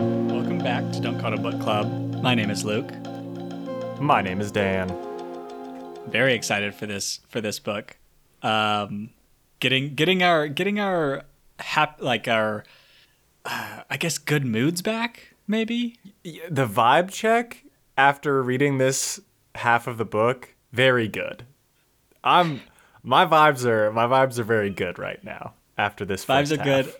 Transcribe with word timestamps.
Welcome 0.00 0.56
back 0.56 0.90
to 0.92 1.00
Don't 1.00 1.20
Call 1.20 1.34
It 1.34 1.42
Book 1.42 1.60
Club. 1.60 2.22
My 2.22 2.34
name 2.34 2.48
is 2.48 2.64
Luke. 2.64 2.90
My 4.00 4.22
name 4.22 4.40
is 4.40 4.50
Dan. 4.50 4.88
Very 6.08 6.32
excited 6.32 6.74
for 6.74 6.86
this 6.86 7.20
for 7.28 7.42
this 7.42 7.58
book. 7.58 7.98
Um, 8.42 9.10
getting 9.58 9.94
getting 9.94 10.22
our 10.22 10.48
getting 10.48 10.80
our 10.80 11.24
hap 11.58 12.00
like 12.00 12.28
our 12.28 12.64
uh, 13.44 13.82
I 13.90 13.98
guess 13.98 14.16
good 14.16 14.46
moods 14.46 14.80
back. 14.80 15.34
Maybe 15.46 15.98
The 16.48 16.66
vibe 16.66 17.10
check 17.10 17.64
after 17.98 18.42
reading 18.42 18.78
this 18.78 19.20
half 19.54 19.86
of 19.86 19.98
the 19.98 20.06
book, 20.06 20.54
very 20.72 21.08
good. 21.08 21.44
I'm 22.24 22.62
my 23.02 23.26
vibes 23.26 23.66
are 23.66 23.92
my 23.92 24.06
vibes 24.06 24.38
are 24.38 24.44
very 24.44 24.70
good 24.70 24.98
right 24.98 25.22
now 25.22 25.52
after 25.76 26.06
this. 26.06 26.24
vibes 26.24 26.50
are 26.50 26.64
good. 26.64 26.94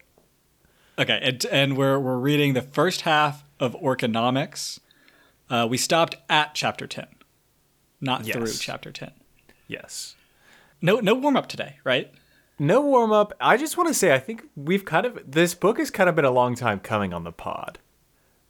Okay, 1.00 1.18
and, 1.22 1.44
and 1.46 1.76
we're 1.78 1.98
we're 1.98 2.18
reading 2.18 2.52
the 2.52 2.60
first 2.62 3.02
half 3.02 3.42
of 3.58 3.74
Orconomics. 3.80 4.78
Uh, 5.48 5.66
we 5.68 5.76
stopped 5.78 6.16
at 6.28 6.54
chapter 6.54 6.86
ten, 6.86 7.06
not 8.00 8.26
Yes. 8.26 8.36
through 8.36 8.52
chapter 8.52 8.92
ten. 8.92 9.12
Yes. 9.66 10.14
No 10.82 11.00
no 11.00 11.14
warm 11.14 11.36
up 11.36 11.48
today, 11.48 11.76
right? 11.84 12.12
No 12.58 12.82
warm 12.82 13.12
up. 13.12 13.32
I 13.40 13.56
just 13.56 13.78
want 13.78 13.88
to 13.88 13.94
say 13.94 14.12
I 14.12 14.18
think 14.18 14.44
we've 14.54 14.84
kind 14.84 15.06
of 15.06 15.18
this 15.30 15.54
book 15.54 15.78
has 15.78 15.90
kind 15.90 16.08
of 16.10 16.14
been 16.16 16.26
a 16.26 16.30
long 16.30 16.54
time 16.54 16.80
coming 16.80 17.14
on 17.14 17.24
the 17.24 17.32
pod 17.32 17.78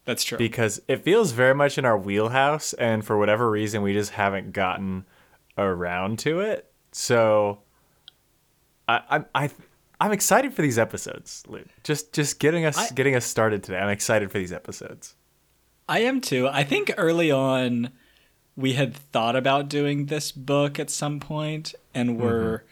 That's 0.03 0.23
true. 0.25 0.37
because 0.37 0.81
it 0.89 1.03
feels 1.03 1.31
very 1.31 1.55
much 1.55 1.77
in 1.77 1.85
our 1.85 1.97
wheelhouse 1.97 2.73
and 2.73 3.05
for 3.05 3.17
whatever 3.17 3.49
reason 3.49 3.81
we 3.81 3.93
just 3.93 4.11
haven't 4.11 4.51
gotten 4.51 5.05
around 5.57 6.19
to 6.19 6.41
it. 6.41 6.69
So 6.91 7.59
I 8.89 9.01
I'm 9.09 9.25
I 9.33 9.49
I'm 10.01 10.11
excited 10.11 10.55
for 10.55 10.63
these 10.63 10.79
episodes. 10.79 11.43
Luke. 11.47 11.67
Just 11.83 12.11
just 12.11 12.39
getting 12.39 12.65
us 12.65 12.75
I- 12.75 12.93
getting 12.93 13.15
us 13.15 13.23
started 13.23 13.63
today. 13.63 13.77
I'm 13.77 13.89
excited 13.89 14.31
for 14.31 14.39
these 14.39 14.51
episodes. 14.51 15.15
I 15.87 15.99
am 15.99 16.21
too. 16.21 16.47
I 16.47 16.63
think 16.63 16.91
early 16.97 17.29
on 17.29 17.91
we 18.55 18.73
had 18.73 18.95
thought 18.95 19.35
about 19.35 19.69
doing 19.69 20.07
this 20.07 20.31
book 20.31 20.79
at 20.79 20.89
some 20.89 21.19
point 21.19 21.75
and 21.93 22.11
mm-hmm. 22.11 22.23
were 22.23 22.65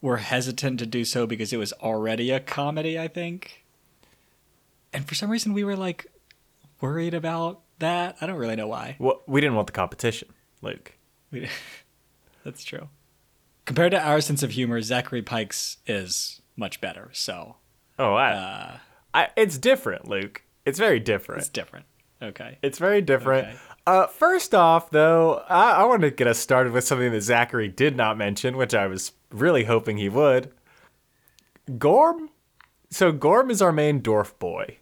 were 0.00 0.16
hesitant 0.16 0.80
to 0.80 0.86
do 0.86 1.04
so 1.04 1.28
because 1.28 1.52
it 1.52 1.58
was 1.58 1.72
already 1.74 2.32
a 2.32 2.40
comedy, 2.40 2.98
I 2.98 3.06
think. 3.06 3.64
And 4.92 5.06
for 5.06 5.14
some 5.14 5.30
reason 5.30 5.52
we 5.52 5.62
were 5.62 5.76
like 5.76 6.06
worried 6.80 7.14
about 7.14 7.60
that. 7.78 8.16
I 8.20 8.26
don't 8.26 8.36
really 8.36 8.56
know 8.56 8.66
why. 8.66 8.96
Well, 8.98 9.22
we 9.28 9.40
didn't 9.40 9.54
want 9.54 9.68
the 9.68 9.72
competition, 9.72 10.28
Luke. 10.60 10.92
We- 11.30 11.48
That's 12.44 12.64
true. 12.64 12.88
Compared 13.64 13.92
to 13.92 14.00
our 14.00 14.20
sense 14.20 14.42
of 14.42 14.50
humor, 14.50 14.82
Zachary 14.82 15.22
Pike's 15.22 15.78
is 15.86 16.42
much 16.56 16.80
better. 16.80 17.10
So 17.12 17.56
Oh, 17.98 18.14
I, 18.14 18.30
uh, 18.32 18.76
I 19.12 19.28
it's 19.36 19.58
different, 19.58 20.08
Luke. 20.08 20.42
It's 20.64 20.78
very 20.78 21.00
different. 21.00 21.40
it's 21.40 21.48
different. 21.48 21.86
Okay. 22.22 22.58
It's 22.62 22.78
very 22.78 23.02
different. 23.02 23.48
Okay. 23.48 23.56
Uh, 23.86 24.06
first 24.06 24.54
off, 24.54 24.90
though, 24.90 25.44
I, 25.48 25.72
I 25.72 25.84
want 25.84 26.02
to 26.02 26.10
get 26.10 26.26
us 26.26 26.38
started 26.38 26.72
with 26.72 26.84
something 26.84 27.12
that 27.12 27.20
Zachary 27.20 27.68
did 27.68 27.96
not 27.96 28.16
mention, 28.16 28.56
which 28.56 28.74
I 28.74 28.86
was 28.86 29.12
really 29.30 29.64
hoping 29.64 29.98
he 29.98 30.08
would. 30.08 30.50
Gorm. 31.78 32.30
So 32.90 33.12
Gorm 33.12 33.50
is 33.50 33.60
our 33.60 33.72
main 33.72 34.00
dwarf 34.00 34.38
boy. 34.38 34.78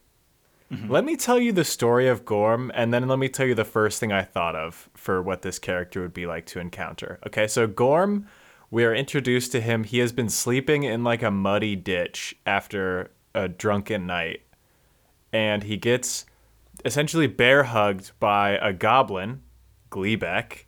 Let 0.89 1.05
me 1.05 1.17
tell 1.17 1.39
you 1.39 1.53
the 1.53 1.65
story 1.65 2.09
of 2.09 2.25
Gorm, 2.25 2.73
and 2.75 2.95
then 2.95 3.07
let 3.07 3.19
me 3.19 3.29
tell 3.29 3.45
you 3.45 3.55
the 3.55 3.63
first 3.63 4.01
thing 4.01 4.11
I 4.11 4.23
thought 4.23 4.57
of 4.57 4.89
for 4.95 5.21
what 5.21 5.43
this 5.43 5.59
character 5.59 6.01
would 6.01 6.15
be 6.15 6.25
like 6.25 6.47
to 6.47 6.61
encounter. 6.61 7.19
Okay, 7.27 7.47
so 7.47 7.67
Gorm, 7.67 8.27
we 8.73 8.85
are 8.85 8.95
introduced 8.95 9.53
to 9.53 9.61
him. 9.61 9.85
He 9.85 9.99
has 9.99 10.13
been 10.13 10.31
sleeping 10.31 10.83
in 10.83 11.05
like 11.05 11.23
a 11.23 11.31
muddy 11.31 11.77
ditch 11.77 12.35
after 12.47 13.11
a 13.35 13.47
drunken 13.47 14.07
night 14.07 14.41
and 15.31 15.63
he 15.65 15.77
gets 15.77 16.25
essentially 16.85 17.27
bear 17.27 17.65
hugged 17.65 18.13
by 18.19 18.53
a 18.63 18.73
goblin, 18.73 19.43
Gleebek, 19.91 20.65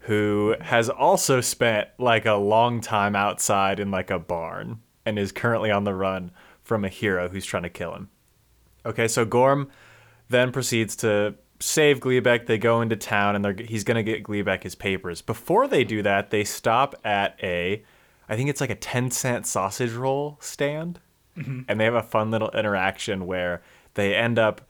who 0.00 0.56
has 0.60 0.90
also 0.90 1.40
spent 1.40 1.88
like 1.96 2.26
a 2.26 2.34
long 2.34 2.80
time 2.80 3.14
outside 3.14 3.78
in 3.78 3.92
like 3.92 4.10
a 4.10 4.18
barn 4.18 4.80
and 5.06 5.16
is 5.16 5.30
currently 5.30 5.70
on 5.70 5.84
the 5.84 5.94
run 5.94 6.32
from 6.60 6.84
a 6.84 6.88
hero 6.88 7.28
who's 7.28 7.46
trying 7.46 7.62
to 7.62 7.70
kill 7.70 7.94
him. 7.94 8.08
Okay, 8.84 9.06
so 9.06 9.24
Gorm 9.24 9.70
then 10.28 10.50
proceeds 10.50 10.96
to 10.96 11.36
save 11.60 12.00
Gleebek. 12.00 12.46
They 12.46 12.58
go 12.58 12.80
into 12.80 12.96
town 12.96 13.36
and 13.36 13.44
they're, 13.44 13.54
he's 13.54 13.84
going 13.84 13.96
to 13.96 14.02
get 14.02 14.22
Gleebek 14.22 14.62
his 14.62 14.74
papers. 14.74 15.22
Before 15.22 15.66
they 15.66 15.84
do 15.84 16.02
that, 16.02 16.30
they 16.30 16.44
stop 16.44 16.94
at 17.04 17.38
a, 17.42 17.82
I 18.28 18.36
think 18.36 18.50
it's 18.50 18.60
like 18.60 18.70
a 18.70 18.74
10 18.74 19.10
cent 19.10 19.46
sausage 19.46 19.92
roll 19.92 20.38
stand. 20.40 21.00
And 21.68 21.78
they 21.78 21.84
have 21.84 21.94
a 21.94 22.02
fun 22.02 22.30
little 22.30 22.50
interaction 22.50 23.26
where 23.26 23.62
they 23.94 24.14
end 24.14 24.38
up 24.38 24.68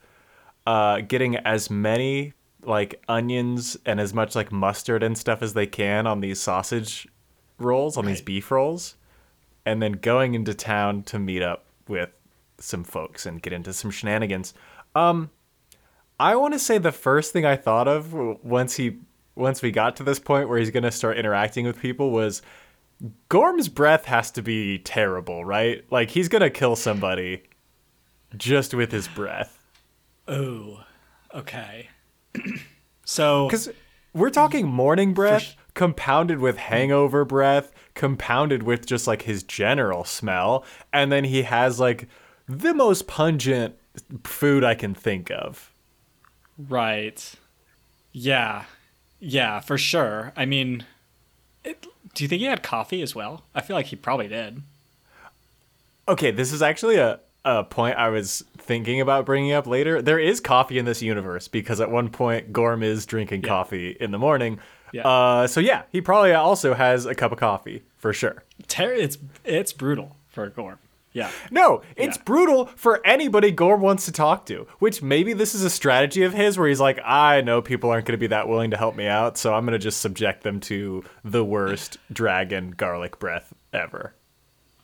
uh, 0.67 1.01
getting 1.01 1.35
as 1.37 1.69
many 1.69 2.33
like 2.63 3.01
onions 3.07 3.77
and 3.85 3.99
as 3.99 4.13
much 4.13 4.35
like 4.35 4.51
mustard 4.51 5.01
and 5.01 5.17
stuff 5.17 5.41
as 5.41 5.53
they 5.53 5.65
can 5.65 6.05
on 6.05 6.19
these 6.19 6.39
sausage 6.39 7.07
rolls, 7.57 7.97
on 7.97 8.05
these 8.05 8.21
beef 8.21 8.51
rolls, 8.51 8.95
and 9.65 9.81
then 9.81 9.93
going 9.93 10.35
into 10.35 10.53
town 10.53 11.03
to 11.03 11.17
meet 11.17 11.41
up 11.41 11.65
with 11.87 12.09
some 12.57 12.83
folks 12.83 13.25
and 13.25 13.41
get 13.41 13.53
into 13.53 13.73
some 13.73 13.89
shenanigans. 13.89 14.53
Um, 14.95 15.31
I 16.19 16.35
want 16.35 16.53
to 16.53 16.59
say 16.59 16.77
the 16.77 16.91
first 16.91 17.31
thing 17.31 17.45
I 17.45 17.55
thought 17.55 17.87
of 17.87 18.13
once 18.13 18.75
he 18.75 18.97
once 19.35 19.61
we 19.61 19.71
got 19.71 19.95
to 19.95 20.03
this 20.03 20.19
point 20.19 20.49
where 20.49 20.59
he's 20.59 20.71
gonna 20.71 20.91
start 20.91 21.17
interacting 21.17 21.65
with 21.65 21.79
people 21.79 22.11
was 22.11 22.41
Gorm's 23.29 23.69
breath 23.69 24.05
has 24.05 24.29
to 24.31 24.41
be 24.41 24.79
terrible, 24.79 25.45
right? 25.45 25.85
Like 25.89 26.09
he's 26.09 26.27
gonna 26.27 26.49
kill 26.49 26.75
somebody 26.75 27.43
just 28.35 28.73
with 28.73 28.91
his 28.91 29.07
breath. 29.07 29.57
Oh, 30.27 30.83
okay. 31.33 31.89
so 33.05 33.47
Because 33.47 33.69
we're 34.13 34.29
talking 34.29 34.67
morning 34.67 35.13
breath 35.13 35.55
compounded 35.73 36.39
with 36.39 36.57
hangover 36.57 37.23
breath, 37.23 37.71
compounded 37.93 38.63
with 38.63 38.85
just 38.85 39.07
like 39.07 39.21
his 39.21 39.43
general 39.43 40.03
smell, 40.03 40.65
and 40.91 41.09
then 41.11 41.23
he 41.23 41.43
has 41.43 41.79
like 41.79 42.09
the 42.47 42.73
most 42.73 43.07
pungent 43.07 43.75
food 44.25 44.65
I 44.65 44.75
can 44.75 44.93
think 44.93 45.31
of. 45.31 45.71
Right. 46.67 47.33
Yeah. 48.11 48.65
Yeah, 49.19 49.59
for 49.59 49.77
sure. 49.77 50.33
I 50.35 50.45
mean, 50.45 50.85
it, 51.63 51.85
do 52.13 52.23
you 52.23 52.27
think 52.27 52.39
he 52.39 52.45
had 52.45 52.63
coffee 52.63 53.01
as 53.01 53.15
well? 53.15 53.43
I 53.55 53.61
feel 53.61 53.75
like 53.75 53.87
he 53.87 53.95
probably 53.95 54.27
did. 54.27 54.61
Okay, 56.07 56.31
this 56.31 56.51
is 56.51 56.61
actually 56.61 56.97
a, 56.97 57.19
a 57.45 57.63
point 57.63 57.97
I 57.97 58.09
was 58.09 58.43
thinking 58.57 58.99
about 58.99 59.25
bringing 59.25 59.51
up 59.51 59.67
later. 59.67 60.01
There 60.01 60.19
is 60.19 60.39
coffee 60.39 60.77
in 60.79 60.85
this 60.85 61.01
universe 61.01 61.47
because 61.47 61.79
at 61.79 61.91
one 61.91 62.09
point 62.09 62.51
Gorm 62.51 62.83
is 62.83 63.05
drinking 63.05 63.43
coffee 63.43 63.95
in 63.99 64.11
the 64.11 64.17
morning. 64.19 64.59
Yeah. 64.91 65.07
Uh, 65.07 65.47
so 65.47 65.59
yeah, 65.59 65.83
he 65.91 66.01
probably 66.01 66.33
also 66.33 66.73
has 66.73 67.05
a 67.05 67.13
cup 67.13 67.31
of 67.31 67.37
coffee 67.37 67.83
for 67.97 68.11
sure. 68.11 68.43
Ter- 68.67 68.93
it's 68.93 69.17
it's 69.45 69.71
brutal 69.71 70.15
for 70.29 70.49
Gorm. 70.49 70.79
Yeah. 71.11 71.31
No, 71.49 71.81
it's 71.95 72.17
Yeah. 72.17 72.23
brutal 72.23 72.65
for 72.75 73.05
anybody 73.05 73.51
Gorm 73.51 73.81
wants 73.81 74.05
to 74.05 74.11
talk 74.11 74.45
to. 74.45 74.67
Which 74.77 75.01
maybe 75.01 75.33
this 75.33 75.55
is 75.55 75.63
a 75.63 75.69
strategy 75.69 76.23
of 76.23 76.33
his 76.33 76.57
where 76.57 76.67
he's 76.67 76.79
like, 76.79 76.99
I 77.03 77.41
know 77.41 77.61
people 77.61 77.89
aren't 77.89 78.05
going 78.05 78.13
to 78.17 78.19
be 78.19 78.27
that 78.27 78.47
willing 78.47 78.71
to 78.71 78.77
help 78.77 78.95
me 78.95 79.07
out, 79.07 79.37
so 79.37 79.53
I'm 79.53 79.65
going 79.65 79.73
to 79.73 79.83
just 79.83 80.01
subject 80.01 80.43
them 80.43 80.59
to 80.61 81.03
the 81.23 81.43
worst 81.43 81.97
dragon 82.13 82.71
garlic 82.71 83.17
breath 83.19 83.53
ever. 83.73 84.13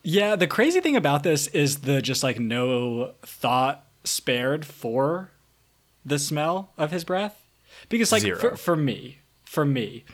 Yeah, 0.03 0.35
the 0.35 0.47
crazy 0.47 0.81
thing 0.81 0.95
about 0.95 1.23
this 1.23 1.47
is 1.47 1.79
the 1.79 2.01
just 2.01 2.23
like 2.23 2.39
no 2.39 3.13
thought 3.23 3.85
spared 4.03 4.65
for 4.65 5.31
the 6.05 6.19
smell 6.19 6.71
of 6.77 6.91
his 6.91 7.03
breath. 7.03 7.41
Because 7.89 8.11
like 8.11 8.23
for, 8.37 8.55
for 8.55 8.75
me, 8.75 9.19
for 9.43 9.65
me, 9.65 10.05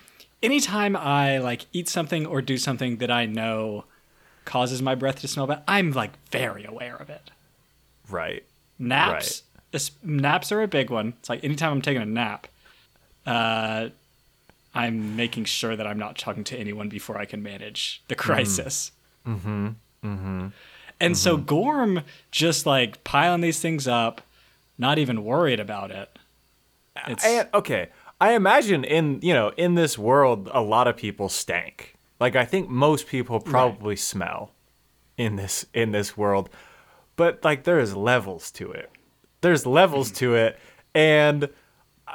anytime 0.42 0.96
I 0.96 1.38
like 1.40 1.66
eat 1.74 1.88
something 1.90 2.26
or 2.26 2.42
do 2.42 2.58
something 2.58 2.98
that 2.98 3.12
I 3.12 3.26
know 3.26 3.86
causes 4.52 4.82
my 4.82 4.96
breath 4.96 5.22
to 5.22 5.30
smell 5.30 5.48
bad, 5.48 5.64
I'm 5.66 5.92
like 5.92 6.12
very 6.30 6.66
aware 6.66 6.98
of 6.98 7.10
it. 7.10 7.32
Right. 8.10 8.44
Naps, 8.78 9.44
es- 9.74 9.92
naps 10.04 10.52
are 10.52 10.62
a 10.62 10.68
big 10.68 10.90
one. 10.90 11.14
It's 11.20 11.30
like 11.30 11.42
anytime 11.46 11.72
I'm 11.72 11.82
taking 11.82 12.02
a 12.02 12.06
nap, 12.06 12.48
uh, 13.26 13.90
I'm 14.76 15.16
making 15.16 15.46
sure 15.46 15.78
that 15.78 15.88
I'm 15.88 15.98
not 15.98 16.18
talking 16.18 16.44
to 16.46 16.58
anyone 16.58 16.90
before 16.90 17.18
I 17.18 17.24
can 17.24 17.42
manage 17.42 18.04
the 18.10 18.16
crisis. 18.16 18.92
Mm-hmm. 19.26 19.68
Mm-hmm. 20.04 20.48
And 21.00 21.18
so 21.18 21.38
Gorm 21.38 22.02
just 22.30 22.66
like 22.66 23.04
piling 23.06 23.40
these 23.40 23.60
things 23.60 23.88
up, 23.88 24.22
not 24.78 24.98
even 25.00 25.24
worried 25.24 25.62
about 25.62 25.92
it. 25.92 26.20
It's 27.08 27.26
And 27.26 27.48
okay, 27.54 27.88
I 28.20 28.34
imagine 28.34 28.84
in 28.84 29.20
you 29.22 29.34
know 29.34 29.54
in 29.56 29.76
this 29.76 29.98
world 29.98 30.50
a 30.54 30.62
lot 30.62 30.88
of 30.88 30.98
people 30.98 31.30
stank. 31.30 31.96
Like 32.22 32.36
I 32.36 32.46
think 32.46 32.70
most 32.70 33.08
people 33.08 33.40
probably 33.40 33.96
smell 33.96 34.52
in 35.18 35.38
this 35.38 35.66
in 35.74 35.92
this 35.92 36.16
world, 36.16 36.52
but 37.16 37.44
like 37.44 37.64
there's 37.64 37.96
levels 37.96 38.52
to 38.52 38.72
it. 38.72 38.92
There's 39.42 39.66
levels 39.66 40.10
mm-hmm. 40.10 40.18
to 40.18 40.36
it, 40.36 40.60
and 40.94 41.50
uh, 42.08 42.14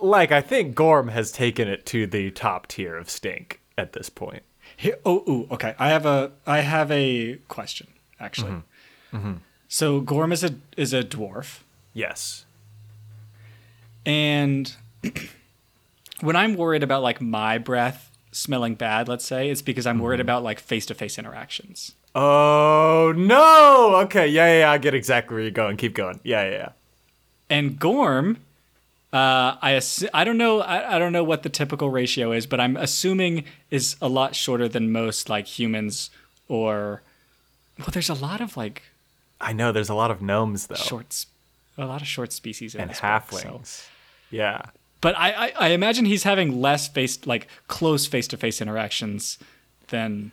like 0.00 0.32
I 0.32 0.40
think 0.40 0.74
Gorm 0.74 1.08
has 1.08 1.32
taken 1.32 1.68
it 1.68 1.84
to 1.86 2.06
the 2.06 2.30
top 2.30 2.66
tier 2.66 2.96
of 2.96 3.10
stink 3.10 3.60
at 3.76 3.92
this 3.92 4.08
point. 4.08 4.42
Here, 4.74 4.96
oh, 5.04 5.22
ooh, 5.28 5.46
okay. 5.50 5.74
I 5.78 5.90
have 5.90 6.06
a 6.06 6.32
I 6.46 6.60
have 6.60 6.90
a 6.90 7.34
question 7.48 7.88
actually. 8.18 8.52
Mm-hmm. 9.12 9.16
Mm-hmm. 9.16 9.32
So 9.68 10.00
Gorm 10.00 10.32
is 10.32 10.42
a 10.42 10.54
is 10.78 10.94
a 10.94 11.02
dwarf, 11.04 11.60
Yes. 11.92 12.46
And 14.06 14.74
when 16.22 16.36
I'm 16.36 16.54
worried 16.54 16.82
about 16.82 17.02
like 17.02 17.20
my 17.20 17.58
breath 17.58 18.09
smelling 18.32 18.74
bad, 18.74 19.08
let's 19.08 19.24
say, 19.24 19.50
it's 19.50 19.62
because 19.62 19.86
I'm 19.86 19.96
Mm-hmm. 19.96 20.04
worried 20.04 20.20
about 20.20 20.42
like 20.42 20.60
face 20.60 20.86
to 20.86 20.94
face 20.94 21.18
interactions. 21.18 21.92
Oh 22.14 23.12
no! 23.16 23.96
Okay, 24.04 24.26
yeah, 24.26 24.46
yeah, 24.52 24.58
yeah, 24.60 24.70
I 24.72 24.78
get 24.78 24.94
exactly 24.94 25.34
where 25.34 25.42
you're 25.42 25.50
going. 25.50 25.76
Keep 25.76 25.94
going. 25.94 26.20
Yeah, 26.24 26.44
yeah, 26.44 26.50
yeah. 26.50 26.68
And 27.48 27.78
Gorm, 27.78 28.38
uh, 29.12 29.54
I 29.62 29.80
I 30.14 30.24
don't 30.24 30.36
know 30.38 30.60
I, 30.60 30.96
I 30.96 30.98
don't 30.98 31.12
know 31.12 31.22
what 31.24 31.42
the 31.44 31.48
typical 31.48 31.90
ratio 31.90 32.32
is, 32.32 32.46
but 32.46 32.60
I'm 32.60 32.76
assuming 32.76 33.44
is 33.70 33.96
a 34.02 34.08
lot 34.08 34.34
shorter 34.34 34.68
than 34.68 34.90
most 34.92 35.28
like 35.28 35.46
humans 35.46 36.10
or 36.48 37.02
well, 37.78 37.88
there's 37.92 38.10
a 38.10 38.14
lot 38.14 38.40
of 38.40 38.56
like 38.56 38.82
I 39.40 39.52
know 39.52 39.70
there's 39.72 39.88
a 39.88 39.94
lot 39.94 40.10
of 40.10 40.20
gnomes 40.20 40.66
though, 40.66 40.74
shorts, 40.74 41.26
a 41.78 41.86
lot 41.86 42.00
of 42.02 42.08
short 42.08 42.32
species 42.32 42.74
in 42.74 42.80
and 42.82 42.90
this 42.90 43.00
book, 43.00 43.30
so- 43.30 43.38
halflings. 43.38 43.86
Yeah. 44.30 44.62
But 45.00 45.16
I, 45.18 45.32
I, 45.46 45.52
I 45.58 45.68
imagine 45.68 46.04
he's 46.04 46.24
having 46.24 46.60
less 46.60 46.88
face 46.88 47.26
like 47.26 47.46
close 47.68 48.06
face 48.06 48.28
to 48.28 48.36
face 48.36 48.60
interactions 48.60 49.38
than 49.88 50.32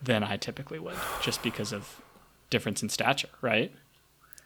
than 0.00 0.22
I 0.22 0.36
typically 0.36 0.78
would, 0.78 0.96
just 1.20 1.42
because 1.42 1.72
of 1.72 2.00
difference 2.50 2.82
in 2.82 2.88
stature, 2.88 3.28
right? 3.40 3.72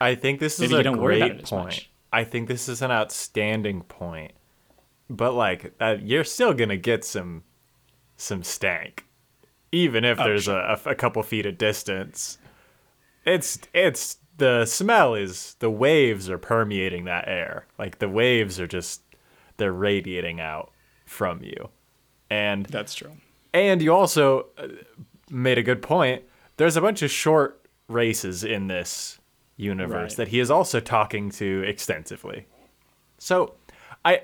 I 0.01 0.15
think 0.15 0.41
this 0.41 0.55
is 0.55 0.61
Maybe 0.61 0.75
you 0.75 0.81
a 0.81 0.83
don't 0.83 1.01
worry 1.01 1.21
about 1.21 1.31
great 1.31 1.45
point. 1.45 1.89
I 2.13 2.25
think 2.25 2.49
this 2.49 2.69
is 2.69 2.83
an 2.83 2.91
outstanding 2.91 3.83
point. 3.83 4.33
But 5.09 5.33
like, 5.33 5.75
uh, 5.81 5.97
you're 6.03 6.25
still 6.25 6.55
gonna 6.55 6.77
get 6.77 7.05
some 7.05 7.45
some 8.17 8.43
stank, 8.43 9.05
even 9.71 10.05
if 10.05 10.19
Oh, 10.19 10.25
there's 10.25 10.49
a, 10.49 10.81
a 10.87 10.95
couple 10.95 11.23
feet 11.23 11.45
of 11.47 11.59
distance. 11.59 12.39
It's 13.25 13.59
it's 13.75 14.17
the 14.39 14.65
smell 14.65 15.15
is 15.15 15.57
the 15.59 15.71
waves 15.71 16.31
are 16.31 16.39
permeating 16.39 17.05
that 17.05 17.29
air. 17.29 17.67
Like 17.79 17.99
the 17.99 18.09
waves 18.09 18.59
are 18.59 18.67
just 18.67 19.03
they're 19.57 19.73
radiating 19.73 20.41
out 20.41 20.73
from 21.07 21.43
you, 21.43 21.69
and 22.31 22.67
That's 22.67 22.95
true. 22.95 23.13
and 23.53 23.81
you 23.83 23.93
also 23.93 24.47
uh, 24.59 24.69
made 25.31 25.59
a 25.59 25.63
good 25.63 25.83
point. 25.83 26.23
There's 26.57 26.77
a 26.77 26.81
bunch 26.81 27.03
of 27.03 27.11
short 27.11 27.65
races 27.89 28.45
in 28.45 28.69
this 28.69 29.19
universe 29.57 30.13
Right. 30.13 30.17
that 30.17 30.29
he 30.29 30.41
is 30.41 30.51
also 30.51 30.81
talking 30.81 31.31
to 31.33 31.63
extensively. 31.67 32.47
So, 33.19 33.55
I 34.05 34.23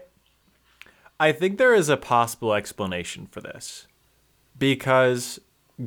I 1.21 1.33
think 1.33 1.59
there 1.59 1.75
is 1.75 1.89
a 1.89 1.97
possible 1.97 2.55
explanation 2.55 3.27
for 3.31 3.41
this 3.41 3.87
because 4.59 5.41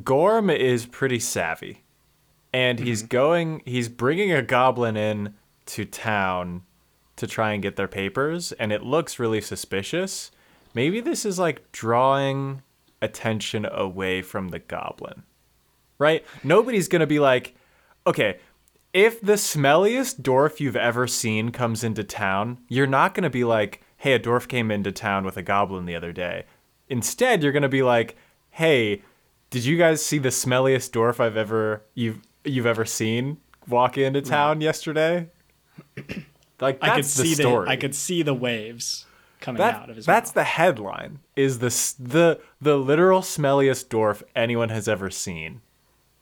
Gorm 0.04 0.48
is 0.50 0.86
pretty 0.86 1.18
savvy 1.18 1.82
and 2.52 2.78
he's 2.78 3.02
going 3.02 3.62
he's 3.64 3.88
bringing 3.88 4.32
a 4.32 4.42
goblin 4.42 4.96
in 4.96 5.34
to 5.66 5.84
town 5.84 6.62
to 7.16 7.26
try 7.26 7.52
and 7.52 7.62
get 7.62 7.76
their 7.76 7.88
papers 7.88 8.52
and 8.52 8.72
it 8.72 8.82
looks 8.82 9.18
really 9.18 9.40
suspicious. 9.40 10.30
Maybe 10.74 11.00
this 11.00 11.24
is 11.24 11.38
like 11.38 11.70
drawing 11.72 12.62
attention 13.00 13.66
away 13.70 14.22
from 14.22 14.48
the 14.48 14.58
goblin. 14.58 15.24
Right? 15.98 16.24
Nobody's 16.42 16.88
to 17.00 17.06
be 17.06 17.20
like, 17.20 17.54
okay, 18.06 18.38
if 18.92 19.20
the 19.20 19.34
smelliest 19.34 20.22
dwarf 20.22 20.60
you've 20.60 20.76
ever 20.76 21.06
seen 21.06 21.50
comes 21.50 21.84
into 21.84 22.04
town, 22.04 22.58
you're 22.68 22.86
not 22.86 23.14
to 23.24 23.30
be 23.30 23.44
like, 23.44 23.82
hey, 23.98 24.14
a 24.14 24.20
dwarf 24.20 24.48
came 24.48 24.70
into 24.70 24.92
town 24.92 25.24
with 25.24 25.36
a 25.36 25.42
goblin 25.42 25.86
the 25.86 25.96
other 25.96 26.12
day. 26.12 26.44
Instead, 26.88 27.42
you're 27.42 27.52
to 27.62 27.68
be 27.68 27.82
like, 27.82 28.16
hey, 28.50 29.02
did 29.50 29.64
you 29.64 29.78
guys 29.78 30.04
see 30.04 30.18
the 30.18 30.30
smelliest 30.30 30.90
dwarf 30.90 31.20
I've 31.20 31.36
ever 31.36 31.82
you've 31.94 32.20
you've 32.44 32.66
ever 32.66 32.84
seen 32.84 33.38
walk 33.68 33.96
into 33.96 34.20
hmm. 34.20 34.28
town 34.28 34.60
yesterday? 34.60 35.28
Like 36.62 36.80
that's 36.80 36.92
I 36.92 36.96
could 36.96 37.04
the 37.04 37.08
see 37.08 37.34
story. 37.34 37.64
the 37.66 37.70
I 37.72 37.76
could 37.76 37.94
see 37.94 38.22
the 38.22 38.34
waves 38.34 39.04
coming 39.40 39.58
That- 39.58 39.74
out 39.74 39.90
of 39.90 39.96
his 39.96 40.06
that's 40.06 40.30
mouth. 40.30 40.34
the 40.34 40.44
headline. 40.44 41.18
Is 41.36 41.58
this 41.58 41.92
the 41.92 42.40
the 42.60 42.76
literal 42.78 43.20
smelliest 43.20 43.88
dwarf 43.88 44.22
anyone 44.36 44.68
has 44.70 44.86
ever 44.88 45.10
seen 45.10 45.60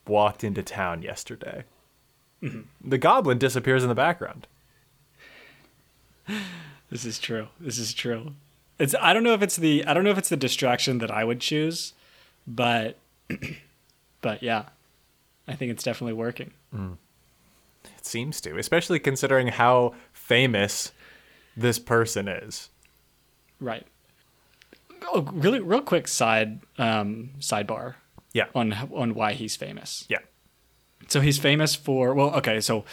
walked 0.07 0.43
into 0.43 0.63
town 0.63 1.03
yesterday? 1.03 1.65
Mm-hmm. 2.43 2.61
The 2.89 2.99
goblin 2.99 3.39
disappears 3.39 3.83
in 3.83 3.89
the 3.91 3.95
background. 3.95 4.47
This 6.91 7.05
is 7.05 7.19
true. 7.19 7.49
This 7.61 7.79
is 7.79 7.93
true. 7.93 8.33
It's 8.79 8.95
I 9.01 9.13
don't 9.13 9.23
know 9.25 9.35
if 9.35 9.43
it's 9.43 9.57
the 9.57 9.85
I 9.85 9.95
don't 9.95 10.05
know 10.05 10.11
if 10.11 10.19
it's 10.19 10.29
the 10.29 10.37
distraction 10.37 10.99
that 10.99 11.11
I 11.11 11.25
would 11.25 11.41
choose, 11.41 11.93
but 12.47 12.97
but 14.21 14.43
yeah. 14.43 14.65
I 15.49 15.55
think 15.55 15.73
it's 15.73 15.83
definitely 15.83 16.13
working. 16.13 16.53
It 17.85 18.06
seems 18.06 18.41
to, 18.43 18.59
especially 18.59 18.99
considering 18.99 19.49
how 19.49 19.94
famous 20.12 20.93
this 21.56 21.79
person 21.79 22.29
is. 22.29 22.69
Right. 23.61 23.87
Oh, 25.12 25.23
really 25.32 25.61
real 25.61 25.81
quick 25.82 26.06
side 26.09 26.61
um 26.79 27.31
sidebar 27.41 27.94
Yeah. 28.32 28.47
on 28.55 28.73
on 28.94 29.15
why 29.15 29.32
he's 29.32 29.56
famous. 29.56 30.05
Yeah. 30.09 30.19
So 31.09 31.21
he's 31.21 31.38
famous 31.38 31.75
for 31.75 32.15
well, 32.15 32.35
okay, 32.37 32.61
so 32.61 32.85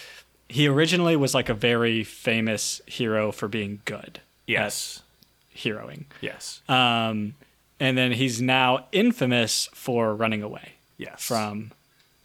he 0.49 0.67
originally 0.67 1.15
was 1.15 1.33
like 1.33 1.49
a 1.49 1.53
very 1.53 2.03
famous 2.03 2.81
hero 2.85 3.31
for 3.31 3.47
being 3.47 3.81
good. 3.85 4.21
Yes. 4.45 5.01
heroing. 5.53 6.05
Yes. 6.21 6.61
Um, 6.69 7.33
and 7.79 7.97
then 7.97 8.13
he's 8.13 8.41
now 8.41 8.85
infamous 8.91 9.69
for 9.73 10.15
running 10.15 10.41
away 10.41 10.73
yes. 10.97 11.21
from 11.21 11.71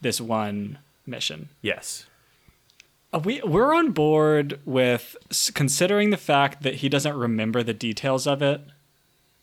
this 0.01 0.21
one 0.21 0.79
mission. 1.07 1.49
Yes. 1.63 2.07
We 3.25 3.43
we're 3.43 3.75
on 3.75 3.91
board 3.93 4.61
with 4.65 5.17
considering 5.55 6.11
the 6.11 6.17
fact 6.17 6.63
that 6.63 6.77
he 6.77 6.89
doesn't 6.89 7.15
remember 7.15 7.63
the 7.63 7.75
details 7.75 8.27
of 8.27 8.41
it. 8.43 8.63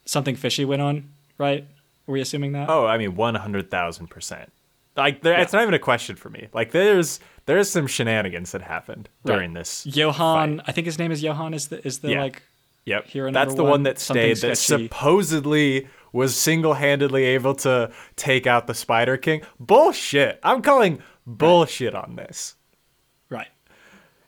Something 0.05 0.35
fishy 0.35 0.65
went 0.65 0.81
on, 0.81 1.09
right? 1.37 1.67
Are 2.07 2.11
we 2.11 2.19
assuming 2.21 2.53
that? 2.53 2.67
Oh, 2.69 2.87
I 2.87 2.97
mean, 2.97 3.15
one 3.15 3.35
hundred 3.35 3.69
thousand 3.69 4.07
percent. 4.07 4.51
Like, 4.97 5.21
there, 5.21 5.39
it's 5.39 5.53
not 5.53 5.61
even 5.61 5.75
a 5.75 5.79
question 5.79 6.15
for 6.15 6.29
me. 6.29 6.47
Like, 6.51 6.71
there's 6.71 7.19
there's 7.45 7.69
some 7.69 7.85
shenanigans 7.85 8.51
that 8.53 8.61
happened 8.63 9.07
during 9.23 9.53
Right. 9.53 9.59
this. 9.59 9.85
Johan, 9.85 10.61
I 10.65 10.71
think 10.71 10.85
his 10.85 10.97
name 10.97 11.11
is 11.11 11.21
Johan. 11.21 11.53
Is 11.53 11.67
the 11.67 11.85
is 11.85 11.99
the 11.99 12.11
Yeah. 12.11 12.21
like 12.21 12.41
Yep. 12.85 13.05
Hero 13.07 13.31
That's 13.31 13.53
the 13.53 13.61
one, 13.61 13.71
one, 13.71 13.83
that 13.83 13.99
stayed 13.99 14.37
that 14.37 14.57
supposedly 14.57 15.87
was 16.11 16.35
single-handedly 16.35 17.23
able 17.23 17.53
to 17.53 17.91
take 18.15 18.47
out 18.47 18.65
the 18.65 18.73
Spider 18.73 19.15
King. 19.15 19.41
Bullshit. 19.59 20.39
I'm 20.41 20.63
calling 20.63 21.03
bullshit 21.27 21.93
on 21.93 22.15
this. 22.15 22.55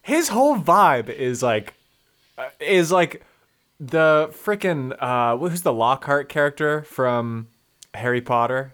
His 0.01 0.29
whole 0.29 0.57
vibe 0.57 1.09
is 1.09 1.43
like 1.43 1.73
uh, 2.37 2.49
is 2.59 2.91
like 2.91 3.23
the 3.79 4.29
freaking 4.31 4.95
uh 4.99 5.37
who's 5.37 5.61
the 5.63 5.73
Lockhart 5.73 6.29
character 6.29 6.83
from 6.83 7.47
Harry 7.93 8.21
Potter? 8.21 8.73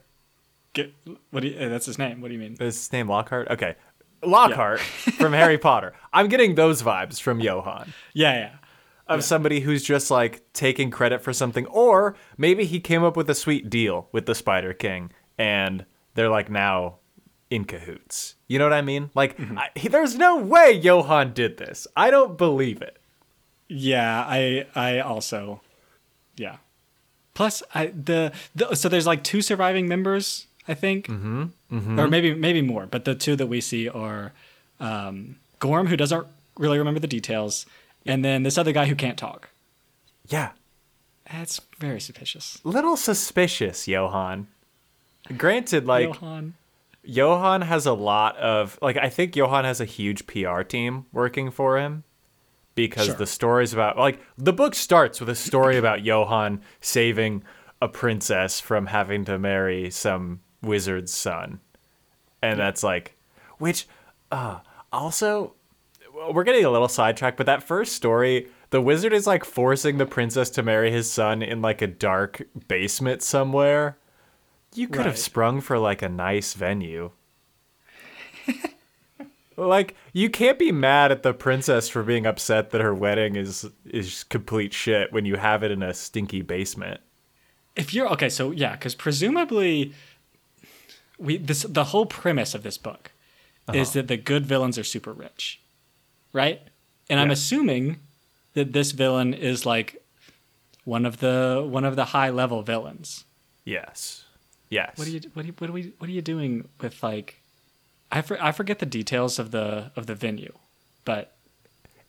Get, 0.74 0.94
what 1.32 1.42
do 1.42 1.48
you, 1.50 1.58
uh, 1.60 1.70
that's 1.70 1.86
his 1.86 1.98
name. 1.98 2.22
What 2.22 2.28
do 2.28 2.34
you 2.36 2.40
mean? 2.40 2.54
Is 2.60 2.76
his 2.76 2.94
name 2.94 3.08
Lockhart? 3.10 3.50
Okay. 3.50 3.76
Lockhart 4.24 4.80
from 5.18 5.34
Harry 5.34 5.58
Potter. 5.68 5.94
I'm 6.14 6.28
getting 6.28 6.56
those 6.56 6.82
vibes 6.84 7.20
from 7.22 7.40
Johan. 7.40 7.94
Yeah, 8.14 8.34
yeah. 8.36 8.56
of 9.08 9.24
somebody 9.24 9.62
who's 9.62 9.84
just 9.84 10.12
like 10.12 10.42
taking 10.54 10.92
credit 10.92 11.22
for 11.22 11.34
something, 11.34 11.66
or 11.68 12.16
maybe 12.38 12.66
he 12.66 12.80
came 12.80 13.04
up 13.04 13.16
with 13.16 13.30
a 13.30 13.36
sweet 13.36 13.70
deal 13.70 14.08
with 14.12 14.26
the 14.26 14.36
Spider 14.36 14.74
King, 14.74 15.12
and 15.38 15.86
they're 16.16 16.30
like 16.30 16.50
now 16.50 16.98
in 17.50 17.66
cahoots. 17.66 18.36
You 18.48 18.60
know 18.60 18.66
what 18.66 18.74
I 18.74 18.82
mean? 18.82 19.10
Like, 19.16 19.40
I, 19.40 19.70
he, 19.76 19.88
there's 19.88 20.16
no 20.16 20.38
way 20.38 20.72
Johan 20.72 21.34
did 21.34 21.58
this. 21.58 21.88
I 21.96 22.10
don't 22.12 22.38
believe 22.38 22.82
it. 22.82 22.98
Yeah, 23.70 24.24
I 24.28 24.66
I 24.76 25.00
also 25.00 25.62
yeah. 26.38 26.58
Plus 27.34 27.62
I 27.74 27.88
the, 27.88 28.32
the 28.56 28.76
so 28.76 28.88
there's 28.90 29.06
like 29.08 29.24
two 29.24 29.42
surviving 29.42 29.88
members, 29.88 30.48
I 30.68 30.74
think. 30.74 31.08
Mm-hmm. 31.08 32.00
Or 32.00 32.08
maybe 32.08 32.34
maybe 32.34 32.62
more, 32.62 32.86
but 32.86 33.04
the 33.06 33.14
two 33.14 33.36
that 33.36 33.48
we 33.48 33.60
see 33.62 33.90
are 33.90 34.32
um 34.80 35.36
Gorm 35.60 35.88
who 35.88 35.98
doesn't 35.98 36.26
really 36.58 36.78
remember 36.78 37.00
the 37.00 37.08
details 37.08 37.66
and 38.06 38.24
then 38.24 38.44
this 38.44 38.58
other 38.58 38.72
guy 38.72 38.86
who 38.86 38.96
can't 38.96 39.18
talk. 39.18 39.50
Yeah, 40.30 40.52
That's 41.32 41.60
very 41.78 42.00
suspicious. 42.00 42.60
little 42.64 42.96
suspicious, 42.98 43.88
Johan. 43.88 44.48
Granted, 45.38 45.86
like 45.86 46.14
Johan. 46.14 46.54
Johan 47.08 47.62
has 47.62 47.86
a 47.86 47.94
lot 47.94 48.36
of 48.38 48.78
like 48.82 48.98
I 48.98 49.10
think 49.10 49.36
Johan 49.36 49.64
has 49.66 49.80
a 49.80 49.86
huge 49.86 50.28
PR 50.28 50.62
team 50.62 51.06
working 51.14 51.50
for 51.52 51.78
him 51.80 52.04
because 52.76 53.06
Sure. 53.08 53.16
the 53.16 53.26
stories 53.26 53.74
about 53.74 53.98
like 53.98 54.20
the 54.38 54.54
book 54.54 54.76
starts 54.76 55.20
with 55.20 55.30
a 55.30 55.36
story 55.36 55.78
about 55.84 56.04
Johan 56.04 56.62
saving 56.82 57.44
a 57.82 57.88
princess 57.88 58.60
from 58.60 58.88
having 58.88 59.24
to 59.26 59.40
marry 59.40 59.90
some 59.90 60.42
wizard's 60.62 61.14
son. 61.14 61.60
And 62.42 62.60
that's 62.60 62.84
like 62.84 63.16
which 63.58 63.88
uh 64.32 64.60
also 64.92 65.54
we're 66.32 66.44
getting 66.44 66.66
a 66.66 66.70
little 66.70 66.88
sidetracked, 66.88 67.38
but 67.38 67.46
that 67.46 67.64
first 67.64 67.94
story 67.94 68.48
the 68.70 68.82
wizard 68.82 69.14
is 69.14 69.26
like 69.26 69.46
forcing 69.46 69.98
the 69.98 70.06
princess 70.06 70.50
to 70.50 70.62
marry 70.64 70.92
his 70.92 71.10
son 71.10 71.42
in 71.42 71.62
like 71.62 71.82
a 71.82 71.88
dark 71.88 72.42
basement 72.68 73.22
somewhere. 73.22 73.98
You 74.78 74.88
could 74.88 75.06
have 75.06 75.18
sprung 75.18 75.62
for 75.62 75.80
like 75.80 76.02
a 76.02 76.10
nice 76.10 76.54
venue. 76.54 77.12
Like 79.58 79.96
you 80.14 80.30
can't 80.30 80.60
be 80.60 80.72
mad 80.72 81.12
at 81.12 81.24
the 81.24 81.34
princess 81.34 81.90
for 81.90 82.04
being 82.04 82.28
upset 82.28 82.70
that 82.70 82.82
her 82.82 82.94
wedding 82.94 83.36
is 83.36 83.68
is 83.86 84.24
complete 84.26 84.72
shit 84.72 85.12
when 85.12 85.26
you 85.26 85.36
have 85.36 85.64
it 85.64 85.72
in 85.72 85.82
a 85.82 85.96
stinky 85.96 86.44
basement. 86.44 87.02
If 87.76 87.92
you're 87.94 88.08
okay, 88.10 88.30
so 88.30 88.52
yeah, 88.52 88.74
because 88.74 88.94
presumably, 88.94 89.94
we 91.18 91.38
this 91.38 91.64
the 91.64 91.86
whole 91.86 92.06
premise 92.06 92.54
of 92.54 92.62
this 92.62 92.78
book 92.78 93.12
is 93.74 93.90
uh-huh. 93.90 93.94
that 93.94 94.08
the 94.08 94.18
good 94.18 94.46
villains 94.46 94.78
are 94.78 94.84
super 94.84 95.12
rich, 95.12 95.60
right? 96.34 96.62
And 97.10 97.20
I'm 97.20 97.32
assuming 97.32 97.98
that 98.54 98.74
this 98.74 98.92
villain 98.92 99.34
is 99.34 99.66
like 99.66 100.04
one 100.84 101.04
of 101.04 101.18
the 101.18 101.66
one 101.68 101.84
of 101.84 101.96
the 101.96 102.06
high 102.06 102.30
level 102.30 102.62
villains. 102.62 103.26
Yes. 103.66 104.27
Yes. 104.70 104.98
What 104.98 105.08
are 105.08 105.12
you 105.12 105.22
what 105.34 105.44
are 105.46 105.48
you, 105.48 105.54
what 105.58 105.70
are 105.70 105.74
we 105.74 105.94
what 105.98 106.10
are 106.10 106.14
you 106.14 106.22
doing 106.22 106.68
with 106.82 107.02
like 107.04 107.42
I 108.12 108.22
for, 108.22 108.42
I 108.42 108.52
forget 108.52 108.80
the 108.80 108.86
details 108.86 109.40
of 109.40 109.52
the 109.52 109.92
of 109.96 110.08
the 110.08 110.16
venue, 110.16 110.54
but 111.06 111.36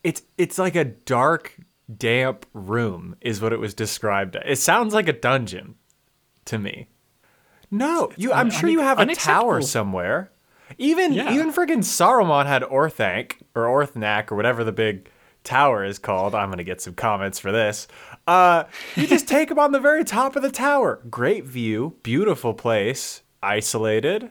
It's 0.04 0.22
it's 0.36 0.58
like 0.58 0.76
a 0.76 0.84
dark, 0.84 1.56
damp 1.96 2.46
room 2.52 3.16
is 3.20 3.40
what 3.40 3.52
it 3.52 3.58
was 3.58 3.74
described. 3.74 4.36
as. 4.36 4.42
It 4.46 4.58
sounds 4.60 4.92
like 4.94 5.08
a 5.08 5.12
dungeon 5.12 5.76
to 6.46 6.58
me. 6.58 6.88
No, 7.70 8.10
you. 8.16 8.32
I'm 8.32 8.50
sure 8.50 8.68
you 8.70 8.80
have 8.80 8.98
a 8.98 9.14
tower 9.14 9.60
somewhere. 9.62 10.30
Even 10.78 11.12
Yeah. 11.14 11.32
even 11.32 11.52
friggin' 11.52 11.78
Saruman 11.78 12.46
had 12.46 12.62
Orthanc 12.62 13.36
or 13.54 13.64
Orthnak 13.64 14.30
or 14.30 14.36
whatever 14.36 14.64
the 14.64 14.72
big 14.72 15.08
tower 15.44 15.84
is 15.84 15.98
called. 15.98 16.34
I'm 16.34 16.50
gonna 16.50 16.62
get 16.64 16.80
some 16.80 16.94
comments 16.94 17.38
for 17.38 17.50
this. 17.52 17.88
Uh, 18.28 18.64
you 18.94 19.06
just 19.06 19.26
take 19.36 19.50
him 19.50 19.58
on 19.58 19.72
the 19.72 19.80
very 19.80 20.04
top 20.04 20.36
of 20.36 20.42
the 20.42 20.50
tower. 20.50 21.00
Great 21.08 21.44
view, 21.44 21.96
beautiful 22.02 22.52
place, 22.54 23.22
isolated, 23.42 24.30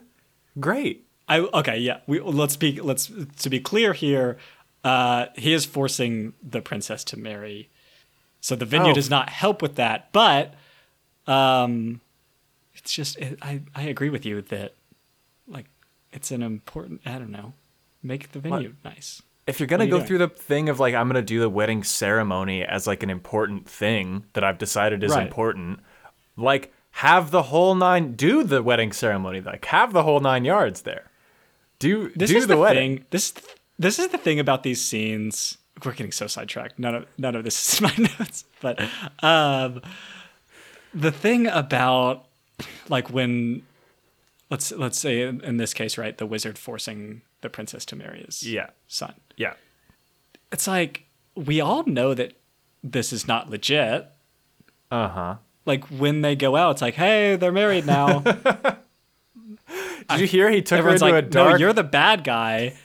great. 0.59 1.05
I 1.27 1.39
okay, 1.39 1.77
yeah. 1.79 1.99
We 2.07 2.19
let's 2.21 2.55
be 2.55 2.79
let's 2.79 3.11
to 3.39 3.49
be 3.49 3.59
clear 3.59 3.93
here. 3.93 4.37
Uh, 4.83 5.25
he 5.35 5.51
is 5.51 5.65
forcing 5.65 6.33
the 6.41 6.61
princess 6.61 7.03
to 7.05 7.17
marry, 7.17 7.69
so 8.39 8.55
the 8.55 8.65
venue 8.65 8.91
Oh. 8.91 8.93
does 8.93 9.09
not 9.09 9.29
help 9.29 9.61
with 9.61 9.75
that. 9.75 10.11
But 10.13 10.53
um, 11.25 11.99
it's 12.75 12.93
just 12.93 13.17
it, 13.17 13.39
I 13.41 13.61
I 13.75 13.83
agree 13.83 14.09
with 14.09 14.25
you 14.25 14.41
that 14.43 14.75
like 15.47 15.65
it's 16.13 16.31
an 16.31 16.43
important. 16.43 17.01
I 17.05 17.17
don't 17.19 17.31
know, 17.31 17.53
make 18.01 18.31
the 18.31 18.39
venue 18.39 18.75
nice. 18.85 19.21
If 19.47 19.59
you're 19.59 19.67
gonna 19.67 19.85
go 19.87 19.97
doing? 19.97 20.07
through 20.07 20.17
the 20.19 20.27
thing 20.27 20.69
of 20.69 20.79
like 20.79 20.93
I'm 20.93 21.07
gonna 21.07 21.21
do 21.21 21.39
the 21.39 21.49
wedding 21.49 21.83
ceremony 21.83 22.63
as 22.63 22.85
like 22.85 23.01
an 23.03 23.09
important 23.09 23.67
thing 23.69 24.25
that 24.33 24.43
I've 24.43 24.57
decided 24.57 25.03
is 25.03 25.11
Right. 25.11 25.25
important, 25.25 25.79
like 26.35 26.73
have 26.91 27.31
the 27.31 27.43
whole 27.43 27.73
nine 27.75 28.13
do 28.15 28.43
the 28.43 28.61
wedding 28.63 28.91
ceremony, 28.91 29.41
like 29.41 29.65
have 29.65 29.93
the 29.93 30.03
whole 30.03 30.19
nine 30.19 30.45
yards 30.45 30.81
there. 30.81 31.09
Do 31.79 32.09
This 32.15 32.31
do 32.31 32.37
is 32.37 32.47
the, 32.47 32.55
the, 32.55 32.59
wedding. 32.61 32.97
thing. 32.97 33.05
This 33.11 33.33
this 33.79 33.99
is 33.99 34.07
the 34.09 34.17
thing 34.17 34.39
about 34.39 34.63
these 34.63 34.83
scenes. 34.83 35.57
We're 35.85 35.91
getting 35.93 36.11
so 36.11 36.25
sidetracked. 36.27 36.79
None 36.79 36.95
of 36.95 37.05
none 37.17 37.35
of 37.35 37.43
this 37.43 37.73
is 37.73 37.81
my 37.81 37.93
notes, 37.97 38.45
but 38.61 38.81
um, 39.23 39.81
the 40.93 41.11
thing 41.11 41.45
about 41.47 42.25
like 42.89 43.11
when 43.11 43.61
let's 44.49 44.71
let's 44.71 44.97
say 44.97 45.21
in, 45.21 45.41
in 45.41 45.57
this 45.57 45.73
case, 45.75 45.97
right, 45.99 46.17
the 46.17 46.25
wizard 46.25 46.57
forcing 46.57 47.21
the 47.41 47.49
princess 47.49 47.85
to 47.85 47.95
marry 47.95 48.23
his 48.25 48.43
Yeah. 48.43 48.69
son. 48.87 49.13
Yeah. 49.35 49.53
It's 50.51 50.67
like 50.67 51.05
we 51.35 51.61
all 51.61 51.83
know 51.85 52.13
that 52.13 52.33
this 52.83 53.11
is 53.13 53.27
not 53.27 53.49
legit. 53.49 54.07
Uh 54.91 55.07
huh. 55.09 55.35
Like 55.65 55.83
when 55.85 56.21
they 56.21 56.35
go 56.35 56.55
out, 56.55 56.71
it's 56.71 56.81
like, 56.81 56.93
hey, 56.95 57.35
they're 57.35 57.51
married 57.51 57.85
now. 57.85 58.19
Did 60.09 60.19
you 60.21 60.27
hear 60.27 60.49
he 60.49 60.61
took 60.61 60.83
her 60.83 60.91
into 60.91 61.03
like, 61.05 61.13
a 61.15 61.21
dark? 61.21 61.51
no, 61.53 61.57
you're 61.57 61.73
the 61.73 61.83
bad 61.83 62.23
guy. 62.23 62.75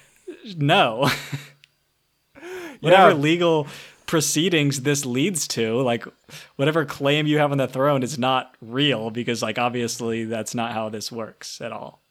No. 0.56 1.08
whatever 2.80 3.10
Yeah. 3.10 3.14
legal 3.14 3.66
proceedings 4.06 4.82
this 4.82 5.06
leads 5.06 5.46
to, 5.48 5.80
like 5.82 6.04
whatever 6.56 6.84
claim 6.84 7.26
you 7.26 7.38
have 7.38 7.52
on 7.52 7.58
the 7.58 7.68
throne 7.68 8.02
is 8.02 8.18
not 8.18 8.56
real 8.60 9.10
because 9.10 9.40
like 9.42 9.58
obviously 9.58 10.24
that's 10.24 10.54
not 10.54 10.72
how 10.72 10.88
this 10.88 11.12
works 11.12 11.60
at 11.60 11.72
all. 11.72 12.02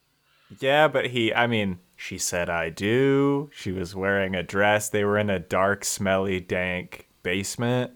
Yeah, 0.60 0.88
but 0.88 1.06
he. 1.08 1.32
I 1.32 1.46
mean, 1.46 1.78
she 2.02 2.18
said 2.18 2.50
I 2.50 2.68
do. 2.68 3.48
She 3.54 3.70
was 3.70 3.94
wearing 3.94 4.34
a 4.34 4.42
dress. 4.42 4.88
They 4.88 5.04
were 5.04 5.18
in 5.18 5.30
a 5.30 5.38
dark, 5.38 5.84
smelly, 5.84 6.40
dank 6.40 7.06
basement. 7.22 7.92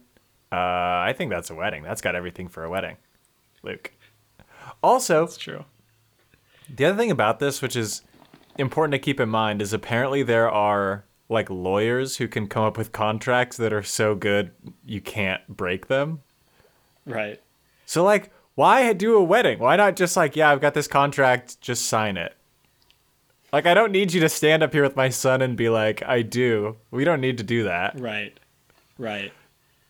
Uh, 0.53 0.55
I 1.03 1.13
think 1.19 1.33
that's 1.33 1.51
a 1.51 1.57
wedding. 1.57 1.83
That's 1.83 2.01
got 2.01 2.15
everything 2.15 2.47
for 2.47 2.63
a 2.63 2.71
wedding, 2.71 2.99
Luke. 3.65 3.93
Also, 4.81 5.25
It's 5.25 5.37
true. 5.37 5.65
The 6.73 6.85
other 6.85 6.97
thing 6.97 7.11
about 7.11 7.41
this, 7.41 7.61
which 7.61 7.75
is 7.75 8.03
important 8.57 8.93
to 8.93 9.01
keep 9.01 9.19
in 9.19 9.29
mind, 9.29 9.61
is 9.61 9.73
apparently 9.73 10.23
there 10.23 10.49
are 10.49 11.05
like 11.29 11.51
lawyers 11.51 12.19
who 12.19 12.29
can 12.29 12.47
come 12.47 12.63
up 12.63 12.79
with 12.79 12.93
contracts 12.93 13.57
that 13.57 13.73
are 13.73 13.83
so 13.83 14.15
good 14.15 14.53
you 14.85 15.01
can't 15.01 15.45
break 15.49 15.89
them. 15.89 16.21
Right. 17.07 17.43
So 17.87 18.05
like, 18.05 18.31
why 18.55 18.93
do 18.93 19.17
a 19.17 19.25
wedding? 19.25 19.59
Why 19.59 19.75
not 19.75 19.97
just 19.97 20.17
like, 20.17 20.37
yeah, 20.37 20.53
I've 20.53 20.61
got 20.61 20.75
this 20.75 20.87
contract, 20.87 21.61
just 21.61 21.87
sign 21.87 22.17
it. 22.17 22.36
Like 23.57 23.65
I 23.65 23.73
don't 23.73 23.91
need 23.91 24.13
you 24.13 24.21
to 24.21 24.29
stand 24.29 24.63
up 24.63 24.75
here 24.75 24.83
with 24.83 24.97
my 24.97 25.09
son 25.09 25.41
and 25.41 25.57
be 25.57 25.71
like, 25.71 26.03
I 26.03 26.21
do. 26.21 26.77
We 26.91 27.05
don't 27.05 27.23
need 27.23 27.39
to 27.39 27.43
do 27.43 27.65
that. 27.65 27.99
Right. 27.99 28.39
Right. 28.99 29.33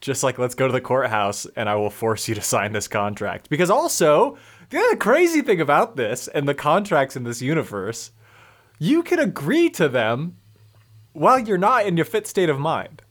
Just 0.00 0.22
like 0.22 0.38
let's 0.38 0.54
go 0.54 0.68
to 0.68 0.72
the 0.72 0.80
courthouse 0.80 1.46
and 1.56 1.68
I 1.68 1.74
will 1.74 1.90
force 1.90 2.28
you 2.28 2.36
to 2.36 2.40
sign 2.40 2.70
this 2.70 2.86
contract. 2.86 3.50
Because 3.50 3.68
also, 3.68 4.38
the 4.70 4.78
other 4.78 4.94
crazy 4.94 5.42
thing 5.42 5.60
about 5.60 5.96
this 5.96 6.28
and 6.28 6.48
the 6.48 6.54
contracts 6.54 7.16
in 7.16 7.24
this 7.24 7.42
universe, 7.42 8.12
you 8.78 9.02
can 9.02 9.18
agree 9.18 9.68
to 9.70 9.88
them 9.88 10.36
while 11.12 11.40
you're 11.40 11.58
not 11.58 11.86
in 11.86 11.96
your 11.96 12.06
fit 12.06 12.28
state 12.28 12.48
of 12.48 12.60
mind. 12.60 13.02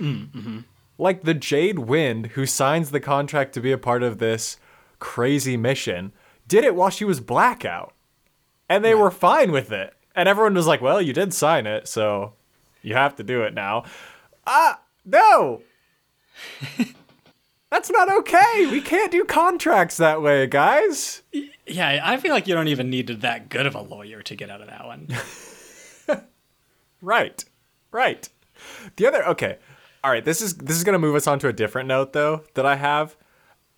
Mm, 0.00 0.30
mm-hmm. 0.32 0.58
Like 0.98 1.22
the 1.22 1.32
Jade 1.32 1.78
Wind, 1.78 2.32
who 2.32 2.44
signs 2.44 2.90
the 2.90 2.98
contract 2.98 3.52
to 3.52 3.60
be 3.60 3.70
a 3.70 3.78
part 3.78 4.02
of 4.02 4.18
this 4.18 4.56
crazy 4.98 5.56
mission, 5.56 6.12
did 6.48 6.64
it 6.64 6.74
while 6.74 6.90
she 6.90 7.04
was 7.04 7.20
blackout. 7.20 7.92
And 8.68 8.84
they 8.84 8.94
were 8.94 9.10
fine 9.10 9.52
with 9.52 9.70
it. 9.72 9.94
And 10.14 10.28
everyone 10.28 10.54
was 10.54 10.66
like, 10.66 10.80
well, 10.80 11.00
you 11.00 11.12
did 11.12 11.34
sign 11.34 11.66
it, 11.66 11.88
so 11.88 12.32
you 12.82 12.94
have 12.94 13.14
to 13.16 13.22
do 13.22 13.42
it 13.42 13.54
now. 13.54 13.84
Ah, 14.46 14.80
no! 15.04 15.62
That's 17.70 17.90
not 17.90 18.10
okay. 18.10 18.66
We 18.70 18.80
can't 18.80 19.10
do 19.12 19.24
contracts 19.24 19.96
that 19.98 20.22
way, 20.22 20.46
guys. 20.46 21.22
Yeah, 21.66 22.00
I 22.02 22.16
feel 22.16 22.32
like 22.32 22.46
you 22.46 22.54
don't 22.54 22.68
even 22.68 22.88
need 22.90 23.08
that 23.08 23.48
good 23.48 23.66
of 23.66 23.74
a 23.74 23.80
lawyer 23.82 24.22
to 24.22 24.36
get 24.36 24.50
out 24.50 24.60
of 24.60 24.68
that 24.68 24.86
one. 24.86 25.08
Right. 27.02 27.44
Right. 27.92 28.28
The 28.96 29.06
other 29.06 29.24
okay. 29.28 29.58
All 30.02 30.10
right, 30.10 30.24
this 30.24 30.40
is 30.40 30.54
this 30.56 30.76
is 30.76 30.82
going 30.84 30.94
to 30.94 30.98
move 30.98 31.14
us 31.14 31.26
on 31.26 31.38
to 31.40 31.48
a 31.48 31.52
different 31.52 31.88
note 31.88 32.12
though 32.14 32.42
that 32.54 32.64
I 32.66 32.76
have. 32.76 33.16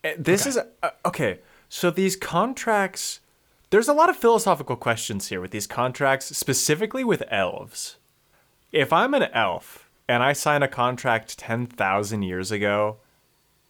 Uh, 0.05 0.11
This 0.17 0.47
is 0.47 0.57
uh, 0.57 0.91
okay. 1.05 1.41
So 1.69 1.91
these 1.91 2.17
contracts 2.17 3.21
there's 3.71 3.89
a 3.89 3.93
lot 3.93 4.09
of 4.11 4.17
philosophical 4.17 4.77
questions 4.77 5.29
here 5.29 5.41
with 5.41 5.51
these 5.51 5.67
contracts, 5.67 6.37
specifically 6.37 7.05
with 7.05 7.23
elves. 7.31 7.97
If 8.73 8.93
I'm 8.93 9.15
an 9.15 9.25
elf 9.33 9.89
and 10.09 10.23
I 10.23 10.33
sign 10.33 10.63
a 10.63 10.69
contract 10.69 11.39
10,000 11.39 12.23
years 12.23 12.51
ago 12.51 12.99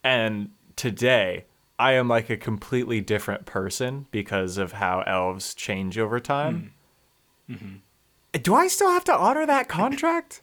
and 0.05 0.51
today 0.77 1.45
I 1.79 1.93
am 1.93 2.09
like 2.09 2.31
a 2.31 2.37
completely 2.37 3.01
different 3.01 3.47
person 3.47 4.07
because 4.11 4.59
of 4.59 4.73
how 4.73 5.03
elves 5.07 5.55
change 5.55 5.99
over 5.99 6.19
time. 6.21 6.73
Do 8.43 8.55
I 8.55 8.67
still 8.69 8.91
have 8.91 9.05
to 9.05 9.17
honor 9.17 9.47
that 9.47 9.69
contract? 9.69 10.43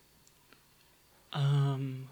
Um 1.34 2.08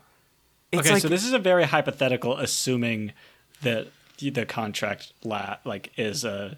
It's 0.72 0.82
okay, 0.82 0.94
like, 0.94 1.02
so 1.02 1.08
this 1.10 1.26
is 1.26 1.34
a 1.34 1.40
very 1.40 1.64
hypothetical, 1.66 2.38
assuming 2.38 3.14
that 3.62 3.88
the- 4.18 4.30
the 4.30 4.46
contract 4.46 5.14
la- 5.24 5.58
like 5.64 5.92
is 5.98 6.24
a 6.24 6.58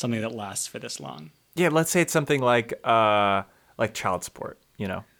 something 0.00 0.20
that 0.20 0.34
lasts 0.34 0.66
for 0.66 0.78
this 0.78 0.98
long. 1.00 1.30
yeah, 1.54 1.68
let's 1.68 1.90
say 1.90 2.00
it's 2.00 2.12
something 2.12 2.40
like 2.40 2.72
uh 2.84 3.42
like 3.78 3.94
child 3.94 4.24
support, 4.24 4.58
you 4.76 4.88
know. 4.88 5.04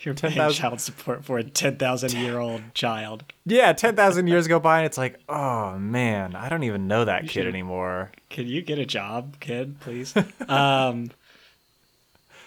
You're 0.00 0.14
paying 0.14 0.32
10,000 0.34 0.58
child 0.60 0.80
support 0.80 1.24
for 1.24 1.36
a 1.38 1.44
ten 1.44 1.76
thousand 1.76 2.12
year 2.14 2.38
old 2.38 2.62
child. 2.74 3.24
Yeah, 3.44 3.72
10,000 3.74 4.26
years 4.26 4.48
go 4.48 4.58
by 4.58 4.78
and 4.78 4.86
it's 4.86 4.96
like, 4.96 5.20
"Oh 5.28 5.78
man, 5.78 6.34
I 6.34 6.48
don't 6.48 6.62
even 6.62 6.88
know 6.88 7.04
that 7.04 7.22
kid 7.22 7.30
should- 7.30 7.46
anymore." 7.46 8.10
Can 8.30 8.46
you 8.46 8.62
get 8.62 8.78
a 8.78 8.86
job, 8.86 9.38
kid, 9.40 9.78
please? 9.80 10.14
um, 10.48 11.10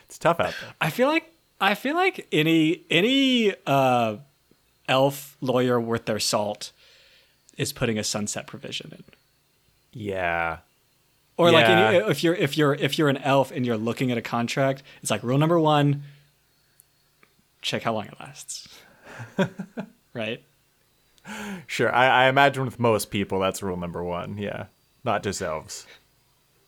It's 0.08 0.18
tough 0.18 0.40
out 0.40 0.54
there. 0.60 0.74
I 0.82 0.90
feel 0.90 1.08
like 1.08 1.32
I 1.62 1.76
feel 1.76 1.96
like 1.96 2.28
any 2.32 2.82
any 2.90 3.54
uh, 3.68 4.18
elf 4.88 5.38
lawyer 5.40 5.80
worth 5.80 6.06
their 6.06 6.20
salt 6.20 6.72
is 7.58 7.72
putting 7.74 8.00
a 8.00 8.04
sunset 8.04 8.48
provision 8.48 8.92
in. 8.98 9.04
Yeah. 10.00 10.60
Or 11.36 11.52
like 11.52 11.68
Yeah. 11.68 11.90
any, 11.90 11.98
if 12.10 12.24
you're 12.24 12.34
if 12.36 12.58
you're 12.58 12.74
if 12.74 12.98
you're 12.98 13.10
an 13.10 13.18
elf 13.18 13.52
and 13.52 13.66
you're 13.66 13.78
looking 13.78 14.12
at 14.12 14.18
a 14.18 14.22
contract, 14.22 14.82
it's 15.02 15.12
like 15.12 15.24
rule 15.24 15.38
number 15.38 15.60
one: 15.60 16.04
check 17.62 17.84
how 17.84 17.94
long 17.94 18.06
it 18.06 18.14
lasts. 18.20 18.70
right? 20.14 20.42
Sure. 21.68 21.94
I, 21.94 22.26
I 22.26 22.30
imagine 22.30 22.64
with 22.66 22.80
most 22.80 23.12
people 23.12 23.40
that's 23.40 23.62
rule 23.62 23.76
number 23.78 24.02
one. 24.04 24.38
Yeah. 24.38 24.68
Not 25.04 25.22
just 25.22 25.42
elves. 25.42 25.86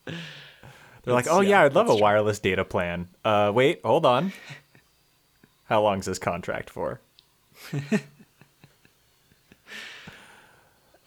They're 0.05 1.13
like, 1.13 1.27
oh 1.29 1.39
yeah, 1.41 1.49
yeah, 1.49 1.61
I'd 1.63 1.73
love 1.73 1.87
a 1.87 1.93
true. 1.93 2.01
wireless 2.01 2.39
data 2.39 2.63
plan. 2.65 3.07
Uh, 3.23 3.51
wait, 3.55 3.79
hold 3.83 4.05
on. 4.05 4.33
How 5.65 5.81
long's 5.81 6.05
this 6.05 6.19
contract 6.19 6.69
for? 6.69 6.99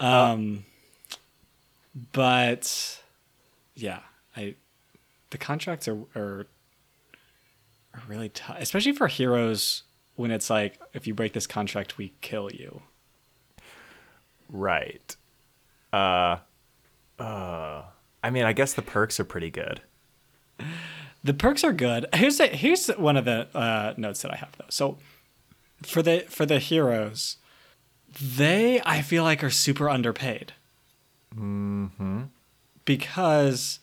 Um, 0.00 0.64
but 2.12 3.02
yeah, 3.74 4.00
I 4.36 4.54
the 5.30 5.38
contracts 5.38 5.88
are 5.88 5.98
are, 6.14 6.46
are 7.94 8.02
really 8.08 8.28
tough, 8.28 8.56
especially 8.58 8.92
for 8.92 9.06
heroes 9.08 9.82
when 10.16 10.30
it's 10.30 10.50
like 10.50 10.80
if 10.92 11.06
you 11.06 11.14
break 11.14 11.32
this 11.32 11.46
contract, 11.46 11.98
we 11.98 12.12
kill 12.20 12.50
you. 12.50 12.82
Right. 14.48 15.16
Uh, 15.92 16.38
uh. 17.18 17.82
I 18.22 18.30
mean, 18.30 18.44
I 18.44 18.52
guess 18.52 18.72
the 18.72 18.82
perks 18.82 19.20
are 19.20 19.24
pretty 19.24 19.50
good. 19.50 19.82
The 21.22 21.34
perks 21.34 21.64
are 21.64 21.72
good. 21.72 22.06
Here's 22.14 22.38
the, 22.38 22.46
here's 22.46 22.88
one 22.88 23.16
of 23.16 23.24
the 23.24 23.48
uh, 23.54 23.94
notes 23.96 24.22
that 24.22 24.32
I 24.32 24.36
have 24.36 24.56
though. 24.58 24.66
So 24.68 24.98
for 25.82 26.02
the 26.02 26.20
for 26.28 26.46
the 26.46 26.58
heroes, 26.58 27.36
they 28.20 28.80
I 28.84 29.02
feel 29.02 29.24
like 29.24 29.42
are 29.42 29.50
super 29.50 29.88
underpaid. 29.90 30.52
Mm-hmm. 31.36 32.22
Because 32.84 33.78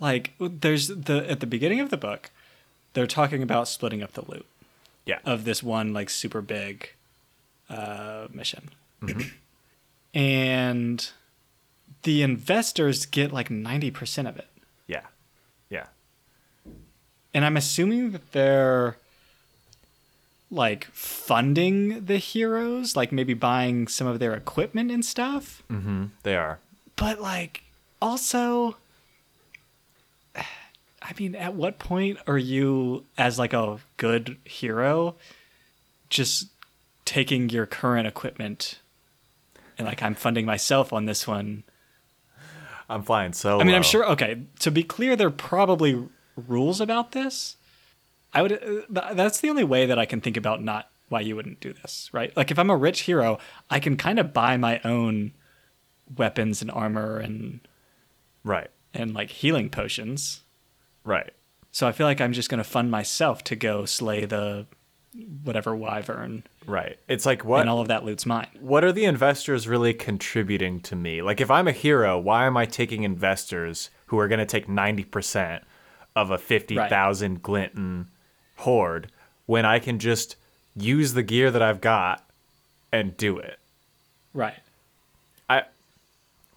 like 0.00 0.32
there's 0.38 0.88
the 0.88 1.24
at 1.30 1.40
the 1.40 1.46
beginning 1.46 1.80
of 1.80 1.90
the 1.90 1.96
book, 1.96 2.30
they're 2.92 3.06
talking 3.06 3.42
about 3.42 3.68
splitting 3.68 4.02
up 4.02 4.12
the 4.12 4.22
loot 4.30 4.46
Yeah. 5.06 5.18
of 5.24 5.44
this 5.44 5.62
one 5.62 5.92
like 5.92 6.10
super 6.10 6.40
big 6.42 6.90
uh, 7.70 8.26
mission, 8.32 8.70
and 10.14 11.10
the 12.02 12.22
investors 12.22 13.06
get 13.06 13.32
like 13.32 13.50
ninety 13.50 13.90
percent 13.90 14.28
of 14.28 14.36
it. 14.36 14.48
yeah. 14.86 15.02
Yeah. 15.70 15.86
And 17.32 17.44
I'm 17.44 17.56
assuming 17.56 18.12
that 18.12 18.32
they're 18.32 18.96
like 20.50 20.84
funding 20.92 22.04
the 22.04 22.18
heroes, 22.18 22.94
like 22.94 23.10
maybe 23.10 23.34
buying 23.34 23.88
some 23.88 24.06
of 24.06 24.18
their 24.20 24.34
equipment 24.34 24.90
and 24.90 25.04
stuff. 25.04 25.62
Mm-hmm. 25.70 26.04
They 26.22 26.36
are. 26.36 26.58
But 26.96 27.20
like 27.20 27.64
also 28.00 28.76
I 31.02 31.12
mean, 31.18 31.34
at 31.34 31.54
what 31.54 31.78
point 31.78 32.18
are 32.26 32.38
you 32.38 33.04
as 33.18 33.38
like 33.38 33.52
a 33.52 33.78
good 33.96 34.38
hero 34.44 35.16
just 36.08 36.48
taking 37.04 37.50
your 37.50 37.66
current 37.66 38.06
equipment 38.06 38.78
and 39.76 39.86
like 39.86 40.02
I'm 40.02 40.14
funding 40.14 40.46
myself 40.46 40.92
on 40.92 41.04
this 41.04 41.26
one 41.26 41.64
I'm 42.88 43.02
flying 43.02 43.32
so. 43.32 43.60
I 43.60 43.64
mean, 43.64 43.74
I'm 43.74 43.82
sure. 43.82 44.06
Okay, 44.10 44.42
to 44.60 44.70
be 44.70 44.82
clear, 44.82 45.16
there 45.16 45.28
are 45.28 45.32
probably 45.32 46.06
rules 46.36 46.80
about 46.80 47.12
this. 47.12 47.56
I 48.32 48.42
would. 48.42 48.52
Uh, 48.52 49.14
that's 49.14 49.40
the 49.40 49.50
only 49.50 49.64
way 49.64 49.86
that 49.86 49.98
I 49.98 50.04
can 50.06 50.20
think 50.20 50.36
about 50.36 50.62
not 50.62 50.90
why 51.08 51.20
you 51.20 51.36
wouldn't 51.36 51.60
do 51.60 51.72
this, 51.72 52.10
right? 52.12 52.36
Like, 52.36 52.50
if 52.50 52.58
I'm 52.58 52.70
a 52.70 52.76
rich 52.76 53.02
hero, 53.02 53.38
I 53.70 53.80
can 53.80 53.96
kind 53.96 54.18
of 54.18 54.32
buy 54.32 54.56
my 54.56 54.80
own 54.84 55.32
weapons 56.16 56.60
and 56.62 56.70
armor 56.70 57.18
and 57.18 57.60
Right. 58.42 58.70
and 58.92 59.14
like 59.14 59.30
healing 59.30 59.70
potions. 59.70 60.42
Right. 61.04 61.32
So 61.72 61.86
I 61.88 61.92
feel 61.92 62.06
like 62.06 62.20
I'm 62.20 62.32
just 62.32 62.48
going 62.48 62.58
to 62.58 62.64
fund 62.68 62.90
myself 62.90 63.42
to 63.44 63.56
go 63.56 63.84
slay 63.84 64.24
the 64.24 64.66
whatever 65.44 65.74
wyvern, 65.76 66.42
Right. 66.66 66.98
It's 67.08 67.24
like 67.26 67.44
what 67.44 67.60
and 67.60 67.70
all 67.70 67.80
of 67.80 67.88
that 67.88 68.04
loot's 68.04 68.26
mine. 68.26 68.48
what 68.60 68.82
are 68.84 68.90
the 68.92 69.04
investors 69.04 69.68
really 69.68 69.94
contributing 69.94 70.80
to 70.80 70.96
me? 70.96 71.22
Like 71.22 71.40
if 71.40 71.50
I'm 71.50 71.68
a 71.68 71.72
hero, 71.72 72.18
why 72.18 72.46
am 72.46 72.56
I 72.56 72.64
taking 72.66 73.02
investors 73.04 73.90
who 74.06 74.18
are 74.18 74.26
going 74.28 74.38
to 74.40 74.46
take 74.46 74.66
90% 74.66 75.62
of 76.16 76.30
a 76.30 76.38
50,000 76.38 77.42
Glinton 77.42 78.08
horde 78.56 79.10
when 79.46 79.64
I 79.64 79.78
can 79.78 79.98
just 80.00 80.36
use 80.76 81.12
the 81.12 81.22
gear 81.22 81.50
that 81.52 81.62
I've 81.62 81.80
got 81.80 82.28
and 82.90 83.16
do 83.16 83.38
it? 83.38 83.58
Right. 84.32 84.58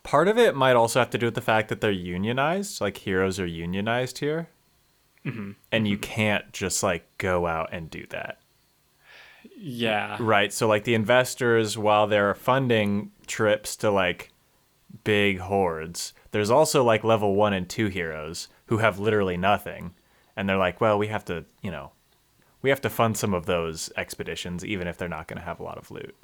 Part 0.08 0.30
of 0.30 0.38
it 0.38 0.56
might 0.56 0.78
also 0.78 1.00
have 1.00 1.10
to 1.10 1.18
do 1.18 1.26
with 1.26 1.36
the 1.36 1.42
fact 1.42 1.68
that 1.68 1.82
they're 1.82 1.92
unionized, 1.92 2.80
like 2.80 2.96
heroes 2.96 3.42
are 3.42 3.46
unionized 3.46 4.20
here. 4.20 4.48
Mm-hmm. 5.26 5.52
And 5.70 5.86
you 5.86 5.98
mm-hmm. 5.98 6.14
can't 6.14 6.54
just 6.54 6.82
like 6.82 7.06
go 7.18 7.46
out 7.46 7.74
and 7.74 7.90
do 7.90 8.06
that. 8.12 8.40
Yeah. 9.58 10.16
Right. 10.18 10.54
So 10.54 10.66
like 10.66 10.86
the 10.86 10.94
investors, 10.94 11.78
while 11.78 12.08
they're 12.08 12.34
funding 12.36 13.12
trips 13.26 13.76
to 13.76 13.92
like 13.92 14.32
big 15.04 15.40
hordes, 15.40 16.14
there's 16.32 16.50
also 16.50 16.86
like 16.86 17.04
level 17.04 17.36
one 17.36 17.52
and 17.52 17.68
two 17.68 17.88
heroes 17.88 18.48
who 18.68 18.78
have 18.78 19.00
literally 19.00 19.36
nothing. 19.36 19.94
And 20.38 20.48
they're 20.48 20.56
like, 20.56 20.80
well, 20.80 20.98
we 20.98 21.08
have 21.08 21.26
to, 21.26 21.44
you 21.62 21.70
know, 21.70 21.92
we 22.62 22.70
have 22.70 22.80
to 22.80 22.90
fund 22.90 23.18
some 23.18 23.34
of 23.34 23.46
those 23.46 23.92
expeditions, 23.98 24.64
even 24.64 24.88
if 24.88 24.98
they're 24.98 25.10
not 25.10 25.28
going 25.28 25.40
to 25.40 25.46
have 25.46 25.60
a 25.60 25.64
lot 25.64 25.78
of 25.78 25.92
loot. 25.92 26.16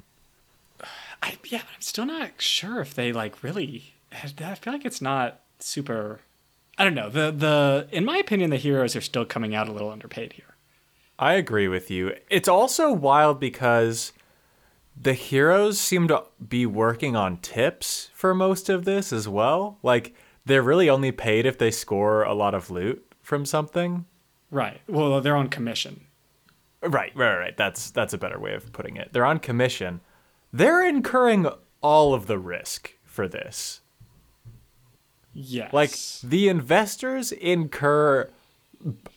I, 1.22 1.36
yeah, 1.44 1.62
I'm 1.74 1.80
still 1.80 2.06
not 2.06 2.32
sure 2.38 2.80
if 2.80 2.94
they 2.94 3.12
like 3.12 3.42
really. 3.42 3.94
I 4.12 4.54
feel 4.54 4.72
like 4.72 4.84
it's 4.84 5.02
not 5.02 5.40
super. 5.58 6.20
I 6.78 6.84
don't 6.84 6.94
know. 6.94 7.10
The 7.10 7.30
the 7.30 7.88
in 7.90 8.04
my 8.04 8.18
opinion, 8.18 8.50
the 8.50 8.56
heroes 8.56 8.96
are 8.96 9.00
still 9.00 9.24
coming 9.24 9.54
out 9.54 9.68
a 9.68 9.72
little 9.72 9.90
underpaid 9.90 10.34
here. 10.34 10.56
I 11.18 11.34
agree 11.34 11.68
with 11.68 11.90
you. 11.90 12.14
It's 12.28 12.48
also 12.48 12.92
wild 12.92 13.38
because 13.38 14.12
the 15.00 15.14
heroes 15.14 15.80
seem 15.80 16.08
to 16.08 16.24
be 16.46 16.66
working 16.66 17.16
on 17.16 17.38
tips 17.38 18.10
for 18.14 18.34
most 18.34 18.68
of 18.68 18.84
this 18.84 19.12
as 19.12 19.28
well. 19.28 19.78
Like 19.82 20.14
they're 20.44 20.62
really 20.62 20.90
only 20.90 21.12
paid 21.12 21.46
if 21.46 21.58
they 21.58 21.70
score 21.70 22.22
a 22.22 22.34
lot 22.34 22.54
of 22.54 22.70
loot 22.70 23.04
from 23.22 23.44
something. 23.46 24.04
Right. 24.50 24.80
Well, 24.88 25.20
they're 25.20 25.36
on 25.36 25.48
commission. 25.48 26.02
Right, 26.82 27.12
right, 27.16 27.36
right. 27.36 27.56
That's 27.56 27.90
that's 27.90 28.12
a 28.12 28.18
better 28.18 28.38
way 28.38 28.54
of 28.54 28.72
putting 28.72 28.96
it. 28.96 29.12
They're 29.12 29.24
on 29.24 29.38
commission. 29.38 30.00
They're 30.54 30.86
incurring 30.86 31.48
all 31.80 32.14
of 32.14 32.28
the 32.28 32.38
risk 32.38 32.94
for 33.04 33.26
this. 33.26 33.80
Yes. 35.32 35.72
Like 35.72 35.90
the 36.22 36.48
investors 36.48 37.32
incur 37.32 38.30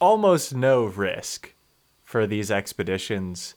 almost 0.01 0.55
no 0.55 0.85
risk 0.85 1.53
for 2.03 2.25
these 2.25 2.49
expeditions, 2.49 3.53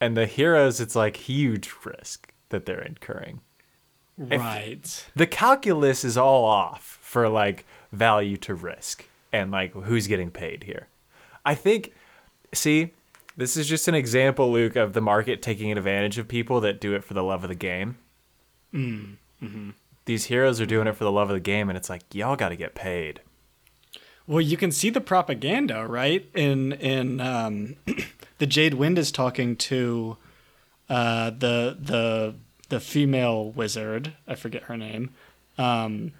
and 0.00 0.16
the 0.16 0.26
heroes 0.26 0.80
it's 0.80 0.96
like 0.96 1.16
huge 1.18 1.72
risk 1.84 2.32
that 2.48 2.66
they're 2.66 2.82
incurring. 2.82 3.42
right. 4.18 5.06
The 5.14 5.28
calculus 5.28 6.04
is 6.04 6.16
all 6.16 6.44
off 6.44 6.98
for 7.00 7.28
like 7.28 7.64
value 7.92 8.38
to 8.38 8.54
risk 8.54 9.06
and 9.32 9.52
like 9.52 9.72
who's 9.72 10.08
getting 10.08 10.32
paid 10.32 10.64
here. 10.64 10.88
I 11.44 11.54
think 11.54 11.94
see, 12.52 12.90
this 13.40 13.56
is 13.56 13.66
just 13.66 13.88
an 13.88 13.94
example, 13.94 14.52
Luke, 14.52 14.76
of 14.76 14.92
the 14.92 15.00
market 15.00 15.42
taking 15.42 15.72
advantage 15.72 16.18
of 16.18 16.28
people 16.28 16.60
that 16.60 16.80
do 16.80 16.94
it 16.94 17.04
for 17.04 17.14
the 17.14 17.22
love 17.22 17.42
of 17.42 17.48
the 17.48 17.54
game. 17.54 17.96
Mm, 18.72 19.16
mm-hmm. 19.42 19.70
These 20.04 20.26
heroes 20.26 20.60
are 20.60 20.66
doing 20.66 20.86
it 20.86 20.96
for 20.96 21.04
the 21.04 21.12
love 21.12 21.30
of 21.30 21.34
the 21.34 21.40
game, 21.40 21.68
and 21.68 21.76
it's 21.76 21.90
like 21.90 22.14
y'all 22.14 22.36
got 22.36 22.50
to 22.50 22.56
get 22.56 22.74
paid. 22.74 23.20
Well, 24.26 24.40
you 24.40 24.56
can 24.56 24.70
see 24.70 24.90
the 24.90 25.00
propaganda, 25.00 25.86
right? 25.86 26.28
In 26.34 26.72
in 26.74 27.20
um, 27.20 27.76
the 28.38 28.46
Jade 28.46 28.74
Wind 28.74 28.98
is 28.98 29.10
talking 29.10 29.56
to 29.56 30.16
uh, 30.88 31.30
the 31.30 31.76
the 31.80 32.34
the 32.68 32.80
female 32.80 33.50
wizard. 33.50 34.14
I 34.28 34.34
forget 34.34 34.64
her 34.64 34.76
name. 34.76 35.10
Um, 35.58 36.12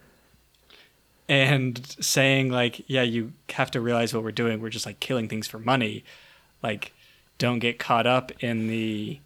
and 1.28 1.96
saying 2.00 2.50
like, 2.50 2.82
yeah, 2.88 3.02
you 3.02 3.32
have 3.50 3.70
to 3.70 3.80
realize 3.80 4.12
what 4.12 4.24
we're 4.24 4.32
doing. 4.32 4.60
We're 4.60 4.68
just 4.68 4.84
like 4.84 4.98
killing 4.98 5.28
things 5.28 5.46
for 5.46 5.60
money. 5.60 6.04
Like, 6.62 6.92
don't 7.40 7.58
get 7.58 7.78
caught 7.80 8.06
up 8.06 8.30
in 8.44 8.68
the 8.68 9.18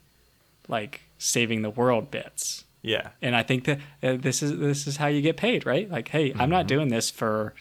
like 0.68 1.02
saving 1.18 1.60
the 1.60 1.68
world 1.68 2.10
bits 2.10 2.64
Yeah, 2.80 3.10
and 3.20 3.34
I 3.34 3.42
think 3.42 3.64
that 3.64 3.78
uh, 4.02 4.16
this 4.16 4.42
is 4.42 4.58
this 4.58 4.86
is 4.86 4.98
how 4.98 5.08
you 5.08 5.20
get 5.22 5.36
paid, 5.36 5.66
right? 5.66 5.90
Like, 5.90 6.08
hey, 6.08 6.32
I'm 6.38 6.50
not 6.50 6.66
doing 6.66 6.88
this 6.88 7.10
for 7.10 7.54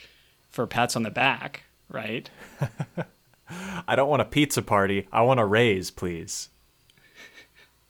for 0.50 0.68
pats 0.68 0.96
on 0.96 1.04
the 1.04 1.12
back, 1.12 1.64
right? 1.90 2.30
I 3.88 3.96
don't 3.96 4.10
want 4.10 4.22
a 4.22 4.26
pizza 4.26 4.62
party. 4.62 5.08
I 5.12 5.22
want 5.22 5.40
a 5.40 5.46
raise, 5.46 5.92
please. 5.92 6.50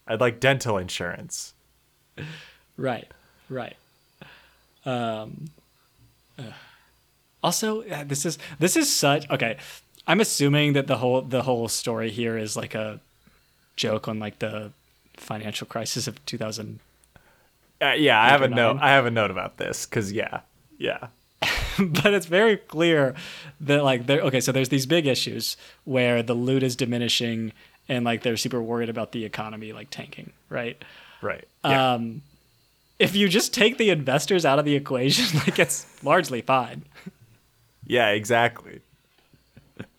I'd 0.08 0.21
like 0.21 0.39
dental 0.39 0.78
insurance. 0.78 1.54
Right, 2.78 3.12
right. 3.49 3.78
Um. 4.86 5.45
uh, 6.38 6.43
also, 7.43 7.82
uh, 7.84 8.04
this 8.04 8.26
is 8.26 8.38
this 8.60 8.78
is 8.78 8.93
such 8.93 9.30
okay. 9.30 9.58
I'm 10.07 10.19
assuming 10.19 10.73
that 10.73 10.87
the 10.87 10.97
whole 10.97 11.21
the 11.21 11.43
whole 11.43 11.67
story 11.67 12.09
here 12.09 12.37
is 12.37 12.55
like 12.57 12.75
a 12.75 12.99
joke 13.75 14.07
on 14.07 14.19
like 14.19 14.39
the 14.39 14.71
financial 15.15 15.67
crisis 15.67 16.07
of 16.07 16.23
2000. 16.25 16.79
Uh, 17.81 17.91
yeah, 17.91 18.21
I 18.21 18.29
have 18.29 18.41
a 18.41 18.47
note. 18.47 18.77
I 18.81 18.91
have 18.91 19.05
a 19.05 19.11
note 19.11 19.31
about 19.31 19.57
this 19.57 19.85
because 19.85 20.11
yeah, 20.11 20.41
yeah, 20.77 21.07
but 21.79 22.13
it's 22.13 22.25
very 22.25 22.57
clear 22.57 23.15
that 23.61 23.83
like 23.83 24.05
there 24.05 24.21
okay 24.21 24.39
so 24.39 24.51
there's 24.51 24.69
these 24.69 24.85
big 24.85 25.07
issues 25.07 25.57
where 25.85 26.21
the 26.23 26.33
loot 26.33 26.63
is 26.63 26.75
diminishing 26.75 27.51
and 27.89 28.05
like 28.05 28.23
they're 28.23 28.37
super 28.37 28.61
worried 28.61 28.89
about 28.89 29.11
the 29.11 29.25
economy 29.25 29.73
like 29.73 29.89
tanking 29.89 30.31
right 30.49 30.81
right. 31.21 31.45
Yeah. 31.65 31.93
um 31.93 32.21
if 32.99 33.15
you 33.15 33.27
just 33.27 33.53
take 33.53 33.77
the 33.77 33.89
investors 33.89 34.45
out 34.45 34.59
of 34.59 34.65
the 34.65 34.75
equation 34.75 35.39
like 35.45 35.59
it's 35.59 35.85
largely 36.03 36.41
fine 36.41 36.83
Yeah, 37.85 38.09
exactly. 38.09 38.79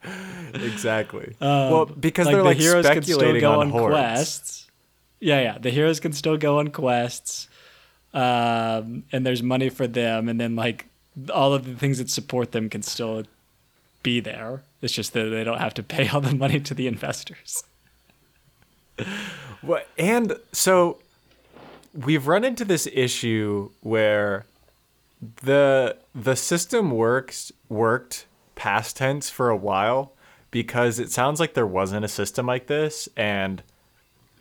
exactly. 0.55 1.35
well, 1.41 1.87
because 1.87 2.27
they're 2.27 2.37
Um, 2.37 2.43
the 2.43 2.49
like 2.51 2.57
heroes 2.59 2.87
can 2.87 3.03
still 3.03 3.19
speculating 3.19 3.41
go 3.41 3.61
on, 3.61 3.73
on, 3.73 3.91
quests. 3.91 4.67
Yeah, 5.21 5.41
yeah. 5.41 5.59
The 5.59 5.71
heroes 5.71 6.01
can 6.01 6.13
still 6.13 6.37
go 6.37 6.59
on 6.59 6.69
quests, 6.69 7.49
um, 8.13 9.05
and 9.13 9.25
there's 9.25 9.43
money 9.43 9.69
for 9.71 9.87
them, 9.87 10.29
and 10.29 10.41
then 10.41 10.55
like 10.57 10.87
all 11.33 11.55
of 11.55 11.65
the 11.65 11.75
things 11.75 11.99
that 11.99 12.11
support 12.11 12.53
them 12.53 12.69
can 12.69 12.83
still 12.83 13.25
be 14.03 14.21
there. 14.21 14.63
It's 14.83 14.93
just 14.93 15.13
that 15.15 15.25
they 15.31 15.45
don't 15.45 15.61
have 15.61 15.75
to 15.75 15.83
pay 15.95 16.09
all 16.09 16.21
the 16.21 16.35
money 16.35 16.61
to 16.61 16.75
the 16.75 16.87
investors. 16.87 17.65
Well, 19.63 19.83
and 19.99 20.37
so 20.53 20.99
we've 21.95 22.27
run 22.27 22.45
into 22.45 22.65
this 22.65 22.87
issue 22.93 23.71
where 23.81 24.47
the 25.43 25.97
the 26.15 26.37
system 26.37 26.91
works 26.91 27.51
worked 27.69 28.27
past 28.55 28.97
tense 28.97 29.31
for 29.31 29.51
a 29.51 29.57
while 29.57 30.13
because 30.51 30.99
it 30.99 31.11
sounds 31.11 31.41
like 31.41 31.55
there 31.55 31.67
wasn't 31.67 32.05
a 32.05 32.09
system 32.09 32.47
like 32.47 32.67
this 32.67 33.09
and 33.17 33.63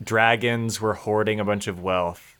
dragons 0.03 0.81
were 0.81 0.93
hoarding 0.93 1.39
a 1.39 1.45
bunch 1.45 1.67
of 1.67 1.81
wealth 1.81 2.37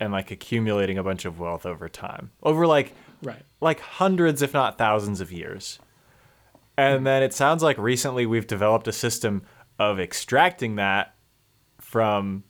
and 0.00 0.12
like 0.12 0.30
accumulating 0.30 0.98
a 0.98 1.02
bunch 1.04 1.24
of 1.24 1.38
wealth 1.38 1.64
over 1.66 1.88
time 1.88 2.30
over 2.42 2.66
like 2.66 2.92
Right. 3.22 3.42
like 3.60 3.80
hundreds 3.80 4.42
if 4.42 4.52
not 4.52 4.76
thousands 4.76 5.20
of 5.22 5.32
years. 5.32 5.78
And 6.76 7.06
then 7.06 7.22
it 7.22 7.32
sounds 7.32 7.62
like 7.62 7.78
recently 7.78 8.26
we've 8.26 8.46
developed 8.46 8.86
a 8.88 8.92
system 8.92 9.42
of 9.78 9.98
extracting 9.98 10.74
that 10.76 11.14
from 11.80 12.44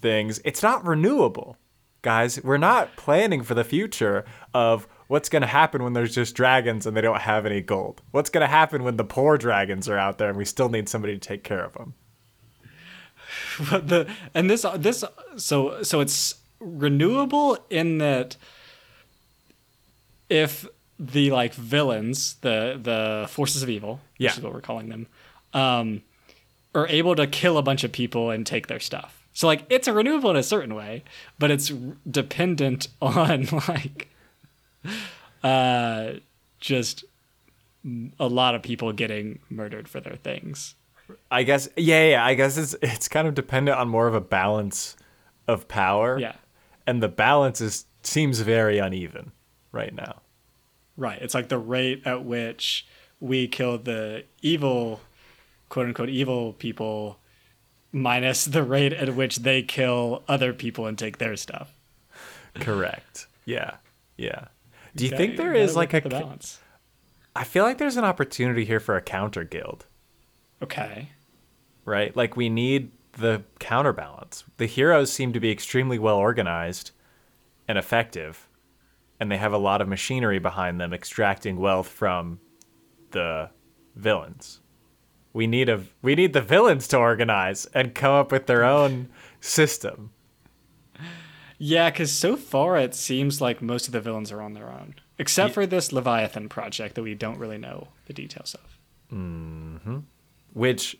things. 0.00 0.40
It's 0.44 0.62
not 0.62 0.84
renewable 0.84 1.56
guys. 2.02 2.42
We're 2.42 2.58
not 2.58 2.94
planning 2.96 3.42
for 3.42 3.54
the 3.54 3.64
future 3.64 4.24
of 4.52 4.86
what's 5.08 5.28
going 5.28 5.42
to 5.42 5.46
happen 5.48 5.82
when 5.82 5.92
there's 5.92 6.14
just 6.14 6.34
dragons 6.34 6.86
and 6.86 6.96
they 6.96 7.00
don't 7.00 7.20
have 7.20 7.46
any 7.46 7.60
gold? 7.60 8.02
What's 8.10 8.30
going 8.30 8.42
to 8.42 8.50
happen 8.50 8.82
when 8.84 8.96
the 8.96 9.04
poor 9.04 9.38
dragons 9.38 9.88
are 9.88 9.98
out 9.98 10.18
there 10.18 10.28
and 10.28 10.38
we 10.38 10.44
still 10.44 10.68
need 10.68 10.88
somebody 10.88 11.14
to 11.14 11.20
take 11.20 11.42
care 11.44 11.64
of 11.64 11.72
them? 11.74 11.94
But 13.70 13.88
the 13.88 14.08
and 14.34 14.48
this 14.50 14.64
this 14.76 15.02
so 15.36 15.82
so 15.82 16.00
it's 16.00 16.34
renewable 16.60 17.58
in 17.70 17.98
that 17.98 18.36
if 20.28 20.66
the 20.98 21.30
like 21.30 21.54
villains 21.54 22.34
the 22.40 22.78
the 22.82 23.26
forces 23.28 23.62
of 23.62 23.68
evil 23.68 24.00
Yeah. 24.18 24.30
which 24.30 24.38
is 24.38 24.44
what 24.44 24.52
we're 24.54 24.60
calling 24.60 24.88
them 24.88 25.06
um 25.52 26.02
are 26.74 26.88
able 26.88 27.14
to 27.16 27.26
kill 27.26 27.58
a 27.58 27.62
bunch 27.62 27.84
of 27.84 27.92
people 27.92 28.30
and 28.30 28.46
take 28.46 28.66
their 28.66 28.80
stuff. 28.80 29.22
So 29.32 29.46
like 29.46 29.64
it's 29.70 29.88
a 29.88 29.92
renewable 29.92 30.30
in 30.30 30.36
a 30.36 30.42
certain 30.42 30.74
way 30.74 31.04
but 31.38 31.50
it's 31.50 31.70
r- 31.70 31.78
dependent 32.10 32.88
on 33.02 33.46
like 33.68 34.08
uh 35.42 36.12
just 36.60 37.04
a 38.18 38.26
lot 38.26 38.54
of 38.54 38.62
people 38.62 38.92
getting 38.92 39.38
murdered 39.48 39.88
for 39.88 40.00
their 40.00 40.16
things. 40.16 40.74
I 41.30 41.44
guess 41.44 41.68
yeah 41.76 42.08
yeah 42.08 42.24
i 42.24 42.34
guess 42.34 42.56
it's 42.56 42.74
it's 42.82 43.06
kind 43.06 43.28
of 43.28 43.34
dependent 43.34 43.78
on 43.78 43.88
more 43.88 44.08
of 44.08 44.14
a 44.14 44.20
balance 44.20 44.96
of 45.48 45.68
power. 45.68 46.18
Yeah. 46.18 46.34
And 46.86 47.02
the 47.02 47.08
balance 47.08 47.60
is 47.60 47.86
seems 48.02 48.40
very 48.40 48.78
uneven 48.78 49.32
right 49.72 49.94
now. 49.94 50.20
Right. 50.96 51.20
It's 51.20 51.34
like 51.34 51.48
the 51.48 51.58
rate 51.58 52.02
at 52.04 52.24
which 52.24 52.86
we 53.20 53.48
kill 53.48 53.78
the 53.78 54.24
evil, 54.42 55.00
quote 55.68 55.86
unquote, 55.86 56.08
evil 56.08 56.52
people, 56.52 57.18
minus 57.92 58.44
the 58.44 58.62
rate 58.62 58.92
at 58.92 59.14
which 59.14 59.36
they 59.38 59.62
kill 59.62 60.22
other 60.28 60.52
people 60.52 60.86
and 60.86 60.98
take 60.98 61.18
their 61.18 61.36
stuff. 61.36 61.72
correct. 62.54 63.26
Yeah. 63.44 63.76
Yeah 64.16 64.46
do 64.96 65.04
you 65.04 65.10
gotta- 65.10 65.22
think 65.22 65.36
there 65.36 65.52
gotta 65.52 65.58
is 65.60 65.76
like 65.76 65.94
a 65.94 66.00
the 66.00 66.08
balance? 66.08 66.60
I 67.34 67.44
feel 67.44 67.64
like 67.64 67.78
there's 67.78 67.96
an 67.96 68.04
opportunity 68.04 68.64
here 68.64 68.80
for 68.80 68.96
a 68.96 69.02
counter 69.02 69.44
guild 69.44 69.86
Okay. 70.62 71.10
right? 71.84 72.14
Like 72.16 72.36
we 72.36 72.48
need 72.48 72.92
the 73.12 73.42
counterbalance. 73.58 74.44
The 74.56 74.66
heroes 74.66 75.12
seem 75.12 75.32
to 75.34 75.40
be 75.40 75.50
extremely 75.50 75.98
well 75.98 76.16
organized 76.16 76.90
and 77.68 77.76
effective, 77.78 78.48
and 79.20 79.30
they 79.30 79.36
have 79.38 79.52
a 79.52 79.58
lot 79.58 79.80
of 79.80 79.88
machinery 79.88 80.38
behind 80.38 80.80
them 80.80 80.92
extracting 80.92 81.56
wealth 81.56 81.88
from 81.88 82.40
the 83.12 83.50
villains. 83.94 84.60
We 85.32 85.46
need 85.46 85.68
a 85.68 85.84
we 86.02 86.14
need 86.14 86.32
the 86.32 86.40
villains 86.40 86.88
to 86.88 86.96
organize 86.98 87.66
and 87.74 87.94
come 87.94 88.12
up 88.12 88.32
with 88.32 88.46
their 88.46 88.64
own 88.64 89.08
system. 89.40 90.10
Yeah, 91.58 91.90
because 91.90 92.12
so 92.12 92.36
far 92.36 92.76
it 92.76 92.94
seems 92.94 93.40
like 93.40 93.62
most 93.62 93.86
of 93.86 93.92
the 93.92 94.00
villains 94.00 94.30
are 94.30 94.42
on 94.42 94.52
their 94.52 94.70
own, 94.70 94.94
except 95.18 95.54
for 95.54 95.66
this 95.66 95.92
Leviathan 95.92 96.48
project 96.48 96.94
that 96.94 97.02
we 97.02 97.14
don't 97.14 97.38
really 97.38 97.58
know 97.58 97.88
the 98.06 98.12
details 98.12 98.54
of. 98.54 98.78
Mm-hmm. 99.16 99.98
Which 100.52 100.96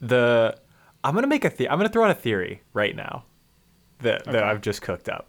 the 0.00 0.56
I'm 1.04 1.14
gonna 1.14 1.26
make 1.26 1.44
a 1.44 1.50
the- 1.50 1.68
I'm 1.68 1.78
gonna 1.78 1.88
throw 1.88 2.04
out 2.04 2.10
a 2.10 2.14
theory 2.14 2.62
right 2.72 2.96
now 2.96 3.24
that 4.00 4.24
that 4.24 4.42
I've 4.42 4.60
just 4.60 4.82
cooked 4.82 5.08
up. 5.08 5.28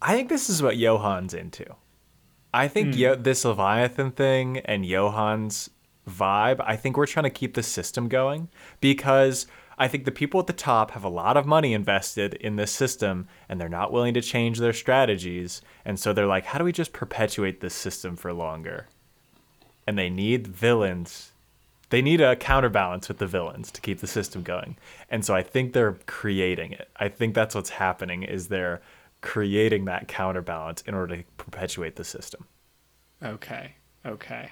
I 0.00 0.14
think 0.14 0.28
this 0.28 0.50
is 0.50 0.62
what 0.62 0.76
Johan's 0.76 1.34
into. 1.34 1.66
I 2.54 2.68
think 2.68 2.94
hmm. 2.94 3.00
Yo- 3.00 3.14
this 3.14 3.44
Leviathan 3.44 4.12
thing 4.12 4.58
and 4.58 4.84
Johan's 4.84 5.70
vibe. 6.08 6.62
I 6.64 6.76
think 6.76 6.96
we're 6.96 7.06
trying 7.06 7.24
to 7.24 7.30
keep 7.30 7.54
the 7.54 7.62
system 7.62 8.08
going 8.08 8.48
because 8.80 9.46
I 9.82 9.88
think 9.88 10.04
the 10.04 10.12
people 10.12 10.40
at 10.40 10.46
the 10.46 10.52
top 10.52 10.92
have 10.92 11.04
a 11.04 11.08
lot 11.08 11.36
of 11.36 11.46
money 11.46 11.74
invested 11.74 12.34
in 12.34 12.56
this 12.56 12.70
system 12.72 13.28
and 13.48 13.60
they're 13.60 13.68
not 13.68 13.92
willing 13.92 14.14
to 14.14 14.22
change 14.22 14.58
their 14.58 14.72
strategies. 14.72 15.60
And 15.84 15.98
so 15.98 16.12
they're 16.12 16.26
like, 16.26 16.46
how 16.46 16.58
do 16.58 16.64
we 16.64 16.72
just 16.72 16.92
perpetuate 16.92 17.60
this 17.60 17.74
system 17.74 18.16
for 18.16 18.32
longer? 18.32 18.86
And 19.86 19.98
they 19.98 20.10
need 20.10 20.46
villains 20.46 21.28
they 21.90 22.00
need 22.00 22.22
a 22.22 22.34
counterbalance 22.34 23.06
with 23.06 23.18
the 23.18 23.26
villains 23.26 23.70
to 23.70 23.78
keep 23.82 24.00
the 24.00 24.06
system 24.06 24.42
going 24.42 24.78
and 25.10 25.26
so 25.26 25.34
i 25.34 25.42
think 25.42 25.74
they're 25.74 25.98
creating 26.06 26.72
it 26.72 26.88
i 26.96 27.06
think 27.06 27.34
that's 27.34 27.54
what's 27.54 27.68
happening 27.68 28.22
is 28.22 28.48
they're 28.48 28.80
creating 29.20 29.84
that 29.84 30.08
counterbalance 30.08 30.80
in 30.86 30.94
order 30.94 31.18
to 31.18 31.24
perpetuate 31.36 31.96
the 31.96 32.04
system 32.04 32.46
Okay. 33.22 33.74
Okay. 34.04 34.50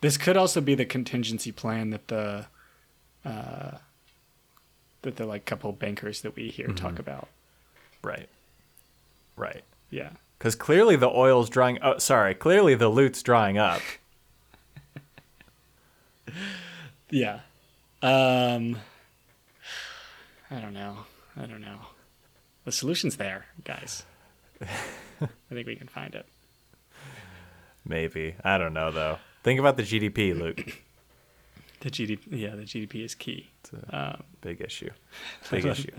This 0.00 0.16
could 0.16 0.36
also 0.36 0.60
be 0.60 0.74
the 0.74 0.84
contingency 0.84 1.50
plan 1.50 1.90
that 1.90 2.08
the, 2.08 2.46
uh, 3.24 3.78
that 5.04 5.16
the 5.16 5.24
like 5.26 5.44
couple 5.46 5.72
bankers 5.72 6.20
that 6.22 6.34
we 6.36 6.48
hear 6.48 6.68
talk 6.68 6.98
about. 6.98 7.28
right 8.02 8.28
right 9.36 9.64
Yeah. 9.90 10.10
because 10.38 10.54
clearly 10.54 10.96
the 10.96 11.08
oil's 11.08 11.48
drying 11.48 11.78
oh 11.82 11.98
sorry 11.98 12.34
clearly 12.34 12.74
the 12.74 12.88
loot's 12.88 13.22
drying 13.22 13.56
up 13.58 13.80
Yeah. 17.10 17.40
Um 18.02 18.78
I 20.50 20.60
don't 20.60 20.74
know. 20.74 20.98
I 21.36 21.46
don't 21.46 21.60
know. 21.60 21.78
The 22.64 22.72
solution's 22.72 23.16
there, 23.16 23.46
guys. 23.64 24.04
I 24.60 25.28
think 25.50 25.66
we 25.66 25.76
can 25.76 25.88
find 25.88 26.14
it. 26.14 26.26
maybe 27.84 28.34
i 28.42 28.56
don't 28.56 28.72
know 28.72 28.90
though 28.90 29.18
think 29.42 29.60
about 29.60 29.76
the 29.76 29.82
gdp 29.82 30.38
luke 30.38 30.82
The 31.84 31.90
GDP, 31.90 32.20
yeah, 32.30 32.56
the 32.56 32.62
GDP 32.62 33.04
is 33.04 33.14
key. 33.14 33.50
Um, 33.90 34.22
big 34.40 34.62
issue 34.62 34.90
big 35.50 35.66
issue 35.66 35.90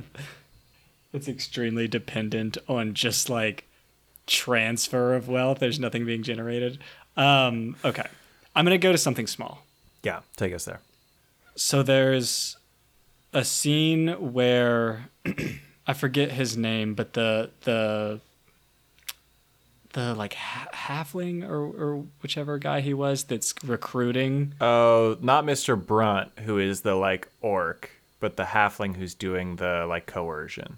it's 1.14 1.28
extremely 1.28 1.88
dependent 1.88 2.58
on 2.68 2.94
just 2.96 3.30
like 3.30 3.66
transfer 4.26 5.14
of 5.14 5.28
wealth. 5.30 5.60
There's 5.60 5.80
nothing 5.80 6.06
being 6.06 6.24
generated. 6.24 6.80
Um, 7.16 7.76
okay, 7.86 8.08
I'm 8.56 8.66
gonna 8.66 8.80
go 8.80 8.92
to 8.92 8.98
something 8.98 9.28
small. 9.28 9.64
yeah 10.04 10.22
take 10.36 10.54
us 10.54 10.66
there 10.66 10.82
So 11.56 11.84
there's 11.84 12.58
a 13.32 13.46
scene 13.46 14.10
where 14.34 15.10
I 15.88 15.94
forget 15.94 16.32
his 16.32 16.58
name, 16.58 16.96
but 16.96 17.14
the 17.14 17.52
the 17.62 18.22
the 19.96 20.14
like 20.14 20.34
ha- 20.36 20.68
halfling 20.74 21.44
or 21.44 21.62
or 21.66 22.04
whichever 22.22 22.58
guy 22.60 22.80
he 22.82 22.94
was 22.94 23.24
that's 23.26 23.54
recruiting. 23.66 24.54
oh 24.62 25.18
not 25.22 25.44
mr 25.46 25.74
brunt 25.76 26.32
who 26.46 26.58
is 26.60 26.82
the 26.82 26.94
like 26.96 27.28
orc 27.42 27.90
but 28.20 28.38
the 28.38 28.44
halfling 28.44 28.96
who's 28.96 29.14
doing 29.16 29.56
the 29.58 29.86
like 29.88 30.06
coercion 30.06 30.78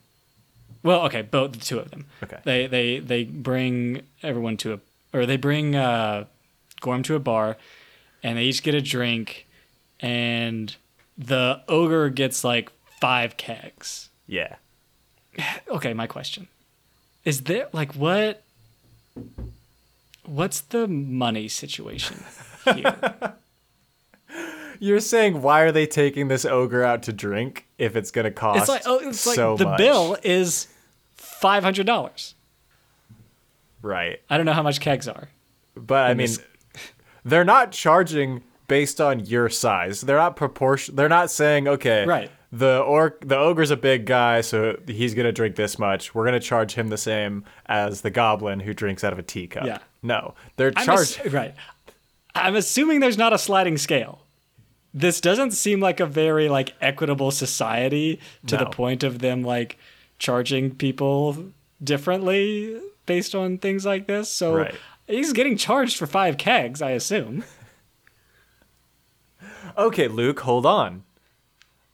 Well, 0.84 1.02
okay, 1.08 1.22
both 1.24 1.52
the 1.54 1.60
two 1.60 1.80
of 1.80 1.90
them. 1.92 2.06
Okay. 2.24 2.38
They 2.44 2.68
they 2.68 3.00
they 3.00 3.24
bring 3.26 4.04
everyone 4.24 4.56
to 4.58 4.74
a 4.76 4.80
or 5.14 5.26
they 5.26 5.38
bring 5.38 5.76
uh 5.76 6.26
Gorm 6.82 7.02
to 7.04 7.16
a 7.16 7.20
bar 7.20 7.58
and 8.24 8.38
they 8.38 8.44
each 8.44 8.62
get 8.64 8.76
a 8.76 8.82
drink 8.82 9.48
and 10.00 10.76
the 11.18 11.62
ogre 11.68 12.10
gets 12.10 12.44
like 12.44 12.72
five 13.02 13.36
kegs. 13.38 14.10
yeah 14.28 14.56
Okay, 15.68 15.94
my 15.94 16.08
question. 16.08 16.48
Is 17.26 17.42
there 17.50 17.68
like 17.74 17.94
what 17.96 18.44
what's 20.26 20.62
the 20.62 20.88
money 20.88 21.48
situation 21.48 22.24
here? 22.74 22.96
You're 24.80 25.00
saying 25.00 25.42
why 25.42 25.62
are 25.62 25.72
they 25.72 25.88
taking 25.88 26.28
this 26.28 26.46
ogre 26.46 26.84
out 26.84 27.02
to 27.04 27.14
drink 27.14 27.66
if 27.78 27.96
it's 27.96 28.12
gonna 28.12 28.30
cost 28.32 28.60
it's 28.60 28.70
like 28.70 28.84
oh 28.86 29.00
it's 29.00 29.26
like 29.26 29.36
so 29.36 29.58
the 29.58 29.66
much? 29.66 29.78
bill 29.78 30.18
is 30.24 30.68
five 31.16 31.64
hundred 31.64 31.88
dollars. 31.88 32.36
right? 33.82 34.20
I 34.30 34.38
don't 34.38 34.46
know 34.46 34.54
how 34.54 34.64
much 34.64 34.80
kegs 34.80 35.08
are. 35.08 35.30
But 35.76 36.10
I 36.12 36.14
mean, 36.14 36.28
this- 36.28 36.40
they're 37.26 37.46
not 37.46 37.72
charging 37.72 38.42
based 38.68 39.00
on 39.02 39.22
your 39.26 39.50
size. 39.50 40.02
They're 40.02 40.18
not 40.18 40.36
proportion. 40.36 40.96
They're 40.96 41.10
not 41.10 41.32
saying 41.32 41.68
okay, 41.68 42.06
Right. 42.06 42.30
The 42.52 42.80
orc, 42.80 43.28
the 43.28 43.38
ogre's 43.38 43.72
a 43.72 43.78
big 43.78 44.06
guy, 44.06 44.40
so 44.42 44.80
he's 44.88 45.14
gonna 45.14 45.34
drink 45.34 45.56
this 45.58 45.78
much. 45.78 46.16
We're 46.16 46.24
gonna 46.26 46.40
charge 46.40 46.74
him 46.76 46.88
the 46.88 46.98
same 46.98 47.44
as 47.66 48.02
the 48.02 48.10
goblin 48.10 48.62
who 48.62 48.74
drinks 48.74 49.04
out 49.04 49.12
of 49.12 49.20
a 49.20 49.24
teacup. 49.24 49.66
Yeah. 49.66 49.80
No, 50.02 50.34
they're 50.56 50.72
charged. 50.72 51.20
ass- 51.26 51.34
right. 51.34 51.54
I'm 52.36 52.56
assuming 52.56 53.00
there's 53.02 53.18
not 53.18 53.34
a 53.34 53.38
sliding 53.38 53.78
scale. 53.78 54.22
This 54.94 55.20
doesn't 55.20 55.52
seem 55.52 55.80
like 55.82 56.00
a 56.00 56.06
very 56.06 56.48
like 56.48 56.74
equitable 56.80 57.32
society 57.32 58.20
to 58.48 58.56
the 58.58 58.66
point 58.68 59.04
of 59.04 59.20
them 59.20 59.44
like 59.44 59.78
charging 60.18 60.74
people 60.74 61.52
differently 61.84 62.80
based 63.06 63.36
on 63.36 63.58
things 63.58 63.86
like 63.86 64.08
this. 64.08 64.30
So 64.30 64.56
Right. 64.56 64.76
he's 65.06 65.34
getting 65.34 65.58
charged 65.58 65.98
for 65.98 66.08
five 66.08 66.38
kegs, 66.38 66.82
I 66.82 66.92
assume. 66.92 67.44
okay, 69.78 70.08
Luke, 70.08 70.40
hold 70.42 70.66
on. 70.66 71.04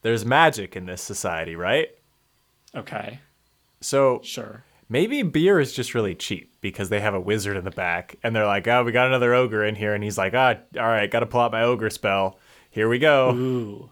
There's 0.03 0.23
magic 0.25 0.75
in 0.75 0.85
this 0.85 1.01
society, 1.01 1.55
right? 1.55 1.89
Okay, 2.75 3.19
So 3.81 4.19
sure. 4.23 4.63
maybe 4.89 5.21
beer 5.23 5.59
is 5.59 5.73
just 5.73 5.93
really 5.93 6.15
cheap 6.15 6.53
because 6.61 6.89
they 6.89 6.99
have 6.99 7.13
a 7.13 7.19
wizard 7.19 7.57
in 7.57 7.63
the 7.65 7.71
back, 7.71 8.15
and 8.23 8.35
they're 8.35 8.45
like, 8.45 8.67
"Oh, 8.67 8.83
we 8.83 8.91
got 8.91 9.07
another 9.07 9.33
ogre 9.33 9.63
in 9.65 9.75
here," 9.75 9.93
and 9.93 10.03
he's 10.03 10.17
like, 10.17 10.33
"Ah, 10.33 10.55
all 10.77 10.87
right, 10.87 11.09
got 11.11 11.19
to 11.21 11.25
pull 11.25 11.41
out 11.41 11.51
my 11.51 11.63
ogre 11.63 11.89
spell. 11.89 12.39
Here 12.69 12.87
we 12.89 12.99
go." 12.99 13.31
Ooh. 13.33 13.89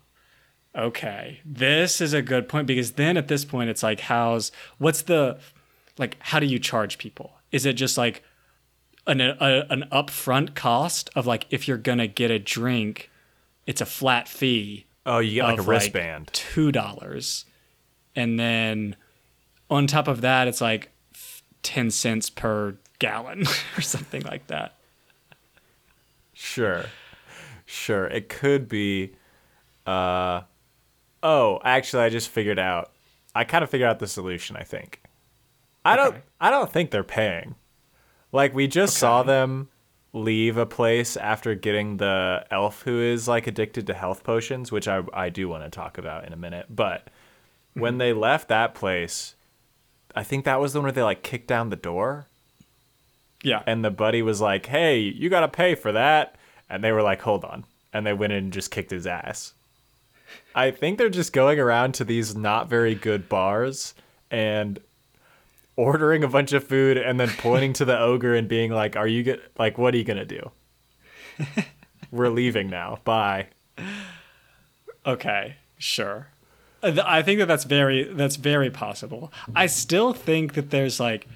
Okay. 0.75 1.41
This 1.45 1.99
is 2.01 2.13
a 2.13 2.21
good 2.21 2.47
point 2.47 2.65
because 2.67 2.93
then 2.93 3.17
at 3.17 3.27
this 3.27 3.43
point 3.45 3.69
it's 3.69 3.83
like 3.83 3.99
how's 3.99 4.51
what's 4.77 5.01
the 5.01 5.37
like 5.97 6.15
how 6.19 6.39
do 6.39 6.45
you 6.45 6.59
charge 6.59 6.97
people? 6.97 7.33
Is 7.51 7.65
it 7.65 7.73
just 7.73 7.97
like 7.97 8.23
an 9.05 9.19
a, 9.19 9.65
an 9.69 9.85
upfront 9.91 10.55
cost 10.55 11.09
of 11.15 11.27
like 11.27 11.45
if 11.49 11.67
you're 11.67 11.77
going 11.77 11.97
to 11.97 12.07
get 12.07 12.31
a 12.31 12.39
drink 12.39 13.09
it's 13.67 13.81
a 13.81 13.85
flat 13.85 14.27
fee 14.29 14.85
Oh, 15.05 15.19
you 15.19 15.35
get 15.35 15.43
like 15.45 15.59
a 15.59 15.63
wristband. 15.63 16.29
two 16.33 16.71
dollars, 16.71 17.45
and 18.15 18.39
then 18.39 18.95
on 19.69 19.87
top 19.87 20.07
of 20.07 20.21
that, 20.21 20.47
it's 20.47 20.61
like 20.61 20.91
ten 21.63 21.89
cents 21.89 22.29
per 22.29 22.75
gallon 22.99 23.43
or 23.77 23.81
something 23.81 24.21
like 24.23 24.47
that. 24.47 24.75
Sure. 26.33 26.85
Sure. 27.65 28.05
It 28.05 28.29
could 28.29 28.67
be 28.67 29.13
uh 29.85 30.41
Oh, 31.23 31.59
actually 31.63 32.03
I 32.03 32.09
just 32.09 32.29
figured 32.29 32.59
out. 32.59 32.91
I 33.33 33.43
kind 33.43 33.63
of 33.63 33.69
figured 33.69 33.89
out 33.89 33.99
the 33.99 34.07
solution, 34.07 34.55
I 34.57 34.63
think. 34.63 35.01
I 35.85 35.95
don't 35.95 36.17
I 36.39 36.49
don't 36.51 36.71
think 36.71 36.91
they're 36.91 37.03
paying. 37.03 37.55
Like 38.31 38.53
we 38.53 38.67
just 38.67 38.97
saw 38.97 39.23
them 39.23 39.69
leave 40.13 40.57
a 40.57 40.65
place 40.65 41.15
after 41.17 41.55
getting 41.55 41.97
the 41.97 42.45
elf 42.51 42.81
who 42.83 42.99
is 43.01 43.27
like 43.27 43.47
addicted 43.47 43.87
to 43.87 43.93
health 43.93 44.23
potions, 44.23 44.71
which 44.71 44.87
I 44.87 45.03
I 45.13 45.29
do 45.29 45.47
want 45.49 45.63
to 45.63 45.69
talk 45.69 45.97
about 45.97 46.25
in 46.25 46.33
a 46.33 46.37
minute. 46.37 46.67
But 46.69 47.09
when 47.73 47.97
they 47.97 48.13
left 48.13 48.47
that 48.49 48.75
place, 48.75 49.35
I 50.15 50.23
think 50.23 50.45
that 50.45 50.59
was 50.59 50.73
the 50.73 50.79
one 50.79 50.85
where 50.85 50.91
they 50.91 51.03
like 51.03 51.23
kicked 51.23 51.47
down 51.47 51.69
the 51.69 51.75
door 51.75 52.27
Yeah, 53.43 53.63
and 53.65 53.83
the 53.83 53.91
buddy 53.91 54.21
was 54.21 54.39
like, 54.41 54.67
"Hey, 54.67 54.99
you 54.99 55.29
got 55.29 55.41
to 55.41 55.47
pay 55.47 55.75
for 55.75 55.91
that." 55.91 56.35
And 56.69 56.83
they 56.83 56.91
were 56.91 57.01
like, 57.01 57.21
"Hold 57.21 57.43
on." 57.43 57.65
And 57.93 58.05
they 58.05 58.13
went 58.13 58.33
in 58.33 58.45
and 58.45 58.53
just 58.53 58.71
kicked 58.71 58.91
his 58.91 59.07
ass. 59.07 59.53
I 60.55 60.71
think 60.71 60.97
they're 60.97 61.09
just 61.09 61.33
going 61.33 61.59
around 61.59 61.93
to 61.95 62.03
these 62.05 62.35
not 62.35 62.69
very 62.69 62.95
good 62.95 63.27
bars 63.29 63.93
and 64.29 64.79
ordering 65.75 66.23
a 66.23 66.27
bunch 66.27 66.53
of 66.53 66.63
food 66.63 66.97
and 66.97 67.19
then 67.19 67.29
pointing 67.37 67.73
to 67.73 67.85
the 67.85 67.97
ogre 67.97 68.35
and 68.35 68.47
being 68.47 68.71
like, 68.71 68.95
"Are 68.95 69.07
you 69.07 69.23
get 69.23 69.41
like 69.57 69.77
what 69.77 69.93
are 69.93 69.97
you 69.97 70.03
going 70.03 70.17
to 70.17 70.25
do?" 70.25 70.51
We're 72.11 72.29
leaving 72.29 72.69
now. 72.69 72.99
Bye. 73.03 73.47
Okay, 75.05 75.55
sure. 75.77 76.27
Uh, 76.83 76.97
I 77.03 77.21
think 77.21 77.39
that 77.39 77.47
that's 77.47 77.63
very 77.63 78.03
that's 78.03 78.35
very 78.35 78.69
possible. 78.69 79.31
I 79.55 79.67
still 79.67 80.13
think 80.13 80.53
that 80.53 80.69
there's 80.71 80.99
like 80.99 81.27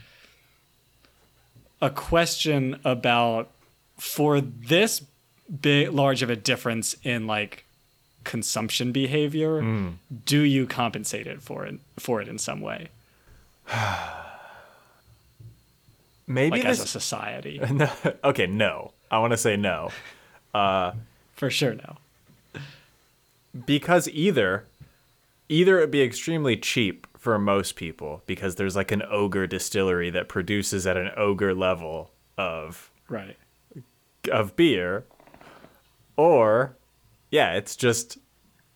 a 1.81 1.89
question 1.89 2.79
about 2.83 3.49
for 3.97 4.41
this 4.41 5.03
big 5.61 5.91
large 5.91 6.21
of 6.21 6.29
a 6.29 6.35
difference 6.35 6.95
in 7.03 7.27
like 7.27 7.65
consumption 8.23 8.91
behavior, 8.91 9.61
do 10.25 10.41
you 10.41 10.65
compensate 10.65 11.27
it 11.27 11.41
for 11.41 11.65
it 11.65 11.75
for 11.97 12.21
it 12.21 12.27
in 12.27 12.37
some 12.37 12.59
way, 12.59 12.89
Maybe 16.27 16.57
like 16.57 16.65
as 16.65 16.79
a 16.79 16.87
society? 16.87 17.59
no, 17.71 17.89
Okay, 18.23 18.47
no. 18.47 18.91
I 19.11 19.19
want 19.19 19.31
to 19.31 19.37
say 19.37 19.55
no. 19.55 19.89
Uh, 20.53 20.93
for 21.33 21.49
sure, 21.49 21.73
no. 21.75 21.97
because 23.65 24.07
either 24.09 24.65
either 25.49 25.77
it'd 25.77 25.91
be 25.91 26.01
extremely 26.01 26.57
cheap 26.57 27.05
for 27.17 27.37
most 27.37 27.75
people 27.75 28.23
because 28.25 28.55
there's 28.55 28.75
like 28.75 28.91
an 28.91 29.03
ogre 29.09 29.45
distillery 29.47 30.09
that 30.09 30.27
produces 30.27 30.85
at 30.87 30.97
an 30.97 31.11
ogre 31.17 31.53
level 31.53 32.11
of 32.37 32.89
Right. 33.07 33.37
of 34.31 34.55
beer 34.55 35.03
or 36.17 36.75
yeah 37.29 37.53
it's 37.53 37.75
just 37.75 38.17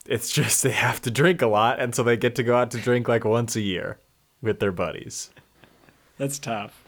it's 0.06 0.32
just 0.32 0.62
they 0.64 0.72
have 0.72 1.02
to 1.02 1.12
drink 1.12 1.42
a 1.42 1.48
lot 1.48 1.80
and 1.80 1.96
so 1.96 2.04
they 2.04 2.16
get 2.18 2.36
to 2.36 2.44
go 2.44 2.56
out 2.56 2.70
to 2.72 2.78
drink 2.80 3.08
like 3.08 3.26
once 3.26 3.56
a 3.56 3.62
year 3.62 3.98
with 4.42 4.60
their 4.60 4.72
buddies 4.72 5.32
That's 6.18 6.38
tough. 6.40 6.79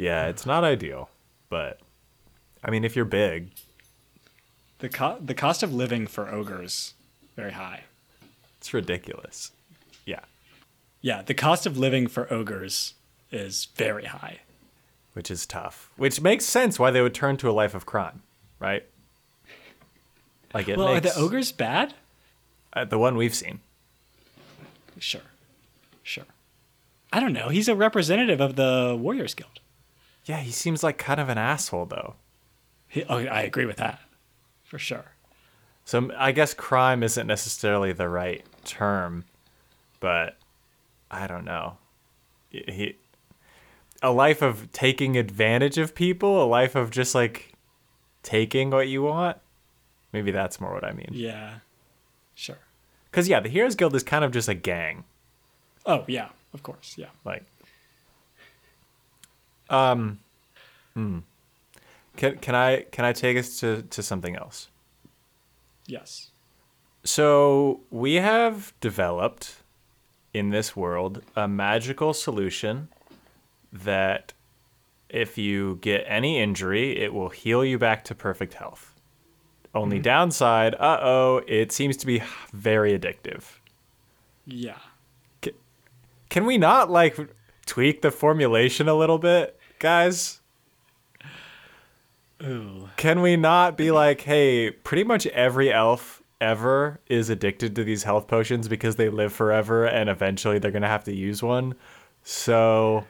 Yeah 0.00 0.26
it's 0.28 0.46
not 0.46 0.64
ideal 0.64 1.10
but 1.48 1.78
i 2.64 2.70
mean 2.70 2.84
if 2.84 2.96
you're 2.96 3.04
big 3.04 3.50
The 4.78 4.88
co- 4.88 5.18
the 5.20 5.34
cost 5.34 5.62
of 5.62 5.74
living 5.74 6.06
for 6.06 6.28
ogres 6.32 6.94
very 7.36 7.52
high. 7.52 7.84
it's 8.58 8.72
ridiculous 8.74 9.52
yeah 10.06 10.20
Yeah, 11.02 11.22
the 11.22 11.34
cost 11.34 11.66
of 11.66 11.76
living 11.78 12.06
for 12.08 12.30
ogres 12.32 12.94
is 13.30 13.66
very 13.76 14.04
high. 14.06 14.40
which 15.14 15.30
is 15.30 15.46
tough. 15.46 15.90
Which 15.96 16.20
makes 16.20 16.44
sense 16.44 16.78
why 16.78 16.90
they 16.90 17.00
would 17.02 17.14
turn 17.14 17.36
to 17.38 17.48
a 17.50 17.52
life 17.62 17.74
of 17.74 17.84
crime, 17.86 18.22
right? 18.58 18.84
Like 20.54 20.68
it 20.68 20.76
Well, 20.78 20.92
makes 20.94 21.06
are 21.06 21.14
the 21.14 21.20
ogres 21.24 21.52
bad? 21.52 21.94
uh, 22.74 22.84
the 22.84 22.98
one 22.98 23.16
we've 23.16 23.34
seen. 23.34 23.60
Sure. 24.98 25.28
Sure. 26.02 26.26
I 27.12 27.20
don't 27.20 27.32
know. 27.32 27.48
He's 27.48 27.68
a 27.68 27.74
representative 27.74 28.40
of 28.40 28.56
the 28.56 28.96
Warriors 28.98 29.34
Guild. 29.34 29.60
Yeah, 30.30 30.38
he 30.38 30.52
seems 30.52 30.84
like 30.84 30.96
kind 30.96 31.18
of 31.18 31.28
an 31.28 31.38
asshole 31.38 31.86
though. 31.86 32.14
He, 32.86 33.02
oh, 33.02 33.18
I 33.18 33.42
agree 33.42 33.66
with 33.66 33.78
that. 33.78 33.98
For 34.62 34.78
sure. 34.78 35.06
So 35.84 36.08
I 36.16 36.30
guess 36.30 36.54
crime 36.54 37.02
isn't 37.02 37.26
necessarily 37.26 37.92
the 37.92 38.08
right 38.08 38.44
term, 38.64 39.24
but 39.98 40.36
I 41.10 41.26
don't 41.26 41.44
know. 41.44 41.78
He, 42.48 42.94
a 44.04 44.12
life 44.12 44.40
of 44.40 44.70
taking 44.70 45.16
advantage 45.16 45.78
of 45.78 45.96
people, 45.96 46.40
a 46.40 46.46
life 46.46 46.76
of 46.76 46.92
just 46.92 47.12
like 47.12 47.52
taking 48.22 48.70
what 48.70 48.86
you 48.86 49.02
want. 49.02 49.36
Maybe 50.12 50.30
that's 50.30 50.60
more 50.60 50.72
what 50.72 50.84
I 50.84 50.92
mean. 50.92 51.10
Yeah. 51.10 51.54
Sure. 52.36 52.58
Cuz 53.10 53.28
yeah, 53.28 53.40
the 53.40 53.48
Heroes 53.48 53.74
Guild 53.74 53.96
is 53.96 54.04
kind 54.04 54.24
of 54.24 54.30
just 54.30 54.48
a 54.48 54.54
gang. 54.54 55.02
Oh, 55.84 56.04
yeah. 56.06 56.28
Of 56.54 56.62
course. 56.62 56.94
Yeah. 56.96 57.08
Like, 57.24 57.42
um, 59.70 60.18
hmm. 60.94 61.18
Can 62.16 62.36
can 62.38 62.54
I 62.54 62.82
can 62.90 63.04
I 63.04 63.12
take 63.12 63.38
us 63.38 63.60
to 63.60 63.82
to 63.82 64.02
something 64.02 64.36
else? 64.36 64.68
Yes. 65.86 66.30
So 67.02 67.80
we 67.90 68.14
have 68.16 68.74
developed 68.80 69.56
in 70.34 70.50
this 70.50 70.76
world 70.76 71.22
a 71.34 71.48
magical 71.48 72.12
solution 72.12 72.88
that 73.72 74.32
if 75.08 75.38
you 75.38 75.78
get 75.80 76.04
any 76.06 76.38
injury, 76.38 76.98
it 76.98 77.14
will 77.14 77.30
heal 77.30 77.64
you 77.64 77.78
back 77.78 78.04
to 78.04 78.14
perfect 78.14 78.54
health. 78.54 78.94
Only 79.74 80.00
downside, 80.00 80.74
uh 80.74 80.98
oh, 81.00 81.42
it 81.46 81.72
seems 81.72 81.96
to 81.98 82.06
be 82.06 82.22
very 82.52 82.98
addictive. 82.98 83.44
Yeah. 84.44 84.78
Can 86.28 86.44
we 86.44 86.58
not 86.58 86.90
like 86.90 87.16
tweak 87.66 88.02
the 88.02 88.10
formulation 88.10 88.88
a 88.88 88.94
little 88.94 89.18
bit, 89.18 89.58
guys? 89.80 90.40
Ooh. 92.42 92.88
Can 92.96 93.20
we 93.20 93.36
not 93.36 93.76
be 93.76 93.90
like, 93.90 94.22
hey, 94.22 94.70
pretty 94.70 95.04
much 95.04 95.26
every 95.28 95.72
elf 95.72 96.22
ever 96.40 97.00
is 97.06 97.28
addicted 97.28 97.76
to 97.76 97.84
these 97.84 98.04
health 98.04 98.26
potions 98.26 98.66
because 98.66 98.96
they 98.96 99.10
live 99.10 99.30
forever 99.32 99.84
and 99.84 100.08
eventually 100.08 100.58
they're 100.58 100.70
gonna 100.70 100.88
have 100.88 101.04
to 101.04 101.14
use 101.14 101.42
one. 101.42 101.74
So 102.22 103.04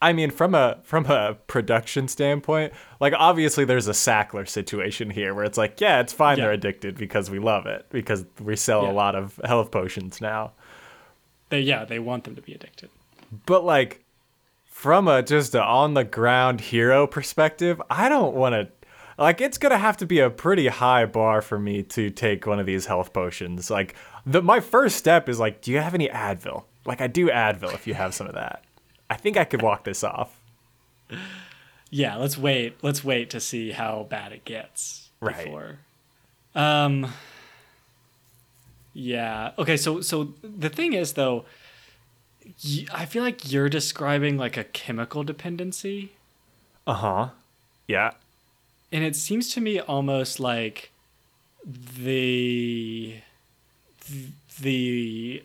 I 0.00 0.14
mean 0.14 0.30
from 0.30 0.54
a 0.54 0.78
from 0.82 1.04
a 1.06 1.34
production 1.48 2.08
standpoint, 2.08 2.72
like 2.98 3.12
obviously 3.14 3.66
there's 3.66 3.88
a 3.88 3.92
Sackler 3.92 4.48
situation 4.48 5.10
here 5.10 5.34
where 5.34 5.44
it's 5.44 5.58
like, 5.58 5.82
yeah, 5.82 6.00
it's 6.00 6.14
fine 6.14 6.38
Yeah. 6.38 6.44
they're 6.44 6.52
addicted 6.54 6.96
because 6.96 7.30
we 7.30 7.38
love 7.38 7.66
it, 7.66 7.84
because 7.90 8.24
we 8.40 8.56
sell 8.56 8.84
Yeah. 8.84 8.90
a 8.90 8.94
lot 8.94 9.14
of 9.16 9.38
health 9.44 9.70
potions 9.70 10.22
now. 10.22 10.52
They, 11.50 11.60
yeah, 11.60 11.84
they 11.84 11.98
want 11.98 12.24
them 12.24 12.34
to 12.36 12.40
be 12.42 12.54
addicted. 12.54 12.88
But 13.44 13.64
like 13.66 14.01
from 14.82 15.06
a 15.06 15.22
just 15.22 15.54
a 15.54 15.62
on 15.62 15.94
the 15.94 16.02
ground 16.02 16.60
hero 16.60 17.06
perspective, 17.06 17.80
I 17.88 18.08
don't 18.08 18.34
want 18.34 18.54
to 18.54 18.68
like 19.16 19.40
it's 19.40 19.56
gonna 19.56 19.78
have 19.78 19.96
to 19.98 20.06
be 20.06 20.18
a 20.18 20.28
pretty 20.28 20.66
high 20.66 21.04
bar 21.06 21.40
for 21.40 21.56
me 21.56 21.84
to 21.84 22.10
take 22.10 22.46
one 22.48 22.58
of 22.58 22.66
these 22.66 22.86
health 22.86 23.12
potions. 23.12 23.70
Like 23.70 23.94
the 24.26 24.42
my 24.42 24.58
first 24.58 24.96
step 24.96 25.28
is 25.28 25.38
like, 25.38 25.60
do 25.62 25.70
you 25.70 25.78
have 25.78 25.94
any 25.94 26.08
Advil? 26.08 26.64
Like 26.84 27.00
I 27.00 27.06
do 27.06 27.28
Advil 27.30 27.72
if 27.72 27.86
you 27.86 27.94
have 27.94 28.12
some 28.12 28.26
of 28.26 28.34
that. 28.34 28.64
I 29.08 29.14
think 29.14 29.36
I 29.36 29.44
could 29.44 29.62
walk 29.62 29.84
this 29.84 30.02
off. 30.02 30.40
Yeah, 31.88 32.16
let's 32.16 32.36
wait. 32.36 32.78
Let's 32.82 33.04
wait 33.04 33.30
to 33.30 33.38
see 33.38 33.70
how 33.70 34.08
bad 34.10 34.32
it 34.32 34.44
gets 34.44 35.10
Right. 35.20 35.44
before. 35.44 35.78
Um. 36.56 37.12
Yeah. 38.94 39.52
Okay. 39.58 39.76
So 39.76 40.00
so 40.00 40.34
the 40.42 40.68
thing 40.68 40.92
is 40.92 41.12
though, 41.12 41.44
I 42.92 43.04
feel 43.06 43.22
like 43.22 43.50
you're 43.52 43.68
describing 43.68 44.36
like 44.36 44.56
a 44.56 44.64
chemical 44.64 45.22
dependency, 45.24 46.12
Uh 46.86 46.94
huh. 46.94 47.28
Yeah. 47.88 48.12
and 48.90 49.04
it 49.04 49.16
seems 49.16 49.52
to 49.54 49.60
me 49.60 49.80
almost 49.80 50.38
like 50.40 50.90
the 51.66 53.16
the 54.60 55.42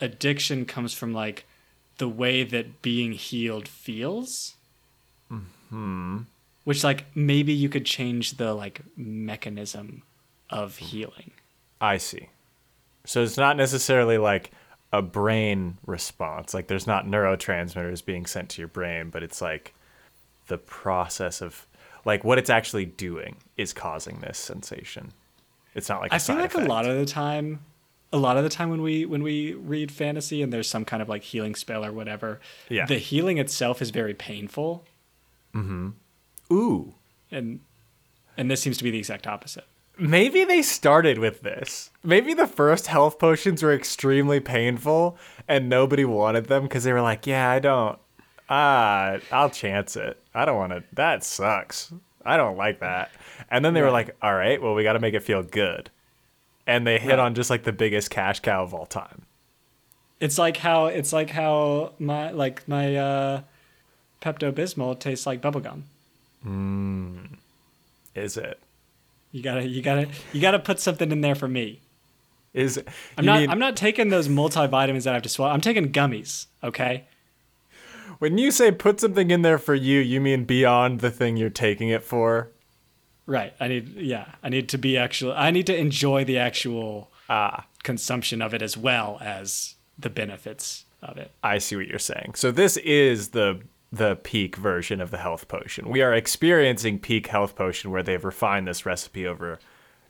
addiction 0.00 0.64
comes 0.64 0.92
from 0.94 1.12
like 1.12 1.44
the 1.98 2.08
way 2.08 2.44
that 2.44 2.82
being 2.82 3.12
healed 3.12 3.68
feels. 3.68 4.54
Hmm. 5.70 6.18
which 6.62 6.84
like 6.84 7.06
maybe 7.16 7.52
you 7.52 7.68
could 7.68 7.84
change 7.84 8.34
the 8.36 8.54
like 8.54 8.82
mechanism 8.96 10.02
of 10.48 10.76
healing 10.76 11.32
I 11.80 11.96
see. 11.98 12.28
So 13.04 13.22
it's 13.24 13.36
not 13.36 13.56
necessarily 13.56 14.16
like 14.16 14.52
a 14.92 15.02
brain 15.02 15.78
response. 15.86 16.54
Like 16.54 16.68
there's 16.68 16.86
not 16.86 17.06
neurotransmitters 17.06 18.04
being 18.04 18.26
sent 18.26 18.50
to 18.50 18.60
your 18.60 18.68
brain, 18.68 19.10
but 19.10 19.22
it's 19.22 19.40
like 19.40 19.74
the 20.48 20.58
process 20.58 21.40
of 21.40 21.66
like 22.04 22.22
what 22.24 22.38
it's 22.38 22.50
actually 22.50 22.84
doing 22.86 23.36
is 23.56 23.72
causing 23.72 24.20
this 24.20 24.38
sensation. 24.38 25.12
It's 25.74 25.88
not 25.88 26.00
like 26.00 26.12
I 26.12 26.18
feel 26.18 26.36
like 26.36 26.54
a 26.54 26.60
lot 26.60 26.86
of 26.86 26.96
the 26.96 27.04
time 27.06 27.60
a 28.12 28.16
lot 28.16 28.36
of 28.36 28.44
the 28.44 28.48
time 28.48 28.70
when 28.70 28.80
we 28.82 29.04
when 29.04 29.22
we 29.22 29.52
read 29.54 29.90
fantasy 29.90 30.40
and 30.40 30.52
there's 30.52 30.68
some 30.68 30.84
kind 30.84 31.02
of 31.02 31.08
like 31.08 31.22
healing 31.22 31.54
spell 31.56 31.84
or 31.84 31.92
whatever 31.92 32.40
Yeah. 32.68 32.86
the 32.86 32.98
healing 32.98 33.38
itself 33.38 33.82
is 33.82 33.90
very 33.90 34.14
painful 34.14 34.84
Mm-hmm. 35.54 35.88
ooh. 36.52 36.94
and 37.30 37.60
and 38.36 38.50
this 38.50 38.60
seems 38.62 38.78
to 38.78 38.84
be 38.84 38.90
the 38.92 38.98
exact 38.98 39.26
opposite 39.26 39.64
Maybe 39.98 40.44
they 40.44 40.60
started 40.62 41.18
with 41.18 41.40
this. 41.42 41.90
Maybe 42.04 42.34
the 42.34 42.46
first 42.46 42.86
health 42.88 43.18
potions 43.18 43.62
were 43.62 43.72
extremely 43.72 44.40
painful 44.40 45.16
and 45.48 45.68
nobody 45.68 46.04
wanted 46.04 46.46
them 46.46 46.64
because 46.64 46.84
they 46.84 46.92
were 46.92 47.00
like, 47.02 47.26
yeah, 47.26 47.50
I 47.50 47.58
don't. 47.58 47.98
Ah, 48.50 49.16
I'll 49.32 49.50
chance 49.50 49.96
it. 49.96 50.20
I 50.34 50.44
don't 50.44 50.56
want 50.56 50.72
to. 50.72 50.84
That 50.92 51.24
sucks. 51.24 51.92
I 52.24 52.36
don't 52.36 52.56
like 52.56 52.80
that. 52.80 53.10
And 53.50 53.64
then 53.64 53.72
they 53.74 53.82
were 53.82 53.90
like, 53.90 54.14
all 54.20 54.34
right, 54.34 54.60
well, 54.60 54.74
we 54.74 54.82
got 54.82 54.92
to 54.94 54.98
make 55.00 55.14
it 55.14 55.22
feel 55.22 55.42
good. 55.42 55.90
And 56.66 56.86
they 56.86 56.98
hit 56.98 57.10
Right. 57.10 57.18
on 57.20 57.34
just 57.34 57.48
like 57.50 57.62
the 57.64 57.72
biggest 57.72 58.10
cash 58.10 58.40
cow 58.40 58.62
of 58.64 58.74
all 58.74 58.86
time. 58.86 59.22
it's 60.20 60.38
like 60.38 60.56
how 60.58 60.86
it's 60.86 61.12
like 61.12 61.30
how 61.30 61.92
my 61.98 62.30
like 62.30 62.66
my 62.66 62.96
uh 62.96 63.40
pepto 64.22 64.50
bismol 64.50 64.98
tastes 64.98 65.26
like 65.26 65.40
bubblegum 65.42 65.82
Mm. 66.44 67.36
Is 68.14 68.36
it? 68.36 68.58
You 69.36 69.42
gotta 69.42 69.66
you 69.66 69.82
gotta 69.82 70.08
you 70.32 70.40
gotta 70.40 70.58
put 70.58 70.80
something 70.80 71.12
in 71.12 71.20
there 71.20 71.34
for 71.34 71.46
me 71.48 71.80
Is? 72.54 72.82
I'm 73.18 73.24
not. 73.26 73.40
mean- 73.40 73.50
I'm 73.50 73.58
not 73.58 73.76
taking 73.76 74.08
those 74.08 74.28
multivitamins 74.28 75.04
that 75.04 75.10
I 75.10 75.14
have 75.14 75.22
to 75.22 75.28
swallow. 75.28 75.52
I'm 75.52 75.60
taking 75.60 75.92
gummies. 75.92 76.46
Okay. 76.64 77.04
When 78.18 78.38
you 78.38 78.50
say 78.50 78.72
put 78.72 78.98
something 79.00 79.30
in 79.30 79.42
there 79.42 79.58
for 79.58 79.74
you, 79.74 80.00
you 80.00 80.20
mean 80.22 80.44
beyond 80.44 81.00
the 81.00 81.10
thing 81.10 81.36
you're 81.36 81.50
taking 81.50 81.90
it 81.90 82.02
for? 82.02 82.48
Right. 83.26 83.52
I 83.60 83.68
need. 83.68 83.88
Yeah. 83.96 84.26
I 84.42 84.48
need 84.48 84.68
to 84.70 84.78
be 84.78 84.96
actual. 84.96 85.32
I 85.36 85.50
need 85.50 85.66
to 85.66 85.76
enjoy 85.76 86.24
the 86.24 86.38
actual 86.38 87.10
Ah. 87.28 87.66
consumption 87.82 88.40
of 88.40 88.54
it 88.54 88.62
as 88.62 88.76
well 88.76 89.18
as 89.20 89.74
the 89.98 90.08
benefits 90.08 90.84
of 91.02 91.18
it. 91.18 91.30
I 91.42 91.58
see 91.58 91.76
what 91.76 91.88
you're 91.88 91.98
saying. 91.98 92.32
So 92.36 92.50
this 92.52 92.76
is 92.78 93.28
the 93.30 93.60
the 93.92 94.16
peak 94.16 94.56
version 94.56 95.00
of 95.00 95.10
the 95.10 95.18
health 95.18 95.48
potion. 95.48 95.88
We 95.88 96.02
are 96.02 96.12
experiencing 96.12 96.98
peak 96.98 97.28
health 97.28 97.54
potion 97.54 97.90
where 97.90 98.02
they've 98.02 98.24
refined 98.24 98.66
this 98.66 98.84
recipe 98.84 99.26
over 99.26 99.58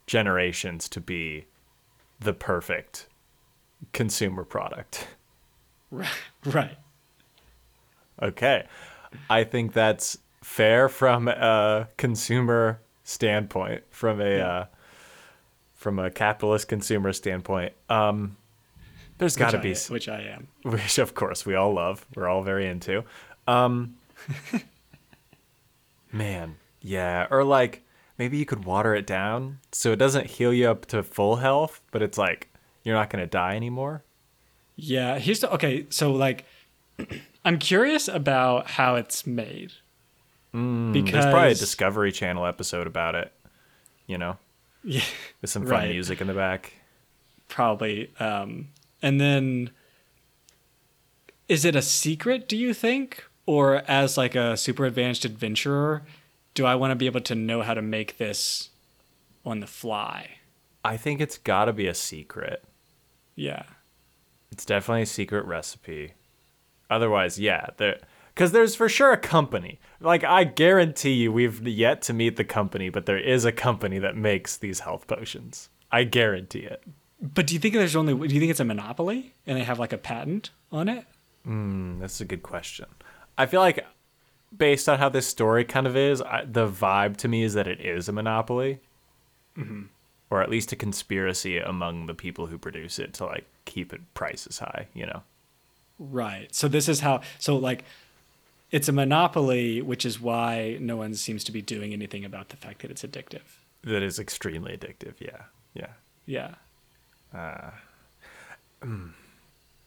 generations 0.06 0.88
to 0.90 1.00
be 1.00 1.46
the 2.18 2.32
perfect 2.32 3.06
consumer 3.92 4.44
product. 4.44 5.08
Right. 5.90 6.08
Right. 6.44 6.78
Okay. 8.22 8.66
I 9.28 9.42
think 9.44 9.72
that's 9.72 10.16
fair 10.42 10.88
from 10.88 11.26
a 11.28 11.88
consumer 11.96 12.80
standpoint, 13.02 13.82
from 13.90 14.20
a 14.20 14.38
uh, 14.40 14.64
from 15.74 15.98
a 15.98 16.10
capitalist 16.10 16.68
consumer 16.68 17.12
standpoint. 17.12 17.72
Um 17.88 18.36
there's 19.18 19.36
got 19.36 19.50
to 19.52 19.58
be 19.58 19.74
I- 19.74 19.78
which 19.88 20.08
I 20.08 20.20
am. 20.20 20.48
which 20.62 20.98
of 20.98 21.14
course 21.14 21.44
we 21.46 21.54
all 21.54 21.72
love. 21.74 22.06
We're 22.14 22.28
all 22.28 22.42
very 22.42 22.66
into. 22.68 23.02
Um 23.46 23.94
Man, 26.12 26.56
yeah, 26.80 27.26
or 27.30 27.44
like 27.44 27.82
maybe 28.18 28.38
you 28.38 28.46
could 28.46 28.64
water 28.64 28.94
it 28.94 29.06
down 29.06 29.58
so 29.72 29.92
it 29.92 29.96
doesn't 29.96 30.26
heal 30.26 30.52
you 30.52 30.68
up 30.70 30.86
to 30.86 31.02
full 31.02 31.36
health, 31.36 31.80
but 31.90 32.00
it's 32.02 32.16
like 32.16 32.48
you're 32.84 32.94
not 32.94 33.10
going 33.10 33.22
to 33.22 33.26
die 33.30 33.56
anymore. 33.56 34.02
Yeah. 34.76 35.18
Here's 35.18 35.40
the. 35.40 35.52
Okay. 35.52 35.86
So 35.90 36.12
like, 36.12 36.44
I'm 37.44 37.58
curious 37.58 38.08
about 38.08 38.68
how 38.70 38.94
it's 38.94 39.26
made. 39.26 39.72
because 40.52 41.12
There's 41.12 41.24
probably 41.26 41.50
a 41.52 41.54
Discovery 41.54 42.12
Channel 42.12 42.46
episode 42.46 42.86
about 42.86 43.14
it, 43.14 43.32
you 44.06 44.16
know, 44.16 44.38
Yeah. 44.84 45.02
with 45.42 45.50
some 45.50 45.62
fun 45.64 45.70
Right. 45.72 45.90
music 45.90 46.20
in 46.20 46.26
the 46.28 46.34
back. 46.34 46.72
probably 47.48 48.10
um 48.18 48.68
and 49.02 49.20
then 49.20 49.70
is 51.48 51.64
it 51.64 51.76
a 51.76 51.82
secret 51.82 52.48
do 52.48 52.56
you 52.56 52.74
think 52.74 53.24
or 53.46 53.76
as 53.88 54.16
like 54.18 54.34
a 54.34 54.56
super 54.56 54.84
advanced 54.86 55.24
adventurer 55.24 56.02
do 56.54 56.66
i 56.66 56.74
want 56.74 56.90
to 56.90 56.96
be 56.96 57.06
able 57.06 57.20
to 57.20 57.34
know 57.34 57.62
how 57.62 57.74
to 57.74 57.82
make 57.82 58.18
this 58.18 58.70
on 59.44 59.60
the 59.60 59.66
fly 59.66 60.30
I 60.84 60.96
think 60.96 61.20
it's 61.20 61.38
got 61.38 61.64
to 61.64 61.72
be 61.72 61.88
a 61.88 61.94
secret. 61.94 62.62
yeah 63.34 63.64
It's 64.52 64.64
definitely 64.64 65.02
a 65.02 65.06
secret 65.06 65.44
recipe. 65.44 66.12
Otherwise, 66.88 67.40
yeah, 67.40 67.66
there 67.78 67.98
because 68.32 68.52
there's 68.52 68.76
for 68.76 68.88
sure 68.88 69.10
a 69.12 69.16
company. 69.16 69.80
Like 70.00 70.22
I 70.22 70.44
guarantee 70.44 71.14
you, 71.14 71.32
we've 71.32 71.66
yet 71.66 72.02
to 72.02 72.12
meet 72.12 72.36
the 72.36 72.44
company, 72.44 72.88
but 72.88 73.04
there 73.06 73.18
is 73.18 73.44
a 73.44 73.50
company 73.50 73.98
that 73.98 74.16
makes 74.16 74.56
these 74.56 74.78
health 74.80 75.08
potions. 75.08 75.70
I 75.90 76.04
guarantee 76.04 76.60
it. 76.60 76.84
but 77.20 77.48
do 77.48 77.54
you 77.54 77.58
think 77.60 77.74
there's 77.74 77.96
only 77.96 78.14
do 78.28 78.32
you 78.34 78.40
think 78.40 78.50
it's 78.52 78.60
a 78.60 78.64
monopoly 78.64 79.34
and 79.44 79.58
they 79.58 79.64
have 79.64 79.80
like 79.80 79.92
a 79.92 79.98
patent 79.98 80.50
on 80.70 80.88
it 80.88 81.04
Mm, 81.44 81.98
that's 82.00 82.20
a 82.20 82.24
good 82.24 82.42
question. 82.44 82.86
I 83.38 83.46
feel 83.46 83.60
like, 83.60 83.84
based 84.56 84.88
on 84.88 84.98
how 84.98 85.08
this 85.08 85.26
story 85.26 85.64
kind 85.64 85.86
of 85.86 85.96
is, 85.96 86.22
I, 86.22 86.44
the 86.44 86.68
vibe 86.68 87.16
to 87.18 87.28
me 87.28 87.42
is 87.42 87.54
that 87.54 87.66
it 87.66 87.80
is 87.80 88.08
a 88.08 88.12
monopoly, 88.12 88.80
or 90.30 90.42
at 90.42 90.50
least 90.50 90.72
a 90.72 90.76
conspiracy 90.76 91.58
among 91.58 92.06
the 92.06 92.14
people 92.14 92.46
who 92.46 92.58
produce 92.58 92.98
it 92.98 93.12
to 93.14 93.26
like 93.26 93.46
keep 93.64 93.92
it 93.92 94.00
prices 94.14 94.58
high. 94.58 94.86
You 94.94 95.06
know. 95.06 95.22
right 95.98 96.54
so 96.54 96.68
this 96.68 96.88
is 96.88 97.00
how 97.00 97.22
so 97.38 97.56
like 97.56 97.84
it's 98.70 98.88
a 98.88 98.92
monopoly 98.92 99.80
which 99.80 100.04
is 100.04 100.20
why 100.20 100.76
no 100.80 100.96
one 100.96 101.14
seems 101.14 101.42
to 101.44 101.52
be 101.52 101.62
doing 101.62 101.92
anything 101.94 102.24
about 102.24 102.50
the 102.50 102.56
fact 102.56 102.82
that 102.82 102.90
it's 102.90 103.02
addictive 103.02 103.56
That 103.82 104.02
is 104.02 104.18
extremely 104.18 104.76
addictive. 104.76 105.14
Yeah. 105.20 105.44
Yeah. 105.72 105.92
yeah 106.26 106.54
Uh, 107.32 107.70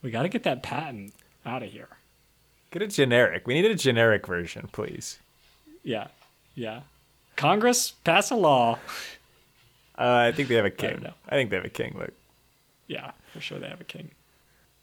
we 0.02 0.10
got 0.12 0.24
to 0.24 0.30
get 0.30 0.44
that 0.44 0.64
patent 0.64 1.14
out 1.46 1.62
of 1.62 1.72
here 1.72 1.90
Get 2.72 2.82
a 2.82 2.88
generic. 2.88 3.48
We 3.48 3.56
need 3.56 3.66
a 3.66 3.76
generic 3.76 4.28
version, 4.28 4.70
please. 4.72 5.20
Yeah, 5.84 6.08
yeah. 6.56 6.82
Congress 7.36 7.92
pass 7.92 8.30
a 8.32 8.36
law. 8.36 8.78
Uh, 9.98 10.28
I 10.28 10.32
think 10.32 10.50
they 10.50 10.56
have 10.56 10.66
a 10.66 10.70
king. 10.70 11.02
know. 11.02 11.14
I, 11.28 11.32
think 11.36 11.50
they 11.50 11.56
have 11.56 11.66
a 11.66 11.70
king. 11.70 11.96
Look. 11.98 12.14
Yeah, 12.88 13.12
for 13.34 13.40
sure 13.42 13.60
they 13.60 13.68
have 13.70 13.82
a 13.82 13.86
king. 13.86 14.12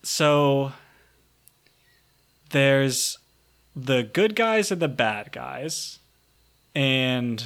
So 0.02 0.72
there's 2.50 3.18
the 3.74 4.02
good 4.02 4.34
guys 4.36 4.70
and 4.70 4.80
the 4.80 4.88
bad 4.88 5.32
guys, 5.32 5.98
and 6.74 7.44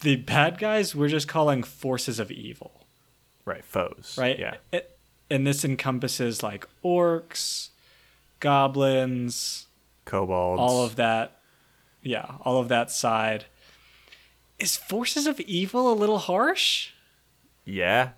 the 0.00 0.16
bad 0.16 0.58
guys 0.58 0.94
we're 0.94 1.08
just 1.08 1.28
calling 1.28 1.62
forces 1.62 2.18
of 2.18 2.30
evil, 2.30 2.86
Right. 3.44 3.64
Foes. 3.64 4.16
right? 4.18 4.38
Yeah. 4.38 4.54
It, 4.72 4.96
and 5.30 5.46
this 5.46 5.64
encompasses 5.64 6.42
like 6.42 6.66
orcs, 6.84 7.68
goblins, 8.42 9.66
Kobolds. 10.04 10.58
all 10.60 10.84
of 10.84 10.96
that 10.96 11.38
yeah 12.02 12.26
all 12.42 12.58
of 12.58 12.68
that 12.68 12.90
side 12.90 13.44
is 14.58 14.76
forces 14.76 15.26
of 15.28 15.38
evil 15.40 15.90
a 15.92 15.94
little 15.94 16.18
harsh 16.18 16.90
Yeah. 17.64 18.10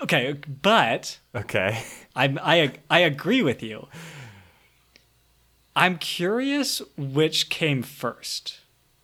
okay 0.00 0.36
but 0.62 1.18
Okay. 1.34 1.82
I'm, 2.14 2.38
i 2.42 2.72
i 2.88 3.00
agree 3.00 3.42
with 3.42 3.60
you 3.62 3.88
i'm 5.74 5.98
curious 5.98 6.80
which 6.96 7.48
came 7.48 7.82
first 7.82 8.60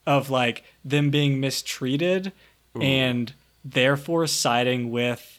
of 0.06 0.30
like 0.30 0.62
them 0.84 1.10
being 1.10 1.40
mistreated 1.40 2.32
and 2.80 3.32
therefore 3.64 4.26
siding 4.26 4.90
with 4.90 5.35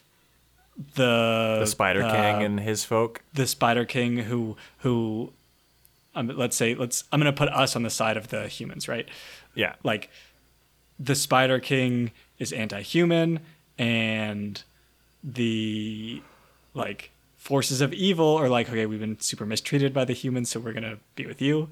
the 0.94 1.58
The 1.60 1.66
Spider 1.66 2.02
uh, 2.02 2.10
King 2.10 2.42
and 2.44 2.60
his 2.60 2.84
folk. 2.84 3.22
the 3.34 3.46
Spider 3.46 3.84
King 3.84 4.18
who 4.18 4.56
who 4.78 5.32
um, 6.14 6.28
let's 6.28 6.56
say 6.56 6.74
let's 6.74 7.04
I'm 7.12 7.20
gonna 7.20 7.32
put 7.32 7.48
us 7.48 7.76
on 7.76 7.82
the 7.82 7.90
side 7.90 8.16
of 8.16 8.28
the 8.28 8.48
humans, 8.48 8.88
right? 8.88 9.08
Yeah. 9.54 9.74
Like 9.82 10.10
the 10.98 11.14
Spider 11.14 11.58
King 11.60 12.12
is 12.38 12.52
anti-human 12.52 13.40
and 13.76 14.62
the 15.22 16.22
like 16.74 17.10
forces 17.36 17.80
of 17.80 17.92
evil 17.92 18.36
are 18.36 18.48
like 18.48 18.68
okay 18.68 18.86
we've 18.86 19.00
been 19.00 19.18
super 19.20 19.46
mistreated 19.46 19.92
by 19.92 20.04
the 20.04 20.12
humans 20.12 20.50
so 20.50 20.60
we're 20.60 20.72
gonna 20.72 20.98
be 21.16 21.26
with 21.26 21.40
you 21.42 21.68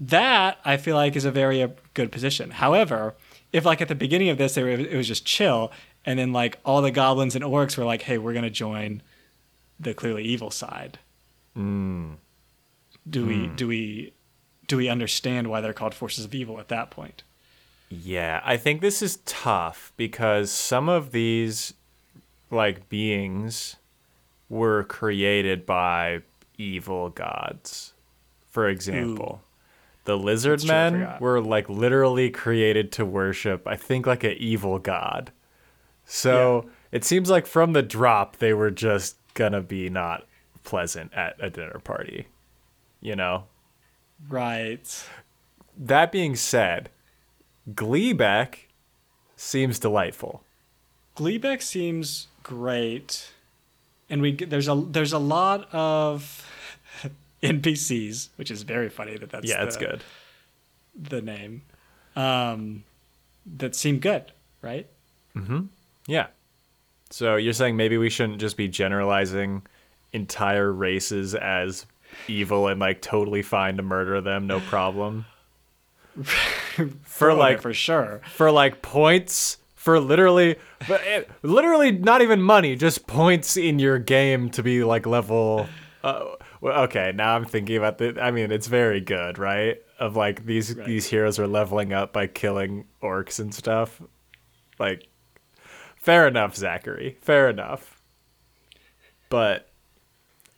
that 0.00 0.58
i 0.64 0.76
feel 0.76 0.96
like 0.96 1.16
is 1.16 1.24
a 1.24 1.30
very 1.30 1.62
uh, 1.62 1.68
good 1.94 2.12
position 2.12 2.50
however 2.50 3.14
if 3.52 3.64
like 3.64 3.80
at 3.80 3.88
the 3.88 3.94
beginning 3.94 4.28
of 4.28 4.36
this 4.38 4.56
were, 4.56 4.68
it 4.68 4.94
was 4.96 5.08
just 5.08 5.24
chill 5.24 5.72
and 6.06 6.18
then 6.18 6.32
like 6.32 6.58
all 6.64 6.80
the 6.80 6.90
goblins 6.90 7.34
and 7.34 7.44
orcs 7.44 7.76
were 7.76 7.84
like 7.84 8.02
hey 8.02 8.16
we're 8.16 8.32
gonna 8.32 8.48
join 8.48 9.02
the 9.78 9.92
clearly 9.92 10.22
evil 10.22 10.50
side 10.50 10.98
mm. 11.56 12.14
do 13.10 13.26
we 13.26 13.46
hmm. 13.46 13.54
do 13.56 13.68
we 13.68 14.12
do 14.66 14.76
we 14.76 14.88
understand 14.88 15.48
why 15.48 15.60
they're 15.60 15.72
called 15.72 15.94
forces 15.94 16.24
of 16.24 16.34
evil 16.34 16.58
at 16.58 16.68
that 16.68 16.90
point 16.90 17.22
Yeah, 17.88 18.40
I 18.44 18.56
think 18.56 18.80
this 18.80 19.00
is 19.00 19.18
tough 19.24 19.92
because 19.96 20.50
some 20.50 20.88
of 20.88 21.12
these 21.12 21.74
like 22.50 22.88
beings 22.88 23.76
were 24.48 24.84
created 24.84 25.66
by 25.66 26.22
evil 26.58 27.10
gods. 27.10 27.92
For 28.50 28.68
example, 28.68 29.42
the 30.04 30.16
lizard 30.16 30.60
That's 30.60 30.68
men 30.68 30.92
forgot. 30.94 31.20
were 31.20 31.40
like 31.40 31.68
literally 31.68 32.30
created 32.30 32.90
to 32.92 33.04
worship, 33.04 33.66
I 33.66 33.76
think 33.76 34.06
like 34.06 34.24
an 34.24 34.36
evil 34.38 34.78
god. 34.78 35.30
So, 36.06 36.70
it 36.92 37.04
seems 37.04 37.28
like 37.28 37.46
from 37.46 37.72
the 37.72 37.82
drop 37.82 38.36
they 38.36 38.54
were 38.54 38.70
just 38.70 39.16
gonna 39.34 39.60
be 39.60 39.90
not 39.90 40.26
pleasant 40.64 41.12
at 41.12 41.36
a 41.40 41.50
dinner 41.50 41.80
party. 41.82 42.28
You 43.00 43.16
know? 43.16 43.44
right 44.30 45.06
That 45.76 46.10
being 46.10 46.36
said, 46.36 46.88
Gleebek 47.70 48.60
seems 49.36 49.78
delightful. 49.78 50.42
Gleebek 51.16 51.60
seems 51.60 52.28
great, 52.42 53.30
and 54.08 54.22
we 54.22 54.32
there's 54.32 54.68
a 54.68 54.74
there's 54.74 55.12
a 55.12 55.18
lot 55.18 55.68
of 55.72 56.48
NPCs, 57.42 58.30
which 58.36 58.50
is 58.50 58.62
very 58.62 58.88
funny 58.88 59.16
that 59.18 59.30
that's 59.30 59.48
Yeah, 59.48 59.64
it's 59.64 59.76
good. 59.76 60.02
the 60.94 61.20
name 61.20 61.62
um, 62.14 62.84
that 63.58 63.74
seem 63.74 63.98
good, 63.98 64.32
right? 64.62 64.88
Yeah. 66.06 66.28
So 67.10 67.36
you're 67.36 67.52
saying 67.52 67.76
maybe 67.76 67.98
we 67.98 68.10
shouldn't 68.10 68.40
just 68.40 68.56
be 68.56 68.68
generalizing 68.68 69.62
entire 70.12 70.72
races 70.72 71.34
as 71.34 71.86
evil 72.28 72.68
and 72.68 72.80
like 72.80 73.00
totally 73.02 73.42
fine 73.42 73.76
to 73.76 73.82
murder 73.82 74.20
them, 74.20 74.46
no 74.46 74.60
problem. 74.60 75.26
for 77.02 77.34
like 77.34 77.60
for 77.60 77.74
sure. 77.74 78.20
for 78.34 78.50
like 78.50 78.80
points 78.82 79.58
for 79.74 80.00
literally 80.00 80.56
it, 80.88 81.30
literally 81.42 81.92
not 81.92 82.22
even 82.22 82.40
money, 82.40 82.74
just 82.74 83.06
points 83.06 83.56
in 83.56 83.78
your 83.78 83.98
game 83.98 84.50
to 84.50 84.62
be 84.62 84.82
like 84.82 85.06
level 85.06 85.68
uh, 86.02 86.24
well, 86.60 86.84
okay, 86.84 87.12
now 87.14 87.34
I'm 87.34 87.44
thinking 87.44 87.76
about 87.76 87.98
the 87.98 88.18
I 88.20 88.30
mean, 88.30 88.50
it's 88.50 88.66
very 88.66 89.00
good, 89.00 89.38
right? 89.38 89.78
Of 89.98 90.16
like 90.16 90.46
these 90.46 90.74
Right. 90.74 90.86
these 90.86 91.06
heroes 91.06 91.38
are 91.38 91.46
leveling 91.46 91.92
up 91.92 92.12
by 92.12 92.26
killing 92.28 92.86
orcs 93.02 93.38
and 93.38 93.54
stuff. 93.54 94.00
Like 94.78 95.06
fair 96.06 96.28
enough, 96.28 96.56
Zachary. 96.56 97.18
Fair 97.20 97.50
enough. 97.50 98.00
But 99.28 99.68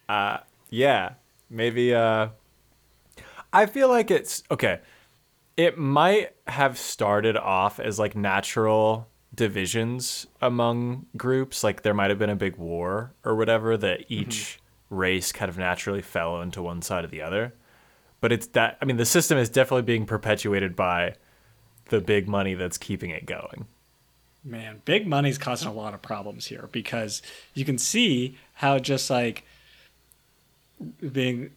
uh 0.09 0.39
yeah, 0.71 1.15
maybe 1.49 1.95
uh 1.95 2.29
I 3.53 3.65
feel 3.67 3.89
like 3.89 4.11
it's 4.11 4.43
okay. 4.51 4.81
It 5.57 5.79
might 5.79 6.35
have 6.47 6.79
started 6.79 7.37
off 7.37 7.81
as 7.81 7.99
like 7.99 8.15
natural 8.15 9.09
divisions 9.35 10.27
among 10.41 11.07
groups, 11.17 11.65
like 11.65 11.83
there 11.83 11.95
might 11.95 12.11
have 12.11 12.19
been 12.19 12.31
a 12.31 12.37
big 12.37 12.57
war 12.57 13.15
or 13.25 13.35
whatever 13.35 13.77
that 13.79 14.05
each 14.09 14.61
race 14.91 15.33
kind 15.33 15.49
of 15.49 15.59
naturally 15.59 16.03
fell 16.03 16.43
into 16.43 16.63
one 16.63 16.83
side 16.83 17.05
or 17.05 17.09
the 17.09 17.23
other. 17.23 17.55
But 18.21 18.33
it's 18.33 18.49
that 18.49 18.77
I 18.83 18.85
mean 18.85 18.99
the 18.99 19.07
system 19.07 19.39
is 19.39 19.49
definitely 19.49 19.83
being 19.83 20.05
perpetuated 20.05 20.77
by 20.77 21.15
the 21.87 22.03
big 22.03 22.29
money 22.29 22.53
that's 22.53 22.77
keeping 22.77 23.09
it 23.09 23.25
going. 23.25 23.67
Man, 24.49 24.81
big 24.87 25.07
money's 25.07 25.37
causing 25.37 25.69
a 25.69 25.73
lot 25.73 25.93
of 25.93 26.01
problems 26.01 26.47
here 26.47 26.69
because 26.73 27.21
you 27.53 27.65
can 27.65 27.77
see 27.77 28.39
how 28.55 28.79
just 28.79 29.11
like 29.11 29.45
being 31.13 31.51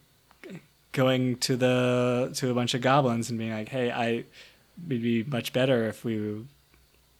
going 0.92 1.36
to 1.38 1.56
the 1.56 2.32
to 2.34 2.50
a 2.50 2.54
bunch 2.54 2.74
of 2.74 2.82
goblins 2.82 3.30
and 3.30 3.38
being 3.38 3.52
like, 3.52 3.70
"Hey, 3.70 3.90
I 3.90 4.24
would 4.88 5.02
be 5.02 5.24
much 5.24 5.52
better 5.54 5.88
if 5.88 6.04
we 6.04 6.44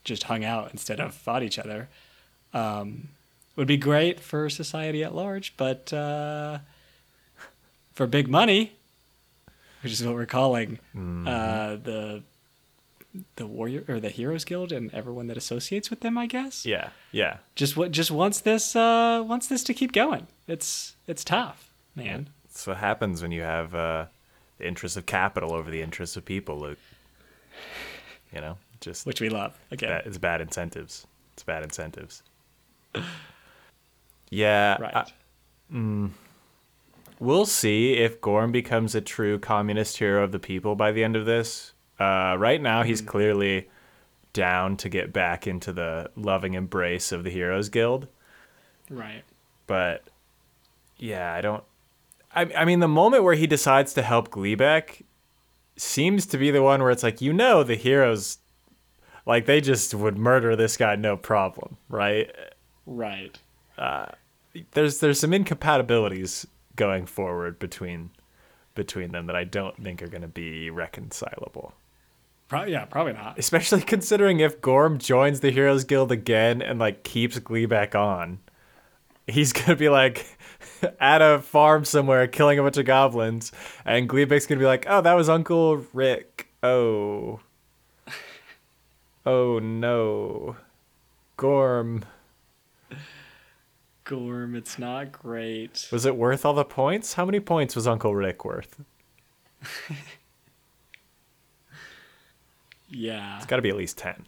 just 0.04 0.24
hung 0.24 0.44
out 0.44 0.70
instead 0.72 1.00
of 1.00 1.14
fought 1.14 1.42
each 1.42 1.58
other." 1.58 1.88
Um, 2.52 3.08
would 3.56 3.68
be 3.68 3.78
great 3.78 4.20
for 4.20 4.50
society 4.50 5.02
at 5.02 5.14
large, 5.14 5.56
but 5.56 5.90
uh, 5.92 6.58
for 7.92 8.06
big 8.06 8.28
money, 8.28 8.72
which 9.82 9.92
is 9.92 10.04
what 10.04 10.14
we're 10.14 10.26
calling 10.26 10.78
uh, 11.26 11.76
the 11.76 12.22
the 13.36 13.46
warrior 13.46 13.84
or 13.88 14.00
the 14.00 14.08
heroes 14.08 14.44
guild 14.44 14.72
and 14.72 14.92
everyone 14.94 15.26
that 15.26 15.36
associates 15.36 15.90
with 15.90 16.00
them, 16.00 16.16
I 16.16 16.26
guess. 16.26 16.64
Yeah, 16.64 16.90
yeah. 17.10 17.38
Just 17.54 17.76
what 17.76 17.92
just 17.92 18.10
wants 18.10 18.40
this 18.40 18.74
uh 18.76 19.22
wants 19.26 19.46
this 19.48 19.62
to 19.64 19.74
keep 19.74 19.92
going. 19.92 20.26
It's 20.46 20.96
it's 21.06 21.22
tough, 21.24 21.70
man. 21.94 22.28
That's 22.44 22.66
what 22.66 22.78
happens 22.78 23.22
when 23.22 23.32
you 23.32 23.42
have 23.42 23.74
uh, 23.74 24.06
the 24.58 24.66
interests 24.66 24.96
of 24.96 25.06
capital 25.06 25.52
over 25.54 25.70
the 25.70 25.82
interests 25.82 26.16
of 26.16 26.24
people, 26.24 26.58
Luke. 26.58 26.78
You 28.34 28.40
know, 28.40 28.56
just 28.80 29.04
Which 29.06 29.20
we 29.20 29.28
love. 29.28 29.58
Again. 29.70 29.90
bad, 29.90 30.06
it's 30.06 30.18
bad 30.18 30.40
incentives. 30.40 31.06
It's 31.34 31.42
bad 31.42 31.62
incentives. 31.62 32.22
Yeah, 34.30 34.76
right. 34.80 34.96
I- 34.96 36.10
we'll 37.18 37.46
see 37.46 37.94
if 37.94 38.20
Gorm 38.20 38.52
becomes 38.52 38.94
a 38.94 39.00
true 39.00 39.38
communist 39.38 39.98
hero 39.98 40.22
of 40.24 40.32
the 40.32 40.38
people 40.38 40.74
by 40.74 40.92
the 40.92 41.04
end 41.04 41.16
of 41.16 41.26
this. 41.26 41.72
Uh, 41.98 42.36
right 42.38 42.60
now, 42.60 42.82
he's 42.82 43.00
clearly 43.00 43.68
down 44.32 44.76
to 44.78 44.88
get 44.88 45.12
back 45.12 45.46
into 45.46 45.72
the 45.72 46.10
loving 46.16 46.54
embrace 46.54 47.12
of 47.12 47.22
the 47.24 47.30
Heroes 47.30 47.68
Guild. 47.68 48.08
right. 48.90 49.22
but 49.66 50.02
yeah, 50.96 51.32
I 51.34 51.40
don't. 51.40 51.64
I, 52.34 52.50
I 52.56 52.64
mean, 52.64 52.80
the 52.80 52.88
moment 52.88 53.24
where 53.24 53.34
he 53.34 53.46
decides 53.46 53.92
to 53.94 54.02
help 54.02 54.30
Gleebek 54.30 55.02
seems 55.76 56.26
to 56.26 56.38
be 56.38 56.50
the 56.50 56.62
one 56.62 56.80
where 56.80 56.90
it's 56.90 57.02
like, 57.02 57.20
you 57.20 57.32
know, 57.32 57.62
the 57.62 57.74
heroes, 57.74 58.38
like, 59.26 59.46
they 59.46 59.60
just 59.60 59.92
would 59.94 60.16
murder 60.16 60.56
this 60.56 60.76
guy 60.76 60.96
no 60.96 61.16
problem, 61.16 61.76
right? 61.88 62.30
Right. 62.86 63.38
There's 64.72 65.00
there's 65.00 65.20
some 65.20 65.32
incompatibilities 65.32 66.46
going 66.76 67.06
forward 67.06 67.58
between 67.58 68.10
between 68.74 69.12
them 69.12 69.26
that 69.26 69.36
I 69.36 69.44
don't 69.44 69.82
think 69.82 70.02
are 70.02 70.08
going 70.08 70.22
to 70.22 70.28
be 70.28 70.70
reconcilable. 70.70 71.74
Pro- 72.52 72.64
yeah, 72.64 72.84
probably 72.84 73.14
not. 73.14 73.38
Especially 73.38 73.80
considering 73.80 74.40
if 74.40 74.60
Gorm 74.60 74.98
joins 74.98 75.40
the 75.40 75.50
Heroes 75.50 75.84
Guild 75.84 76.12
again 76.12 76.60
and 76.60 76.78
like 76.78 77.02
keeps 77.02 77.38
Gleebek 77.38 77.94
on, 77.94 78.40
he's 79.26 79.52
gonna 79.54 79.74
be 79.74 79.88
like 79.88 80.26
at 81.00 81.22
a 81.22 81.38
farm 81.38 81.86
somewhere 81.86 82.26
killing 82.26 82.58
a 82.58 82.62
bunch 82.62 82.76
of 82.76 82.84
goblins, 82.84 83.52
and 83.86 84.06
Gleebek's 84.06 84.44
gonna 84.44 84.58
be 84.58 84.66
like, 84.66 84.84
"Oh, 84.86 85.00
that 85.00 85.14
was 85.14 85.30
Uncle 85.30 85.78
Rick. 85.94 86.48
Oh, 86.62 87.40
oh 89.24 89.58
no, 89.58 90.56
Gorm. 91.38 92.04
Gorm, 94.04 94.54
it's 94.54 94.78
not 94.78 95.10
great. 95.10 95.88
Was 95.90 96.04
it 96.04 96.16
worth 96.16 96.44
all 96.44 96.52
the 96.52 96.66
points? 96.66 97.14
How 97.14 97.24
many 97.24 97.40
points 97.40 97.74
was 97.74 97.86
Uncle 97.86 98.14
Rick 98.14 98.44
worth? 98.44 98.78
Yeah. 102.92 103.36
It's 103.36 103.46
got 103.46 103.56
to 103.56 103.62
be 103.62 103.70
at 103.70 103.76
least 103.76 103.98
10. 103.98 104.26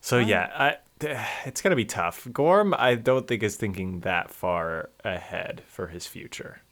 So 0.00 0.18
yeah, 0.18 0.50
I, 0.54 0.76
it's 1.44 1.60
going 1.60 1.70
to 1.70 1.76
be 1.76 1.84
tough. 1.84 2.26
Gorm, 2.32 2.74
I 2.76 2.94
don't 2.94 3.26
think 3.26 3.42
is 3.42 3.56
thinking 3.56 4.00
that 4.00 4.30
far 4.30 4.90
ahead 5.04 5.62
for 5.66 5.88
his 5.88 6.06
future. 6.06 6.62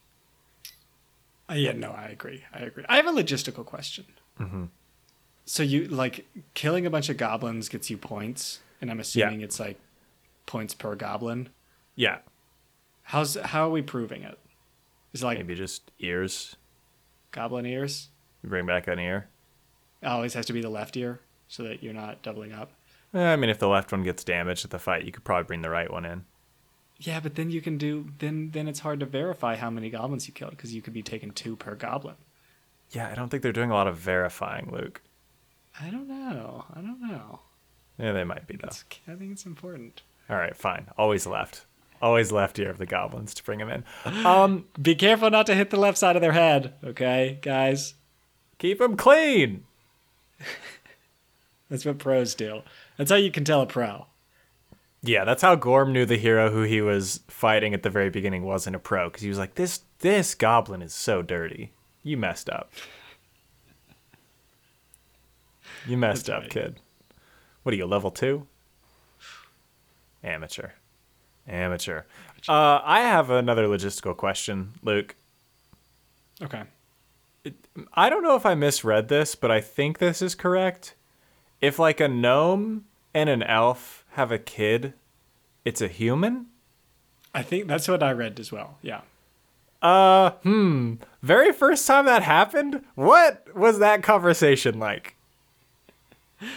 Uh, 1.51 1.55
yeah, 1.55 1.73
no, 1.73 1.91
I 1.91 2.07
agree. 2.07 2.45
I 2.53 2.61
agree. 2.61 2.85
I 2.89 2.97
have 2.97 3.07
a 3.07 3.13
logistical 3.13 3.65
question. 3.65 4.05
Mm-hmm. 4.39 4.65
So 5.47 5.63
you 5.63 5.87
like 5.89 6.27
killing 6.55 6.85
a 6.87 6.91
bunch 6.91 7.09
of 7.09 7.17
goblins 7.17 7.69
gets 7.71 7.89
you 7.89 7.97
points, 7.97 8.61
and 8.83 8.91
I'm 8.91 9.01
assuming 9.01 9.41
it's 9.41 9.59
like 9.59 9.79
points 10.45 10.75
per 10.75 10.95
goblin. 10.95 11.49
Yeah, 11.95 12.19
How's 13.09 13.37
how 13.37 13.67
are 13.67 13.71
we 13.71 13.81
proving 13.81 14.23
it? 14.23 14.39
Is 15.15 15.23
it 15.23 15.25
like 15.25 15.39
maybe 15.39 15.55
just 15.55 15.91
ears. 15.99 16.57
goblin 17.31 17.65
ears? 17.65 18.11
Bring 18.45 18.67
back 18.67 18.87
an 18.87 18.99
ear. 18.99 19.29
Always 20.05 20.35
has 20.35 20.47
to 20.47 20.53
be 20.53 20.61
the 20.61 20.69
left 20.69 20.97
ear 20.97 21.21
so 21.49 21.63
that 21.65 21.83
you're 21.83 21.95
not 21.95 22.23
doubling 22.23 22.53
up. 22.53 22.73
Eh, 23.15 23.33
I 23.33 23.37
mean, 23.37 23.51
if 23.51 23.59
the 23.59 23.69
left 23.69 23.91
one 23.91 24.03
gets 24.03 24.23
damaged 24.23 24.65
at 24.65 24.71
the 24.71 24.79
fight, 24.79 25.05
you 25.05 25.13
could 25.13 25.25
probably 25.25 25.45
bring 25.45 25.63
the 25.63 25.71
right 25.71 25.91
one 25.91 26.05
in. 26.05 26.25
Yeah, 27.01 27.21
but 27.21 27.37
then 27.37 27.51
you 27.51 27.61
can 27.61 27.79
do 27.79 28.07
then 28.19 28.51
then 28.53 28.67
it's 28.69 28.81
hard 28.81 29.01
to 29.01 29.07
verify 29.07 29.55
how 29.57 29.71
many 29.71 29.89
goblins 29.89 30.27
you 30.27 30.35
killed 30.35 30.51
because 30.53 30.75
you 30.75 30.83
could 30.83 30.93
be 30.93 31.03
taking 31.03 31.31
two 31.31 31.55
per 31.57 31.75
goblin. 31.75 32.17
Yeah, 32.91 33.09
I 33.09 33.15
don't 33.15 33.29
think 33.29 33.43
they're 33.43 33.53
doing 33.53 33.71
a 33.71 33.75
lot 33.75 33.87
of 33.87 33.97
verifying, 33.97 34.71
Luke. 34.73 35.01
I 35.81 35.91
don't 35.91 36.09
know. 36.09 36.65
I 36.75 36.81
don't 36.81 37.01
know. 37.01 37.41
Yeah, 37.99 38.13
they 38.13 38.25
might 38.25 38.47
be 38.47 38.57
though. 38.57 38.69
It's, 38.69 38.85
I 39.07 39.15
think 39.15 39.33
it's 39.33 39.47
important. 39.47 40.03
All 40.29 40.37
right, 40.37 40.57
fine. 40.57 40.87
Always 40.99 41.27
left. 41.27 41.67
Always 42.03 42.31
left 42.33 42.59
ear 42.59 42.71
of 42.71 42.79
the 42.79 42.87
goblins 42.87 43.35
to 43.35 43.45
bring 43.45 43.59
them 43.59 43.71
in. 43.71 43.85
Um, 44.27 44.67
Be 44.81 44.95
careful 44.95 45.31
not 45.31 45.47
to 45.47 45.55
hit 45.55 45.71
the 45.71 45.79
left 45.81 45.99
side 45.99 46.17
of 46.17 46.23
their 46.23 46.33
head, 46.33 46.75
okay, 46.85 47.39
guys? 47.43 47.95
keep 48.59 48.79
them 48.81 48.97
clean. 48.97 49.65
That's 51.71 51.85
what 51.85 51.99
pros 51.99 52.35
do. 52.35 52.63
That's 52.97 53.11
how 53.11 53.17
you 53.17 53.31
can 53.31 53.45
tell 53.45 53.61
a 53.61 53.67
pro. 53.67 54.07
Yeah, 55.03 55.25
that's 55.25 55.43
how 55.43 55.55
Gorm 55.55 55.93
knew 55.93 56.05
the 56.05 56.17
hero 56.17 56.51
who 56.51 56.63
he 56.63 56.81
was 56.81 57.21
fighting 57.29 57.73
at 57.73 57.85
the 57.85 57.91
very 57.91 58.11
beginning 58.11 58.43
wasn't 58.45 58.75
a 58.75 58.81
pro 58.81 59.09
because 59.09 59.23
he 59.23 59.29
was 59.29 59.39
like, 59.39 59.55
"This 59.55 59.83
this 60.01 60.35
goblin 60.35 60.83
is 60.83 60.93
so 60.93 61.23
dirty. 61.23 61.73
You 62.03 62.17
messed 62.17 62.51
up. 62.51 62.73
You 65.87 65.97
messed 65.97 66.27
That's 66.27 66.37
up, 66.37 66.43
right. 66.43 66.51
kid. 66.51 66.81
What 67.63 67.75
are 67.75 67.77
you 67.77 67.87
level 67.87 68.11
two? 68.11 68.47
Amateur, 70.25 70.71
amateur. 71.47 72.03
Uh, 72.49 72.81
I 72.83 73.01
have 73.01 73.31
another 73.31 73.67
logistical 73.69 74.17
question, 74.17 74.73
Luke. 74.83 75.15
Okay. 76.43 76.63
I 77.95 78.11
don't 78.11 78.23
know 78.23 78.35
if 78.37 78.47
I 78.47 78.55
misread 78.55 79.09
this, 79.09 79.35
but 79.35 79.51
I 79.51 79.61
think 79.61 79.99
this 79.99 80.23
is 80.23 80.35
correct. 80.35 80.95
If 81.61 81.79
like 81.79 82.01
a 82.01 82.09
gnome 82.09 82.85
and 83.15 83.29
an 83.29 83.43
elf 83.43 84.05
have 84.13 84.31
a 84.33 84.39
kid, 84.39 84.95
it's 85.65 85.81
a 85.81 85.89
human. 85.89 86.47
I 87.35 87.43
think 87.43 87.67
that's 87.67 87.89
what 87.89 88.03
I 88.03 88.13
read 88.13 88.41
as 88.41 88.51
well. 88.51 88.79
Yeah. 88.83 89.03
Uh, 89.83 90.31
hmm. 90.43 90.95
Very 91.23 91.53
first 91.53 91.87
time 91.87 92.07
that 92.07 92.23
happened, 92.23 92.83
what 92.95 93.47
was 93.55 93.79
that 93.79 94.03
conversation 94.03 94.79
like? 94.79 95.15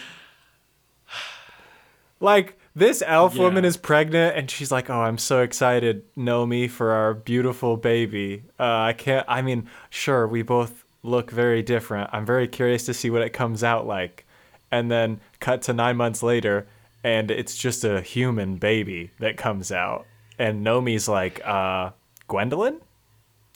like, 2.20 2.58
this 2.74 3.02
elf 3.06 3.34
Yeah. 3.34 3.42
woman 3.42 3.64
is 3.64 3.76
pregnant 3.76 4.36
and 4.36 4.50
she's 4.50 4.72
like, 4.72 4.88
Oh, 4.88 5.02
I'm 5.02 5.18
so 5.18 5.40
excited, 5.42 6.04
Nomi, 6.16 6.70
for 6.70 6.92
our 6.92 7.12
beautiful 7.14 7.76
baby. 7.76 8.44
Uh, 8.58 8.64
I 8.64 8.92
can't, 8.94 9.26
I 9.28 9.42
mean, 9.42 9.68
sure, 9.90 10.26
we 10.26 10.42
both 10.42 10.81
look 11.02 11.30
very 11.30 11.62
different. 11.62 12.10
I'm 12.12 12.24
very 12.24 12.48
curious 12.48 12.84
to 12.86 12.94
see 12.94 13.10
what 13.10 13.22
it 13.22 13.30
comes 13.30 13.64
out 13.64 13.86
like. 13.86 14.26
And 14.70 14.90
then 14.90 15.20
cut 15.40 15.62
to 15.62 15.74
nine 15.74 15.96
months 15.96 16.22
later, 16.22 16.66
and 17.04 17.30
it's 17.30 17.56
just 17.56 17.84
a 17.84 18.00
human 18.00 18.56
baby 18.56 19.10
that 19.18 19.36
comes 19.36 19.70
out. 19.70 20.06
And 20.38 20.64
Nomi's 20.64 21.08
like, 21.08 21.46
uh, 21.46 21.90
Gwendolyn? 22.26 22.80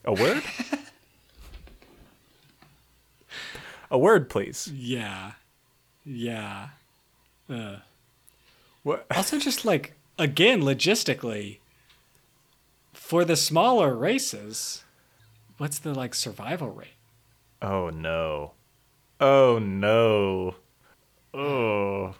A 0.04 0.12
word? 0.12 0.42
a 3.90 3.98
word, 3.98 4.28
please. 4.28 4.70
Yeah. 4.74 5.32
Yeah. 6.04 6.68
Uh. 7.48 7.76
What? 8.82 9.06
Also, 9.16 9.38
just 9.38 9.64
like, 9.64 9.94
again, 10.18 10.62
logistically, 10.62 11.58
for 12.92 13.24
the 13.24 13.36
smaller 13.36 13.94
races, 13.94 14.84
what's 15.56 15.78
the 15.78 15.94
like 15.94 16.14
survival 16.14 16.70
rate? 16.70 16.88
Oh 17.62 17.90
no. 17.90 18.52
Oh 19.20 19.58
no. 19.58 20.56
Oh. 21.34 22.14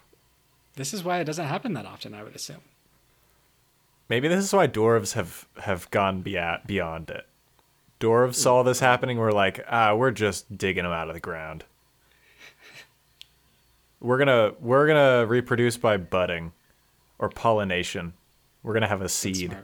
This 0.75 0.93
is 0.93 1.03
why 1.03 1.19
it 1.19 1.25
doesn't 1.25 1.45
happen 1.45 1.73
that 1.73 1.85
often, 1.85 2.13
I 2.13 2.23
would 2.23 2.35
assume. 2.35 2.61
Maybe 4.09 4.27
this 4.27 4.43
is 4.43 4.53
why 4.53 4.67
dwarves 4.67 5.13
have 5.13 5.47
have 5.61 5.89
gone 5.91 6.21
beyond 6.21 6.61
beyond 6.65 7.09
it. 7.09 7.25
Dwarves 7.99 8.35
saw 8.35 8.63
this 8.63 8.79
happening. 8.79 9.17
We're 9.17 9.31
like, 9.31 9.65
ah, 9.69 9.95
we're 9.95 10.11
just 10.11 10.57
digging 10.57 10.83
them 10.83 10.93
out 10.93 11.07
of 11.09 11.13
the 11.15 11.19
ground. 11.19 11.63
We're 13.99 14.19
gonna 14.19 14.53
we're 14.59 14.87
gonna 14.87 15.25
reproduce 15.25 15.77
by 15.77 15.97
budding, 15.97 16.51
or 17.17 17.29
pollination. 17.29 18.13
We're 18.61 18.73
gonna 18.73 18.87
have 18.87 19.01
a 19.01 19.09
seed, 19.09 19.57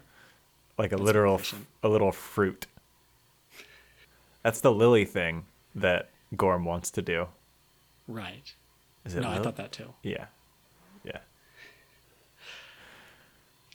like 0.77 0.91
a 0.91 0.95
That's 0.95 1.03
literal 1.03 1.33
more 1.33 1.39
f- 1.39 1.45
efficient. 1.47 1.67
a 1.83 1.89
little 1.89 2.11
fruit. 2.11 2.65
That's 4.41 4.59
the 4.61 4.71
lily 4.71 5.05
thing 5.05 5.45
that 5.75 6.09
Gorm 6.35 6.65
wants 6.65 6.91
to 6.91 7.01
do. 7.01 7.27
Right. 8.07 8.53
Is 9.05 9.15
it? 9.15 9.21
No, 9.21 9.29
I 9.29 9.39
thought 9.39 9.57
that 9.57 9.71
too. 9.71 9.93
Yeah, 10.03 10.25
yeah. 11.03 11.19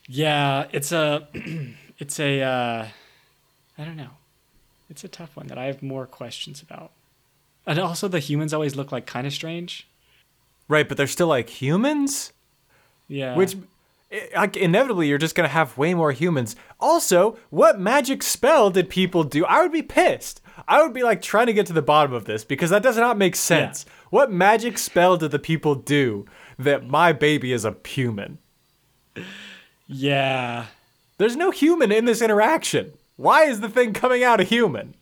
Yeah, 0.06 0.66
it's 0.72 0.90
a, 0.92 1.28
it's 1.98 2.18
a, 2.18 2.42
uh, 2.42 2.86
I 3.76 3.84
don't 3.84 3.96
know. 3.96 4.10
It's 4.88 5.04
a 5.04 5.08
tough 5.08 5.36
one 5.36 5.48
that 5.48 5.58
I 5.58 5.66
have 5.66 5.82
more 5.82 6.06
questions 6.06 6.62
about. 6.62 6.92
And 7.66 7.78
also, 7.78 8.08
the 8.08 8.18
humans 8.18 8.54
always 8.54 8.74
look 8.74 8.90
like 8.90 9.04
kind 9.04 9.26
of 9.26 9.34
strange. 9.34 9.86
Right, 10.66 10.88
but 10.88 10.96
they're 10.96 11.06
still 11.06 11.26
like 11.26 11.50
humans. 11.50 12.32
Yeah. 13.06 13.36
Which 13.36 13.56
i- 14.12 14.28
like 14.36 14.56
inevitably 14.56 15.08
you're 15.08 15.18
just 15.18 15.34
gonna 15.34 15.48
have 15.48 15.76
way 15.78 15.94
more 15.94 16.12
humans. 16.12 16.56
Also, 16.80 17.38
what 17.50 17.78
magic 17.80 18.22
spell 18.22 18.70
did 18.70 18.88
people 18.88 19.24
do? 19.24 19.44
I 19.46 19.62
would 19.62 19.72
be 19.72 19.82
pissed. 19.82 20.40
I 20.66 20.82
would 20.82 20.92
be 20.92 21.02
like 21.02 21.22
trying 21.22 21.46
to 21.46 21.52
get 21.52 21.66
to 21.66 21.72
the 21.72 21.82
bottom 21.82 22.12
of 22.12 22.24
this 22.24 22.44
because 22.44 22.70
that 22.70 22.82
does 22.82 22.96
not 22.96 23.16
make 23.16 23.36
sense. 23.36 23.86
What 24.10 24.32
magic 24.32 24.76
spell 24.78 25.16
did 25.16 25.30
the 25.30 25.38
people 25.38 25.74
do 25.74 26.26
that 26.58 26.86
my 26.88 27.12
baby 27.12 27.52
is 27.52 27.64
a 27.64 27.76
human? 27.86 28.38
Yeah. 29.86 30.66
There's 31.18 31.36
no 31.36 31.50
human 31.50 31.90
in 31.92 32.04
this 32.04 32.22
interaction. 32.22 32.92
Why 33.16 33.44
is 33.44 33.60
the 33.60 33.68
thing 33.68 33.92
coming 33.92 34.22
out 34.22 34.40
a 34.40 34.44
human? 34.44 34.94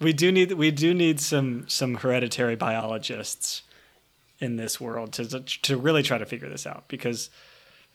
We 0.00 0.12
do 0.12 0.30
need 0.30 0.52
we 0.52 0.70
do 0.70 0.94
need 0.94 1.20
some 1.20 1.68
some 1.68 1.96
hereditary 1.96 2.54
biologists 2.56 3.62
in 4.38 4.56
this 4.56 4.80
world 4.80 5.12
to 5.14 5.40
to 5.40 5.76
really 5.76 6.02
try 6.02 6.18
to 6.18 6.26
figure 6.26 6.48
this 6.48 6.66
out 6.66 6.86
because 6.88 7.30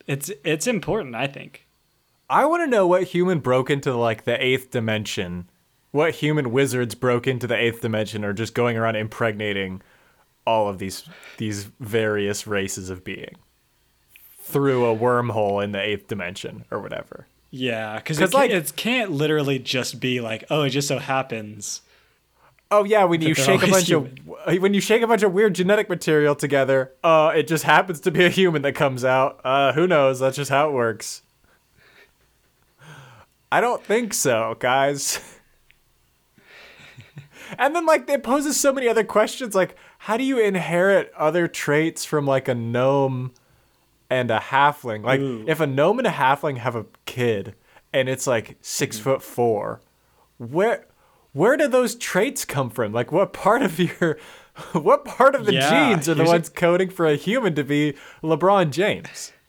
it's 0.06 0.30
it's 0.44 0.66
important, 0.66 1.14
I 1.14 1.26
think. 1.26 1.66
I 2.30 2.46
want 2.46 2.62
to 2.62 2.66
know 2.66 2.86
what 2.86 3.04
human 3.04 3.40
broke 3.40 3.70
into 3.70 3.94
like 3.94 4.24
the 4.24 4.42
eighth 4.42 4.70
dimension. 4.70 5.48
What 5.90 6.16
human 6.16 6.50
wizards 6.50 6.94
broke 6.94 7.26
into 7.26 7.46
the 7.46 7.56
eighth 7.56 7.80
dimension 7.80 8.24
or 8.24 8.32
just 8.32 8.54
going 8.54 8.76
around 8.76 8.96
impregnating 8.96 9.82
all 10.46 10.68
of 10.68 10.78
these 10.78 11.08
these 11.38 11.64
various 11.80 12.46
races 12.46 12.90
of 12.90 13.04
being 13.04 13.36
through 14.40 14.84
a 14.86 14.96
wormhole 14.96 15.62
in 15.62 15.72
the 15.72 15.80
eighth 15.80 16.08
dimension 16.08 16.64
or 16.70 16.80
whatever. 16.80 17.26
Yeah, 17.50 17.96
because 17.96 18.18
it, 18.20 18.34
like- 18.34 18.50
like, 18.50 18.50
it 18.50 18.72
can't 18.76 19.12
literally 19.12 19.58
just 19.60 20.00
be 20.00 20.20
like, 20.20 20.44
oh, 20.50 20.62
it 20.62 20.70
just 20.70 20.88
so 20.88 20.98
happens. 20.98 21.82
Oh 22.74 22.82
yeah, 22.82 23.04
when 23.04 23.20
you 23.20 23.34
shake 23.34 23.62
a 23.62 23.68
bunch 23.68 23.88
of 23.90 24.10
when 24.58 24.74
you 24.74 24.80
shake 24.80 25.02
a 25.02 25.06
bunch 25.06 25.22
of 25.22 25.32
weird 25.32 25.54
genetic 25.54 25.88
material 25.88 26.34
together, 26.34 26.92
uh, 27.04 27.32
it 27.34 27.46
just 27.46 27.62
happens 27.62 28.00
to 28.00 28.10
be 28.10 28.24
a 28.24 28.28
human 28.28 28.62
that 28.62 28.74
comes 28.74 29.04
out. 29.04 29.40
Uh, 29.44 29.72
who 29.72 29.86
knows? 29.86 30.18
That's 30.18 30.36
just 30.36 30.50
how 30.50 30.68
it 30.68 30.72
works. 30.72 31.22
I 33.52 33.60
don't 33.60 33.84
think 33.84 34.12
so, 34.12 34.56
guys. 34.58 35.20
and 37.58 37.76
then 37.76 37.86
like 37.86 38.10
it 38.10 38.24
poses 38.24 38.58
so 38.58 38.72
many 38.72 38.88
other 38.88 39.04
questions, 39.04 39.54
like 39.54 39.76
how 39.98 40.16
do 40.16 40.24
you 40.24 40.40
inherit 40.40 41.12
other 41.16 41.46
traits 41.46 42.04
from 42.04 42.26
like 42.26 42.48
a 42.48 42.54
gnome 42.56 43.32
and 44.10 44.32
a 44.32 44.38
halfling? 44.38 45.04
Like 45.04 45.20
Ooh. 45.20 45.44
if 45.46 45.60
a 45.60 45.66
gnome 45.68 45.98
and 45.98 46.08
a 46.08 46.10
halfling 46.10 46.58
have 46.58 46.74
a 46.74 46.86
kid 47.06 47.54
and 47.92 48.08
it's 48.08 48.26
like 48.26 48.56
6 48.62 48.98
foot 48.98 49.22
four, 49.22 49.80
where 50.38 50.88
where 51.34 51.56
do 51.58 51.68
those 51.68 51.94
traits 51.94 52.46
come 52.46 52.70
from? 52.70 52.92
Like 52.92 53.12
what 53.12 53.34
part 53.34 53.60
of 53.60 53.78
your 53.78 54.18
what 54.72 55.04
part 55.04 55.34
of 55.34 55.44
the 55.44 55.52
Yeah, 55.54 55.90
genes 55.94 56.08
are 56.08 56.14
the 56.14 56.22
here's 56.22 56.30
a- 56.30 56.32
ones 56.32 56.48
coding 56.48 56.88
for 56.88 57.04
a 57.06 57.16
human 57.16 57.54
to 57.56 57.62
be 57.64 57.94
LeBron 58.22 58.70
James? 58.70 59.32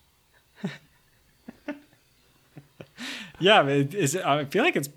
Yeah, 3.39 3.63
but 3.63 3.71
it- 3.73 3.93
is 3.93 4.15
it, 4.15 4.25
I 4.25 4.45
feel 4.45 4.63
like 4.63 4.75
it's. 4.77 4.87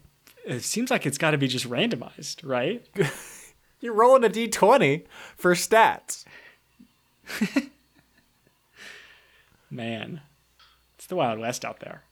It 0.46 0.60
seems 0.62 0.90
like 0.90 1.04
it's 1.04 1.18
got 1.18 1.32
to 1.32 1.38
be 1.38 1.48
just 1.48 1.68
randomized, 1.68 2.40
right? 2.48 2.86
You're 3.80 3.92
rolling 3.92 4.24
a 4.24 4.28
d20 4.28 5.04
for 5.36 5.54
stats. 5.54 6.24
Man, 9.70 10.22
it's 10.96 11.06
the 11.06 11.16
Wild 11.16 11.38
West 11.38 11.64
out 11.64 11.80
there. 11.80 12.02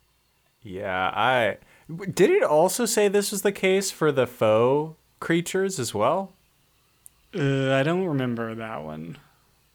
Yeah, 0.63 1.11
I 1.15 1.57
did 2.13 2.31
it 2.31 2.43
also 2.43 2.85
say 2.87 3.09
this 3.09 3.31
was 3.31 3.43
the 3.43 3.53
case 3.53 3.91
for 3.91 4.11
the 4.13 4.27
foe 4.27 4.97
creatures 5.21 5.79
as 5.79 5.95
well? 5.95 6.33
Uh, 7.35 7.73
I 7.75 7.83
don't 7.83 8.05
remember 8.07 8.55
that 8.55 8.83
one. 8.83 9.19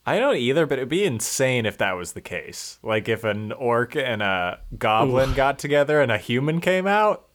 I 0.06 0.18
don't 0.18 0.36
either, 0.38 0.66
but 0.66 0.80
it'd 0.80 0.90
be 0.90 1.04
insane 1.04 1.66
if 1.66 1.78
that 1.78 1.94
was 1.94 2.14
the 2.14 2.22
case. 2.22 2.80
Like 2.82 3.08
if 3.08 3.24
an 3.24 3.52
orc 3.52 3.96
and 3.96 4.22
a 4.24 4.60
goblin 4.78 5.34
got 5.34 5.60
together 5.60 6.02
and 6.02 6.12
a 6.12 6.18
human 6.18 6.60
came 6.60 6.88
out. 6.88 7.28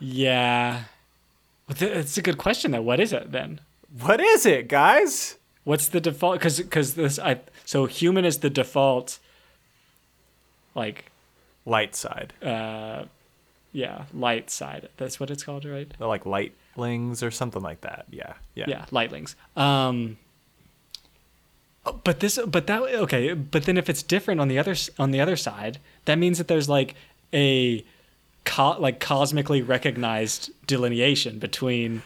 Yeah, 0.00 0.84
it's 1.68 2.18
a 2.18 2.22
good 2.22 2.36
question 2.38 2.72
though. 2.72 2.82
What 2.82 3.00
is 3.00 3.12
it 3.12 3.32
then? 3.32 3.60
What 4.00 4.20
is 4.20 4.44
it, 4.44 4.68
guys? 4.68 5.36
What's 5.64 5.88
the 5.88 6.00
default? 6.00 6.38
Because 6.38 6.58
because 6.58 6.94
this 6.94 7.18
I 7.18 7.40
so 7.64 7.86
human 7.86 8.24
is 8.24 8.38
the 8.38 8.50
default. 8.50 9.18
Like 10.74 11.10
Light 11.64 11.94
side. 11.96 12.32
uh, 12.42 13.04
yeah, 13.76 14.04
light 14.14 14.48
side. 14.48 14.88
That's 14.96 15.20
what 15.20 15.30
it's 15.30 15.44
called, 15.44 15.66
right? 15.66 15.92
They're 15.98 16.08
like 16.08 16.24
lightlings 16.24 17.22
or 17.22 17.30
something 17.30 17.60
like 17.62 17.82
that. 17.82 18.06
Yeah. 18.10 18.32
Yeah. 18.54 18.64
Yeah, 18.68 18.84
lightlings. 18.90 19.34
Um, 19.54 20.16
oh, 21.84 22.00
but 22.02 22.20
this, 22.20 22.38
but 22.46 22.66
that, 22.68 22.80
okay. 22.82 23.34
But 23.34 23.64
then 23.64 23.76
if 23.76 23.90
it's 23.90 24.02
different 24.02 24.40
on 24.40 24.48
the 24.48 24.58
other 24.58 24.74
on 24.98 25.10
the 25.10 25.20
other 25.20 25.36
side, 25.36 25.78
that 26.06 26.16
means 26.18 26.38
that 26.38 26.48
there's 26.48 26.68
like 26.70 26.94
a 27.34 27.84
co- 28.46 28.80
like 28.80 28.98
cosmically 28.98 29.60
recognized 29.60 30.50
delineation 30.66 31.38
between 31.38 32.02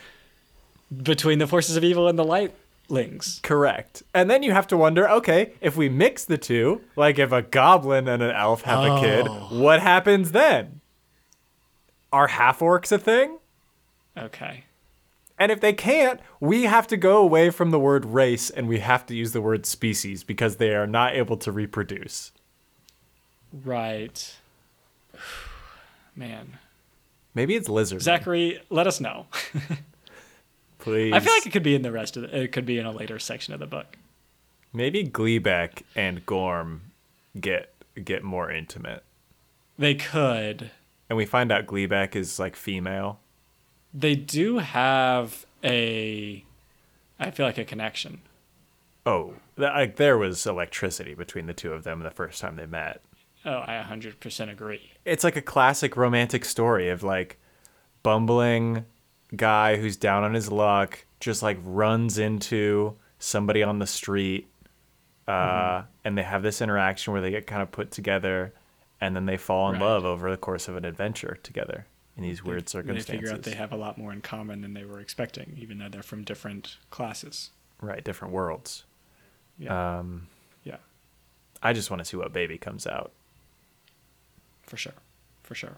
between 1.02 1.38
the 1.38 1.46
forces 1.46 1.76
of 1.76 1.84
evil 1.84 2.08
and 2.08 2.18
the 2.18 2.24
lightlings. 2.24 3.40
Correct. 3.42 4.02
And 4.12 4.28
then 4.28 4.42
you 4.42 4.50
have 4.50 4.66
to 4.68 4.76
wonder, 4.76 5.08
okay, 5.08 5.52
if 5.60 5.76
we 5.76 5.88
mix 5.88 6.24
the 6.24 6.36
two, 6.36 6.80
like 6.96 7.16
if 7.20 7.30
a 7.30 7.42
goblin 7.42 8.08
and 8.08 8.20
an 8.24 8.32
elf 8.32 8.62
have 8.62 8.82
a 8.84 9.00
kid, 9.00 9.26
Oh. 9.28 9.48
what 9.62 9.80
happens 9.80 10.32
then? 10.32 10.79
Are 12.12 12.26
half 12.28 12.60
orcs 12.60 12.90
a 12.92 12.98
thing? 12.98 13.38
Okay. 14.16 14.64
And 15.38 15.50
if 15.50 15.60
they 15.60 15.72
can't, 15.72 16.20
we 16.38 16.64
have 16.64 16.86
to 16.88 16.96
go 16.96 17.18
away 17.18 17.50
from 17.50 17.70
the 17.70 17.78
word 17.78 18.04
race 18.04 18.50
and 18.50 18.68
we 18.68 18.80
have 18.80 19.06
to 19.06 19.14
use 19.14 19.32
the 19.32 19.40
word 19.40 19.64
species 19.64 20.22
because 20.22 20.56
they 20.56 20.74
are 20.74 20.86
not 20.86 21.14
able 21.14 21.36
to 21.38 21.50
reproduce. 21.52 22.32
Right. 23.64 24.36
Man. 26.16 26.58
Maybe 27.34 27.54
it's 27.54 27.68
lizard. 27.68 28.02
Zachary, 28.02 28.60
let 28.70 28.86
us 28.86 29.00
know. 29.00 29.26
please. 30.78 31.12
I 31.14 31.20
feel 31.20 31.32
like 31.32 31.46
it 31.46 31.52
could 31.52 31.62
be 31.62 31.74
in 31.74 31.82
the 31.82 31.92
rest 31.92 32.16
of 32.16 32.22
the, 32.24 32.42
it 32.42 32.52
could 32.52 32.66
be 32.66 32.78
in 32.78 32.84
a 32.86 32.92
later 32.92 33.18
section 33.18 33.54
of 33.54 33.60
the 33.60 33.66
book. 33.66 33.96
maybe 34.72 35.04
Gleebek 35.04 35.82
and 35.94 36.26
Gorm 36.26 36.82
get 37.40 37.72
get 38.04 38.22
more 38.24 38.50
intimate. 38.50 39.04
They 39.78 39.94
could. 39.94 40.70
And 41.10 41.16
we 41.16 41.26
find 41.26 41.52
out 41.52 41.66
Gleebek 41.66 42.16
is 42.16 42.38
like 42.38 42.56
female. 42.56 43.20
They 43.92 44.14
do 44.14 44.58
have 44.58 45.44
a 45.62 46.44
I 47.18 47.30
feel 47.32 47.44
like 47.44 47.58
a 47.58 47.64
connection. 47.64 48.22
Oh, 49.04 49.34
th- 49.58 49.70
like 49.74 49.96
there 49.96 50.16
was 50.16 50.46
electricity 50.46 51.14
between 51.14 51.46
the 51.46 51.52
two 51.52 51.72
of 51.72 51.84
them 51.84 52.00
the 52.00 52.10
first 52.10 52.40
time 52.40 52.56
they 52.56 52.64
met. 52.66 53.02
Oh, 53.44 53.58
I 53.66 53.84
100% 53.88 54.50
agree. 54.52 54.92
it's 55.04 55.24
like 55.24 55.36
a 55.36 55.42
classic 55.42 55.96
romantic 55.96 56.44
story 56.44 56.90
of 56.90 57.02
like 57.02 57.38
bumbling 58.02 58.84
guy 59.34 59.76
who's 59.76 59.96
down 59.96 60.24
on 60.24 60.34
his 60.34 60.50
luck 60.52 61.04
just 61.20 61.42
like 61.42 61.58
runs 61.64 62.18
into 62.18 62.94
somebody 63.18 63.62
on 63.62 63.78
the 63.78 63.86
street 63.86 64.46
uh, 65.26 65.82
and 66.04 66.18
they 66.18 66.22
have 66.22 66.42
this 66.42 66.60
interaction 66.60 67.12
where 67.12 67.22
they 67.22 67.30
get 67.30 67.46
kind 67.46 67.62
of 67.62 67.70
put 67.70 67.90
together 67.90 68.52
and 69.00 69.16
then 69.16 69.26
they 69.26 69.36
fall 69.36 69.68
in 69.72 69.80
Right. 69.80 69.88
love 69.88 70.04
over 70.04 70.30
the 70.30 70.36
course 70.36 70.68
of 70.68 70.76
an 70.76 70.84
adventure 70.84 71.38
together 71.42 71.86
in 72.16 72.22
these 72.22 72.44
weird 72.44 72.66
They 72.66 72.70
circumstances 72.70 73.10
figure 73.10 73.32
out 73.32 73.42
they 73.44 73.54
have 73.54 73.72
a 73.72 73.76
lot 73.76 73.96
more 73.98 74.12
in 74.12 74.20
common 74.20 74.60
than 74.60 74.74
they 74.74 74.84
were 74.84 75.00
expecting, 75.00 75.56
even 75.58 75.78
though 75.78 75.88
they're 75.88 76.02
from 76.02 76.22
different 76.24 76.76
classes. 76.90 77.50
right 77.80 78.04
different 78.04 78.34
worlds 78.34 78.84
Yeah. 79.58 79.98
um, 80.00 80.26
yeah, 80.64 80.76
i 81.62 81.72
just 81.72 81.90
want 81.90 82.00
to 82.00 82.04
see 82.04 82.16
what 82.16 82.32
baby 82.32 82.58
comes 82.58 82.86
out 82.86 83.12
for 84.62 84.76
sure. 84.76 84.94
For 85.42 85.54
sure. 85.54 85.76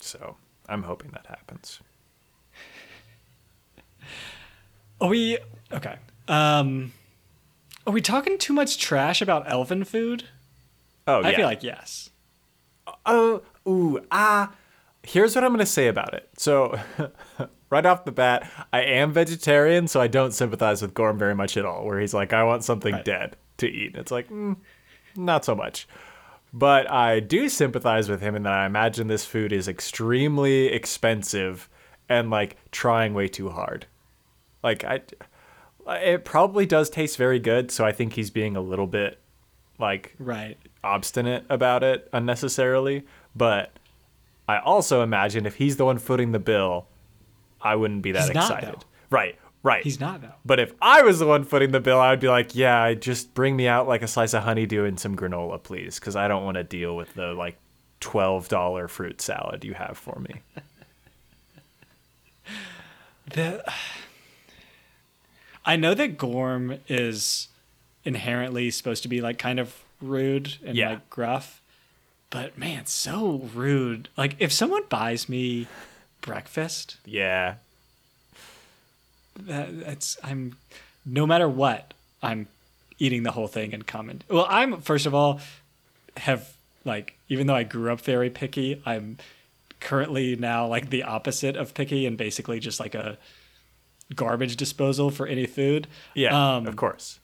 so 0.00 0.36
i'm 0.68 0.82
hoping 0.82 1.10
that 1.12 1.26
happens 1.26 1.80
Are 5.00 5.08
we 5.08 5.38
okay? 5.72 5.96
Um 6.28 6.92
are 7.86 7.92
we 7.92 8.00
talking 8.00 8.38
too 8.38 8.52
much 8.52 8.78
trash 8.78 9.22
about 9.22 9.50
elven 9.50 9.84
food? 9.84 10.24
oh 11.06 11.20
yeah 11.20 11.28
I 11.28 11.34
feel 11.36 11.46
like 11.46 11.62
yes. 11.62 12.10
Oh, 13.06 13.42
ooh, 13.68 14.00
ah. 14.10 14.52
Here's 15.02 15.34
what 15.34 15.44
I'm 15.44 15.50
going 15.50 15.60
to 15.60 15.66
say 15.66 15.86
about 15.88 16.14
it. 16.14 16.28
So, 16.36 16.78
right 17.70 17.86
off 17.86 18.04
the 18.04 18.12
bat, 18.12 18.50
I 18.72 18.82
am 18.82 19.12
vegetarian, 19.12 19.86
so 19.86 20.00
I 20.00 20.08
don't 20.08 20.32
sympathize 20.32 20.82
with 20.82 20.94
Gorm 20.94 21.16
very 21.18 21.34
much 21.34 21.56
at 21.56 21.64
all. 21.64 21.84
Where 21.84 22.00
he's 22.00 22.12
like, 22.14 22.32
I 22.32 22.42
want 22.42 22.64
something 22.64 22.92
Right. 22.94 23.04
dead 23.04 23.36
to 23.58 23.68
eat. 23.68 23.94
It's 23.96 24.10
like, 24.10 24.28
mm, 24.28 24.56
not 25.14 25.44
so 25.44 25.54
much. 25.54 25.86
But 26.52 26.90
I 26.90 27.20
do 27.20 27.48
sympathize 27.48 28.08
with 28.08 28.20
him 28.20 28.34
in 28.34 28.42
that 28.44 28.52
I 28.52 28.66
imagine 28.66 29.06
this 29.06 29.24
food 29.24 29.52
is 29.52 29.68
extremely 29.68 30.66
expensive 30.66 31.68
and 32.08 32.30
like 32.30 32.56
trying 32.72 33.14
way 33.14 33.28
too 33.28 33.50
hard. 33.50 33.86
Like, 34.62 34.84
I. 34.84 35.00
It 35.88 36.24
probably 36.24 36.66
does 36.66 36.90
taste 36.90 37.16
very 37.16 37.38
good, 37.38 37.70
so 37.70 37.84
I 37.84 37.92
think 37.92 38.14
he's 38.14 38.30
being 38.30 38.56
a 38.56 38.60
little 38.60 38.88
bit 38.88 39.20
like 39.78 40.16
Right. 40.18 40.58
Obstinate 40.86 41.44
about 41.48 41.82
it 41.82 42.08
unnecessarily, 42.12 43.04
but 43.34 43.72
I 44.48 44.58
also 44.58 45.02
imagine 45.02 45.44
if 45.46 45.56
he's 45.56 45.76
the 45.76 45.84
one 45.84 45.98
footing 45.98 46.32
the 46.32 46.38
bill, 46.38 46.86
I 47.60 47.74
wouldn't 47.74 48.02
be 48.02 48.12
that 48.12 48.22
He's 48.22 48.30
excited. 48.30 48.74
though. 48.76 48.86
Right, 49.10 49.36
right. 49.62 49.82
He's 49.82 49.98
not 49.98 50.22
though. 50.22 50.34
But 50.44 50.60
if 50.60 50.72
I 50.80 51.02
was 51.02 51.18
the 51.18 51.26
one 51.26 51.44
footing 51.44 51.72
the 51.72 51.80
bill, 51.80 51.98
I 51.98 52.10
would 52.10 52.20
be 52.20 52.28
like, 52.28 52.54
yeah, 52.54 52.94
just 52.94 53.34
bring 53.34 53.56
me 53.56 53.66
out 53.66 53.88
like 53.88 54.02
a 54.02 54.06
slice 54.08 54.34
of 54.34 54.44
honeydew 54.44 54.84
and 54.84 54.98
some 55.00 55.16
granola, 55.16 55.62
please, 55.62 55.98
because 55.98 56.14
I 56.16 56.28
don't 56.28 56.44
want 56.44 56.56
to 56.56 56.64
deal 56.64 56.94
with 56.96 57.14
the 57.14 57.32
like 57.34 57.56
twelve 58.00 58.48
dollar 58.48 58.88
fruit 58.88 59.20
salad 59.20 59.64
you 59.64 59.74
have 59.74 59.98
for 59.98 60.18
me. 60.20 60.40
The 63.32 63.64
I 65.64 65.74
know 65.74 65.94
that 65.94 66.16
Gorm 66.16 66.78
is 66.86 67.48
inherently 68.04 68.70
supposed 68.70 69.02
to 69.02 69.08
be 69.08 69.20
like 69.20 69.36
kind 69.36 69.58
of 69.58 69.82
rude 70.00 70.56
and 70.64 70.76
Yeah. 70.76 70.90
like 70.90 71.10
gruff, 71.10 71.60
but 72.30 72.56
man, 72.58 72.86
so 72.86 73.48
rude. 73.54 74.08
Like 74.16 74.36
if 74.38 74.52
someone 74.52 74.82
buys 74.88 75.28
me 75.28 75.66
breakfast, 76.20 76.96
Yeah, 77.04 77.54
that, 79.40 79.80
that's 79.84 80.16
I'm 80.22 80.56
no 81.04 81.26
matter 81.26 81.48
what, 81.48 81.94
I'm 82.22 82.48
eating 82.98 83.22
the 83.22 83.32
whole 83.32 83.46
thing 83.48 83.74
and 83.74 83.86
coming. 83.86 84.22
Well, 84.28 84.46
I'm 84.48 84.80
first 84.80 85.06
of 85.06 85.14
all 85.14 85.40
have 86.16 86.54
like 86.84 87.18
even 87.28 87.46
though 87.46 87.54
I 87.54 87.62
grew 87.64 87.92
up 87.92 88.00
very 88.00 88.30
picky, 88.30 88.80
I'm 88.86 89.18
currently 89.80 90.36
now 90.36 90.66
like 90.66 90.90
the 90.90 91.02
opposite 91.02 91.56
of 91.56 91.74
picky 91.74 92.06
and 92.06 92.16
basically 92.16 92.58
just 92.60 92.80
like 92.80 92.94
a 92.94 93.18
garbage 94.14 94.56
disposal 94.56 95.10
for 95.10 95.26
any 95.26 95.46
food. 95.46 95.86
yeah, 96.14 96.56
Um, 96.56 96.66
of 96.66 96.76
course. 96.76 97.18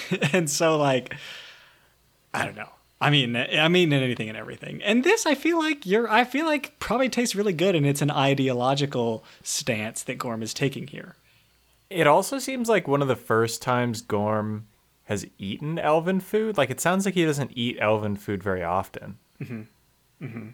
and 0.32 0.48
so 0.50 0.76
like 0.76 1.14
I 2.34 2.44
don't 2.44 2.56
know. 2.56 2.68
I 3.00 3.10
mean, 3.10 3.36
I 3.36 3.68
mean 3.68 3.92
in 3.92 4.02
anything 4.02 4.28
and 4.28 4.38
everything. 4.38 4.82
And 4.82 5.04
this, 5.04 5.26
I 5.26 5.34
feel 5.34 5.58
like 5.58 5.84
you're. 5.84 6.08
I 6.08 6.24
feel 6.24 6.46
like 6.46 6.78
probably 6.78 7.08
tastes 7.08 7.34
really 7.34 7.52
good, 7.52 7.74
and 7.74 7.86
it's 7.86 8.02
an 8.02 8.10
ideological 8.10 9.24
stance 9.42 10.02
that 10.04 10.18
Gorm 10.18 10.42
is 10.42 10.54
taking 10.54 10.86
here. 10.86 11.16
It 11.90 12.06
also 12.06 12.38
seems 12.38 12.68
like 12.68 12.88
one 12.88 13.02
of 13.02 13.08
the 13.08 13.16
first 13.16 13.62
times 13.62 14.02
Gorm 14.02 14.66
has 15.04 15.26
eaten 15.38 15.78
elven 15.78 16.20
food. 16.20 16.56
Like 16.56 16.70
it 16.70 16.80
sounds 16.80 17.04
like 17.04 17.14
he 17.14 17.24
doesn't 17.24 17.52
eat 17.54 17.78
elven 17.80 18.16
food 18.16 18.42
very 18.42 18.62
often. 18.62 19.18
Mm-hmm. 19.40 20.48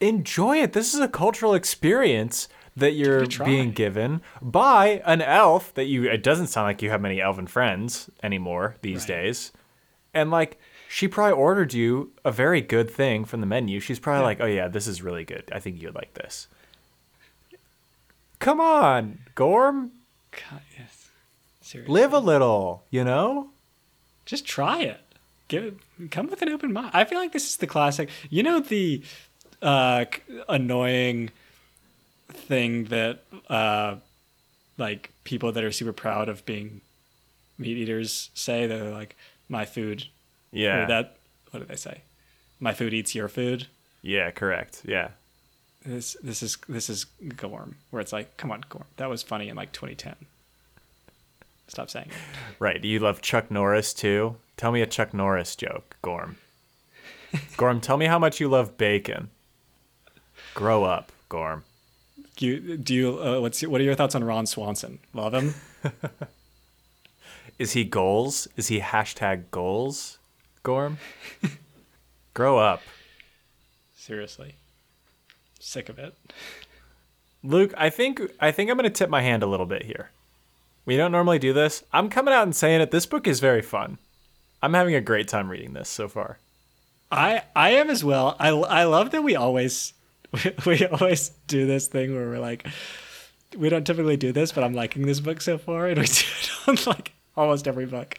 Enjoy 0.00 0.56
it. 0.58 0.72
This 0.72 0.94
is 0.94 1.00
a 1.00 1.08
cultural 1.08 1.54
experience 1.54 2.48
that 2.76 2.92
you're 2.92 3.18
it 3.18 3.24
a 3.24 3.26
try. 3.28 3.46
being 3.46 3.72
given 3.72 4.20
by 4.40 5.02
an 5.04 5.20
elf 5.22 5.72
that 5.74 5.84
you. 5.84 6.04
It 6.04 6.22
doesn't 6.22 6.46
sound 6.48 6.66
like 6.66 6.82
you 6.82 6.90
have 6.90 7.00
many 7.00 7.20
elven 7.20 7.46
friends 7.46 8.08
anymore 8.22 8.76
these 8.82 9.00
Right. 9.02 9.08
days, 9.22 9.52
and 10.14 10.30
like. 10.30 10.58
She 10.88 11.08
probably 11.08 11.32
ordered 11.32 11.72
you 11.72 12.12
a 12.22 12.30
very 12.30 12.60
good 12.60 12.90
thing 12.90 13.24
from 13.24 13.40
the 13.40 13.46
menu. 13.46 13.80
She's 13.80 13.98
probably 13.98 14.20
Yeah. 14.20 14.26
like, 14.26 14.40
"Oh 14.42 14.44
yeah, 14.46 14.68
this 14.68 14.86
is 14.86 15.00
really 15.00 15.24
good. 15.24 15.44
I 15.50 15.58
think 15.58 15.80
you'd 15.80 15.94
like 15.94 16.12
this." 16.12 16.48
Come 18.38 18.60
on, 18.60 19.20
Gorm, 19.34 19.92
God, 20.32 20.60
yes. 20.78 21.08
Seriously. 21.62 21.92
live 21.94 22.12
a 22.12 22.18
little, 22.18 22.82
you 22.90 23.04
know? 23.04 23.50
Just 24.26 24.44
try 24.44 24.82
it. 24.82 25.00
Give 25.48 25.64
it. 25.64 26.10
Come 26.10 26.26
with 26.26 26.42
an 26.42 26.48
open 26.50 26.72
mind. 26.72 26.90
I 26.92 27.04
feel 27.04 27.18
like 27.18 27.32
this 27.32 27.48
is 27.48 27.56
the 27.56 27.66
classic. 27.66 28.10
You 28.30 28.42
know 28.42 28.60
the 28.60 29.02
uh, 29.62 30.04
annoying 30.48 31.30
thing 32.32 32.84
that 32.84 33.24
uh, 33.48 33.96
like 34.78 35.10
people 35.24 35.52
that 35.52 35.64
are 35.64 35.72
super 35.72 35.92
proud 35.92 36.28
of 36.28 36.44
being 36.44 36.80
meat 37.58 37.76
eaters 37.76 38.30
say. 38.34 38.66
They're 38.66 38.90
like, 38.90 39.16
"My 39.48 39.64
food." 39.64 40.06
Yeah. 40.50 40.86
That. 40.86 41.16
What 41.50 41.60
do 41.60 41.66
they 41.66 41.76
say? 41.76 42.02
My 42.60 42.72
food 42.72 42.94
eats 42.94 43.14
your 43.14 43.28
food. 43.28 43.66
Yeah, 44.02 44.30
correct. 44.30 44.82
Yeah. 44.84 45.08
This 45.84 46.16
this 46.22 46.42
is 46.42 46.56
this 46.68 46.88
is 46.88 47.04
Gorm, 47.36 47.76
where 47.90 48.00
it's 48.00 48.12
like, 48.12 48.36
come 48.36 48.50
on, 48.52 48.64
Gorm, 48.68 48.84
that 48.96 49.08
was 49.08 49.22
funny 49.22 49.48
in 49.48 49.56
like 49.56 49.72
2010. 49.72 50.14
Stop 51.68 51.90
saying 51.90 52.08
it. 52.08 52.14
Right. 52.58 52.80
Do 52.80 52.88
you 52.88 52.98
love 52.98 53.20
Chuck 53.22 53.50
Norris 53.50 53.92
too? 53.94 54.36
Tell 54.56 54.72
me 54.72 54.82
a 54.82 54.86
Chuck 54.86 55.12
Norris 55.12 55.56
joke, 55.56 55.96
Gorm. 56.02 56.36
Gorm, 57.56 57.80
tell 57.80 57.96
me 57.96 58.06
how 58.06 58.18
much 58.18 58.40
you 58.40 58.48
love 58.48 58.76
bacon. 58.76 59.30
Grow 60.54 60.84
up, 60.84 61.10
Gorm. 61.28 61.64
Do 62.42 62.48
you, 62.48 62.76
do 62.76 62.92
you 62.92 63.22
uh, 63.22 63.40
what's 63.40 63.62
what 63.62 63.80
are 63.80 63.84
your 63.84 63.94
thoughts 63.94 64.16
on 64.16 64.24
Ron 64.24 64.46
Swanson? 64.46 64.98
Love 65.14 65.32
him? 65.32 65.54
Is 67.60 67.74
he 67.74 67.84
goals? 67.84 68.48
Is 68.56 68.66
he 68.66 68.80
hashtag 68.80 69.44
goals? 69.52 70.18
Gorm? 70.64 70.98
Grow 72.34 72.58
up. 72.58 72.82
Seriously. 73.94 74.56
Sick 75.60 75.88
of 75.88 76.00
it. 76.00 76.16
Luke, 77.44 77.72
I 77.78 77.90
think 77.90 78.20
I 78.40 78.50
think 78.50 78.70
I'm 78.70 78.76
gonna 78.76 78.90
tip 78.90 79.08
my 79.08 79.22
hand 79.22 79.44
a 79.44 79.46
little 79.46 79.64
bit 79.64 79.84
here. 79.84 80.10
We 80.84 80.96
don't 80.96 81.12
normally 81.12 81.38
do 81.38 81.52
this. 81.52 81.84
I'm 81.92 82.08
coming 82.08 82.34
out 82.34 82.42
and 82.42 82.56
saying 82.56 82.80
it. 82.80 82.90
This 82.90 83.06
book 83.06 83.28
is 83.28 83.38
very 83.38 83.62
fun. 83.62 83.98
I'm 84.60 84.74
having 84.74 84.96
a 84.96 85.00
great 85.00 85.28
time 85.28 85.48
reading 85.48 85.74
this 85.74 85.88
so 85.88 86.08
far. 86.08 86.40
I 87.08 87.44
I 87.54 87.70
am 87.70 87.88
as 87.88 88.02
well. 88.02 88.34
I 88.40 88.48
I 88.48 88.82
love 88.82 89.12
that 89.12 89.22
we 89.22 89.36
always 89.36 89.92
we, 90.32 90.52
we 90.66 90.86
always 90.86 91.30
do 91.46 91.66
this 91.66 91.86
thing 91.88 92.14
where 92.14 92.28
we're 92.28 92.38
like 92.38 92.66
we 93.56 93.68
don't 93.68 93.86
typically 93.86 94.16
do 94.16 94.32
this, 94.32 94.50
but 94.52 94.64
I'm 94.64 94.72
liking 94.72 95.06
this 95.06 95.20
book 95.20 95.40
so 95.42 95.58
far, 95.58 95.86
and 95.88 95.98
we 95.98 96.06
do 96.06 96.12
it 96.12 96.50
on 96.68 96.76
like 96.86 97.12
almost 97.36 97.68
every 97.68 97.86
book. 97.86 98.16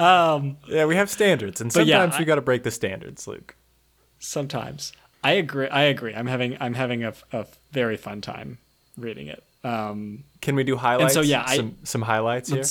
Um, 0.00 0.56
Yeah, 0.68 0.84
we 0.86 0.94
have 0.96 1.10
standards, 1.10 1.60
and 1.60 1.74
yeah, 1.74 1.80
sometimes 1.98 2.14
I- 2.14 2.18
we 2.20 2.24
got 2.24 2.36
to 2.36 2.42
break 2.42 2.62
the 2.62 2.70
standards, 2.70 3.26
Luke. 3.26 3.56
sometimes 4.18 4.92
I 5.24 5.32
agree. 5.32 5.68
I 5.68 5.82
agree. 5.82 6.14
I'm 6.14 6.26
having 6.26 6.56
I'm 6.60 6.74
having 6.74 7.04
a, 7.04 7.12
a 7.32 7.46
very 7.72 7.96
fun 7.96 8.20
time 8.20 8.58
reading 8.96 9.26
it. 9.26 9.42
Um, 9.64 10.24
Can 10.40 10.54
we 10.54 10.62
do 10.64 10.76
highlights? 10.76 11.14
so 11.14 11.20
yeah, 11.22 11.44
I- 11.46 11.56
some 11.56 11.76
some 11.82 12.02
highlights 12.02 12.50
here. 12.50 12.62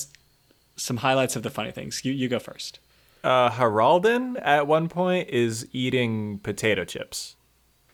some 0.78 0.98
highlights 0.98 1.36
of 1.36 1.44
the 1.44 1.50
funny 1.50 1.72
things. 1.72 2.04
You 2.06 2.14
you 2.14 2.30
go 2.30 2.40
first. 2.40 2.80
Uh, 3.24 3.50
Haraldin 3.50 4.40
at 4.42 4.68
one 4.68 4.88
point 4.88 5.28
is 5.30 5.68
eating 5.74 6.40
potato 6.40 6.86
chips, 6.86 7.36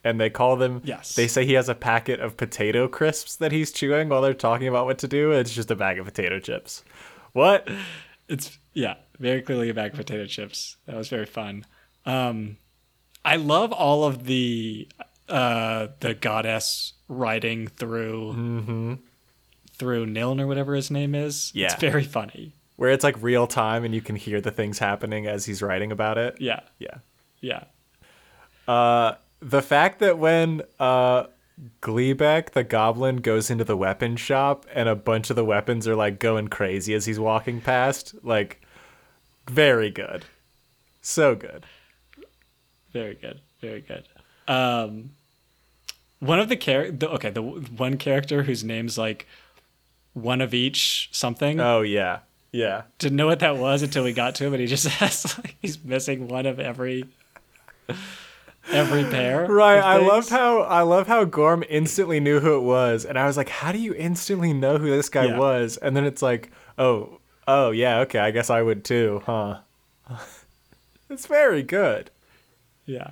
and 0.03 0.19
they 0.19 0.29
call 0.29 0.55
them. 0.55 0.81
Yes. 0.83 1.15
They 1.15 1.27
say 1.27 1.45
he 1.45 1.53
has 1.53 1.69
a 1.69 1.75
packet 1.75 2.19
of 2.19 2.37
potato 2.37 2.87
crisps 2.87 3.35
that 3.37 3.51
he's 3.51 3.71
chewing 3.71 4.09
while 4.09 4.21
they're 4.21 4.33
talking 4.33 4.67
about 4.67 4.85
what 4.85 4.97
to 4.99 5.07
do. 5.07 5.31
It's 5.31 5.53
just 5.53 5.71
a 5.71 5.75
bag 5.75 5.97
of 5.99 6.05
potato 6.05 6.39
chips. 6.39 6.83
What? 7.31 7.67
It's 8.27 8.57
yeah, 8.73 8.95
very 9.19 9.41
clearly 9.41 9.69
a 9.69 9.73
bag 9.73 9.91
of 9.91 9.97
potato 9.97 10.25
chips. 10.25 10.77
That 10.85 10.95
was 10.95 11.09
very 11.09 11.25
fun. 11.25 11.65
Um, 12.05 12.57
I 13.25 13.35
love 13.37 13.71
all 13.71 14.03
of 14.03 14.25
the 14.25 14.87
uh, 15.29 15.87
the 15.99 16.13
goddess 16.13 16.93
riding 17.07 17.67
through 17.67 18.97
through 19.73 20.05
Niln 20.05 20.39
or 20.39 20.47
whatever 20.47 20.75
his 20.75 20.91
name 20.91 21.15
is. 21.15 21.51
Yeah, 21.55 21.67
it's 21.71 21.75
very 21.81 22.03
funny. 22.03 22.55
Where 22.75 22.91
it's 22.91 23.03
like 23.03 23.21
real 23.21 23.47
time 23.47 23.83
and 23.83 23.93
you 23.93 24.01
can 24.01 24.15
hear 24.15 24.41
the 24.41 24.51
things 24.51 24.79
happening 24.79 25.27
as 25.27 25.45
he's 25.45 25.61
writing 25.61 25.91
about 25.91 26.17
it. 26.17 26.35
Yeah, 26.39 26.61
Yeah. 26.79 26.97
yeah, 27.39 27.63
Uh, 28.67 29.13
the 29.43 29.61
fact 29.61 29.99
that 29.99 30.17
when 30.17 30.61
uh, 30.79 31.25
Gleebek, 31.81 32.51
the 32.51 32.63
goblin, 32.63 33.17
goes 33.17 33.49
into 33.49 33.63
the 33.63 33.77
weapon 33.77 34.15
shop 34.15 34.65
and 34.73 34.87
a 34.87 34.95
bunch 34.95 35.29
of 35.29 35.35
the 35.35 35.45
weapons 35.45 35.87
are 35.87 35.95
like 35.95 36.19
going 36.19 36.47
crazy 36.47 36.93
as 36.93 37.05
he's 37.05 37.19
walking 37.19 37.61
past, 37.61 38.15
like, 38.23 38.61
very 39.47 39.91
good. 39.91 40.25
So 41.01 41.35
good. 41.35 41.65
very 42.93 43.15
good, 43.15 43.41
very 43.59 43.81
good. 43.81 44.07
Um, 44.47 45.11
one 46.19 46.39
of 46.39 46.47
the 46.47 46.55
char- 46.55 46.91
the, 46.91 47.09
okay, 47.11 47.29
the 47.29 47.41
one 47.41 47.97
character 47.97 48.43
whose 48.43 48.63
name's 48.63 48.97
like 48.97 49.27
one 50.13 50.39
of 50.41 50.53
each 50.53 51.09
something. 51.11 51.59
Oh, 51.59 51.81
yeah. 51.81 52.19
Yeah. 52.53 52.83
Didn't 52.99 53.17
know 53.17 53.25
what 53.25 53.39
that 53.39 53.57
was 53.57 53.81
until 53.81 54.03
we 54.03 54.13
got 54.13 54.35
to 54.35 54.45
him, 54.45 54.53
and 54.53 54.61
he 54.61 54.67
just 54.67 54.87
has 54.99 55.37
like 55.39 55.55
he's 55.61 55.83
missing 55.83 56.27
one 56.29 56.45
of 56.45 56.59
every 56.59 57.05
every 58.71 59.03
pair. 59.11 59.45
Right, 59.47 59.79
I 59.79 59.97
love 59.97 60.29
how 60.29 60.61
I 60.61 60.81
love 60.81 61.07
how 61.07 61.25
Gorm 61.25 61.63
instantly 61.69 62.19
knew 62.19 62.39
who 62.39 62.55
it 62.57 62.61
was, 62.63 63.05
and 63.05 63.17
I 63.17 63.25
was 63.25 63.37
like, 63.37 63.49
"How 63.49 63.71
do 63.71 63.77
you 63.79 63.93
instantly 63.93 64.53
know 64.53 64.77
who 64.77 64.89
this 64.89 65.09
guy 65.09 65.25
Yeah. 65.25 65.37
was?" 65.37 65.77
And 65.77 65.95
then 65.95 66.05
it's 66.05 66.21
like, 66.21 66.51
"Oh, 66.77 67.19
oh 67.47 67.71
yeah, 67.71 67.99
okay, 68.01 68.19
I 68.19 68.31
guess 68.31 68.49
I 68.49 68.61
would 68.61 68.83
too, 68.83 69.21
huh?" 69.25 69.59
it's 71.09 71.25
very 71.27 71.63
good. 71.63 72.09
Yeah. 72.85 73.11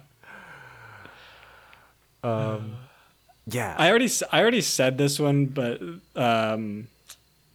Um. 2.24 2.76
Yeah, 3.48 3.76
I 3.78 3.90
already 3.90 4.10
I 4.32 4.40
already 4.42 4.62
said 4.62 4.98
this 4.98 5.20
one, 5.20 5.48
but 5.48 5.82
um, 6.16 6.88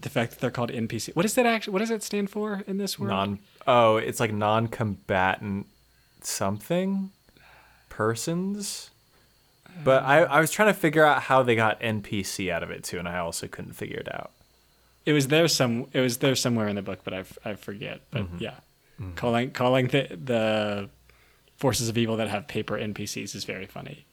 the 0.01 0.09
fact 0.11 0.33
that 0.33 0.41
they're 0.41 0.51
called 0.51 0.71
NPC. 0.73 1.15
What 1.15 1.23
does 1.23 1.35
that 1.35 1.47
actually? 1.47 1.73
What 1.75 1.79
does 1.79 1.89
that 1.91 2.03
stand 2.03 2.29
for 2.31 2.65
in 2.67 2.79
this 2.79 2.99
world? 2.99 3.11
non. 3.11 3.39
Oh, 3.69 3.97
it's 3.97 4.19
like 4.21 4.33
non-combatant 4.33 5.67
something 6.23 7.11
persons. 7.97 8.91
But 9.85 10.03
I, 10.05 10.23
I 10.23 10.41
was 10.41 10.51
trying 10.51 10.69
to 10.73 10.79
figure 10.79 11.05
out 11.05 11.23
how 11.23 11.43
they 11.43 11.55
got 11.57 11.81
NPC 11.81 12.51
out 12.51 12.63
of 12.63 12.71
it 12.71 12.83
too, 12.85 12.99
and 12.99 13.09
I 13.09 13.19
also 13.19 13.47
couldn't 13.47 13.73
figure 13.75 13.99
it 13.99 14.09
out. 14.15 14.31
It 15.05 15.13
was 15.13 15.29
there 15.29 15.49
some. 15.49 15.87
It 15.93 16.01
was 16.01 16.19
there 16.19 16.35
somewhere 16.35 16.69
in 16.69 16.77
the 16.77 16.83
book, 16.83 17.01
but 17.05 17.13
I, 17.15 17.25
I 17.45 17.55
forget. 17.55 18.01
But 18.11 18.23
Mm-hmm. 18.23 18.39
yeah, 18.39 18.55
calling 19.17 19.51
calling 19.51 19.89
the 19.89 20.19
the 20.23 20.89
forces 21.57 21.89
of 21.89 21.97
evil 21.99 22.17
that 22.17 22.29
have 22.29 22.47
paper 22.49 22.77
NPCs 22.79 23.35
is 23.35 23.45
very 23.45 23.67
funny. 23.67 24.05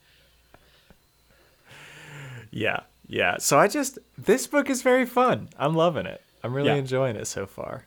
Yeah, 2.51 2.81
yeah. 3.07 3.37
So 3.39 3.57
I 3.57 3.67
just 3.67 3.97
this 4.17 4.47
book 4.47 4.69
is 4.69 4.81
very 4.81 5.05
fun. 5.05 5.49
I'm 5.57 5.75
loving 5.75 6.05
it. 6.05 6.21
I'm 6.43 6.53
really 6.53 6.69
Yeah. 6.69 6.75
enjoying 6.75 7.15
it 7.15 7.25
so 7.27 7.45
far. 7.45 7.85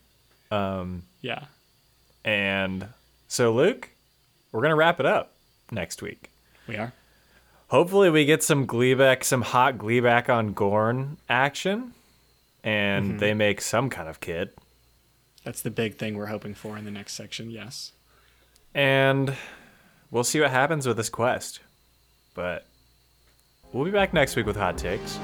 Um, 0.50 1.02
Yeah. 1.20 1.44
and 2.24 2.88
so 3.28 3.52
Luke, 3.52 3.90
we're 4.50 4.62
gonna 4.62 4.76
wrap 4.76 4.98
it 4.98 5.06
up 5.06 5.32
next 5.70 6.02
week. 6.02 6.30
We 6.66 6.76
are. 6.76 6.92
Hopefully, 7.68 8.10
we 8.10 8.24
get 8.24 8.42
some 8.42 8.66
Gleebek, 8.66 9.24
some 9.24 9.42
hot 9.42 9.76
Gleebek 9.78 10.28
on 10.28 10.52
Gorm 10.52 11.16
action, 11.28 11.92
and 12.62 13.06
Mm-hmm. 13.06 13.18
they 13.18 13.34
make 13.34 13.60
some 13.60 13.90
kind 13.90 14.08
of 14.08 14.20
kid. 14.20 14.50
That's 15.44 15.62
the 15.62 15.70
big 15.70 15.96
thing 15.96 16.16
we're 16.16 16.26
hoping 16.26 16.54
for 16.54 16.76
in 16.76 16.84
the 16.84 16.90
next 16.90 17.14
section. 17.14 17.50
Yes. 17.50 17.92
And 18.74 19.34
we'll 20.10 20.24
see 20.24 20.40
what 20.40 20.50
happens 20.50 20.86
with 20.86 20.96
this 20.96 21.08
quest. 21.08 21.60
But 22.34 22.66
we'll 23.72 23.84
be 23.84 23.90
back 23.90 24.12
next 24.12 24.36
week 24.36 24.46
with 24.46 24.56
hot 24.56 24.76
takes. 24.76 25.18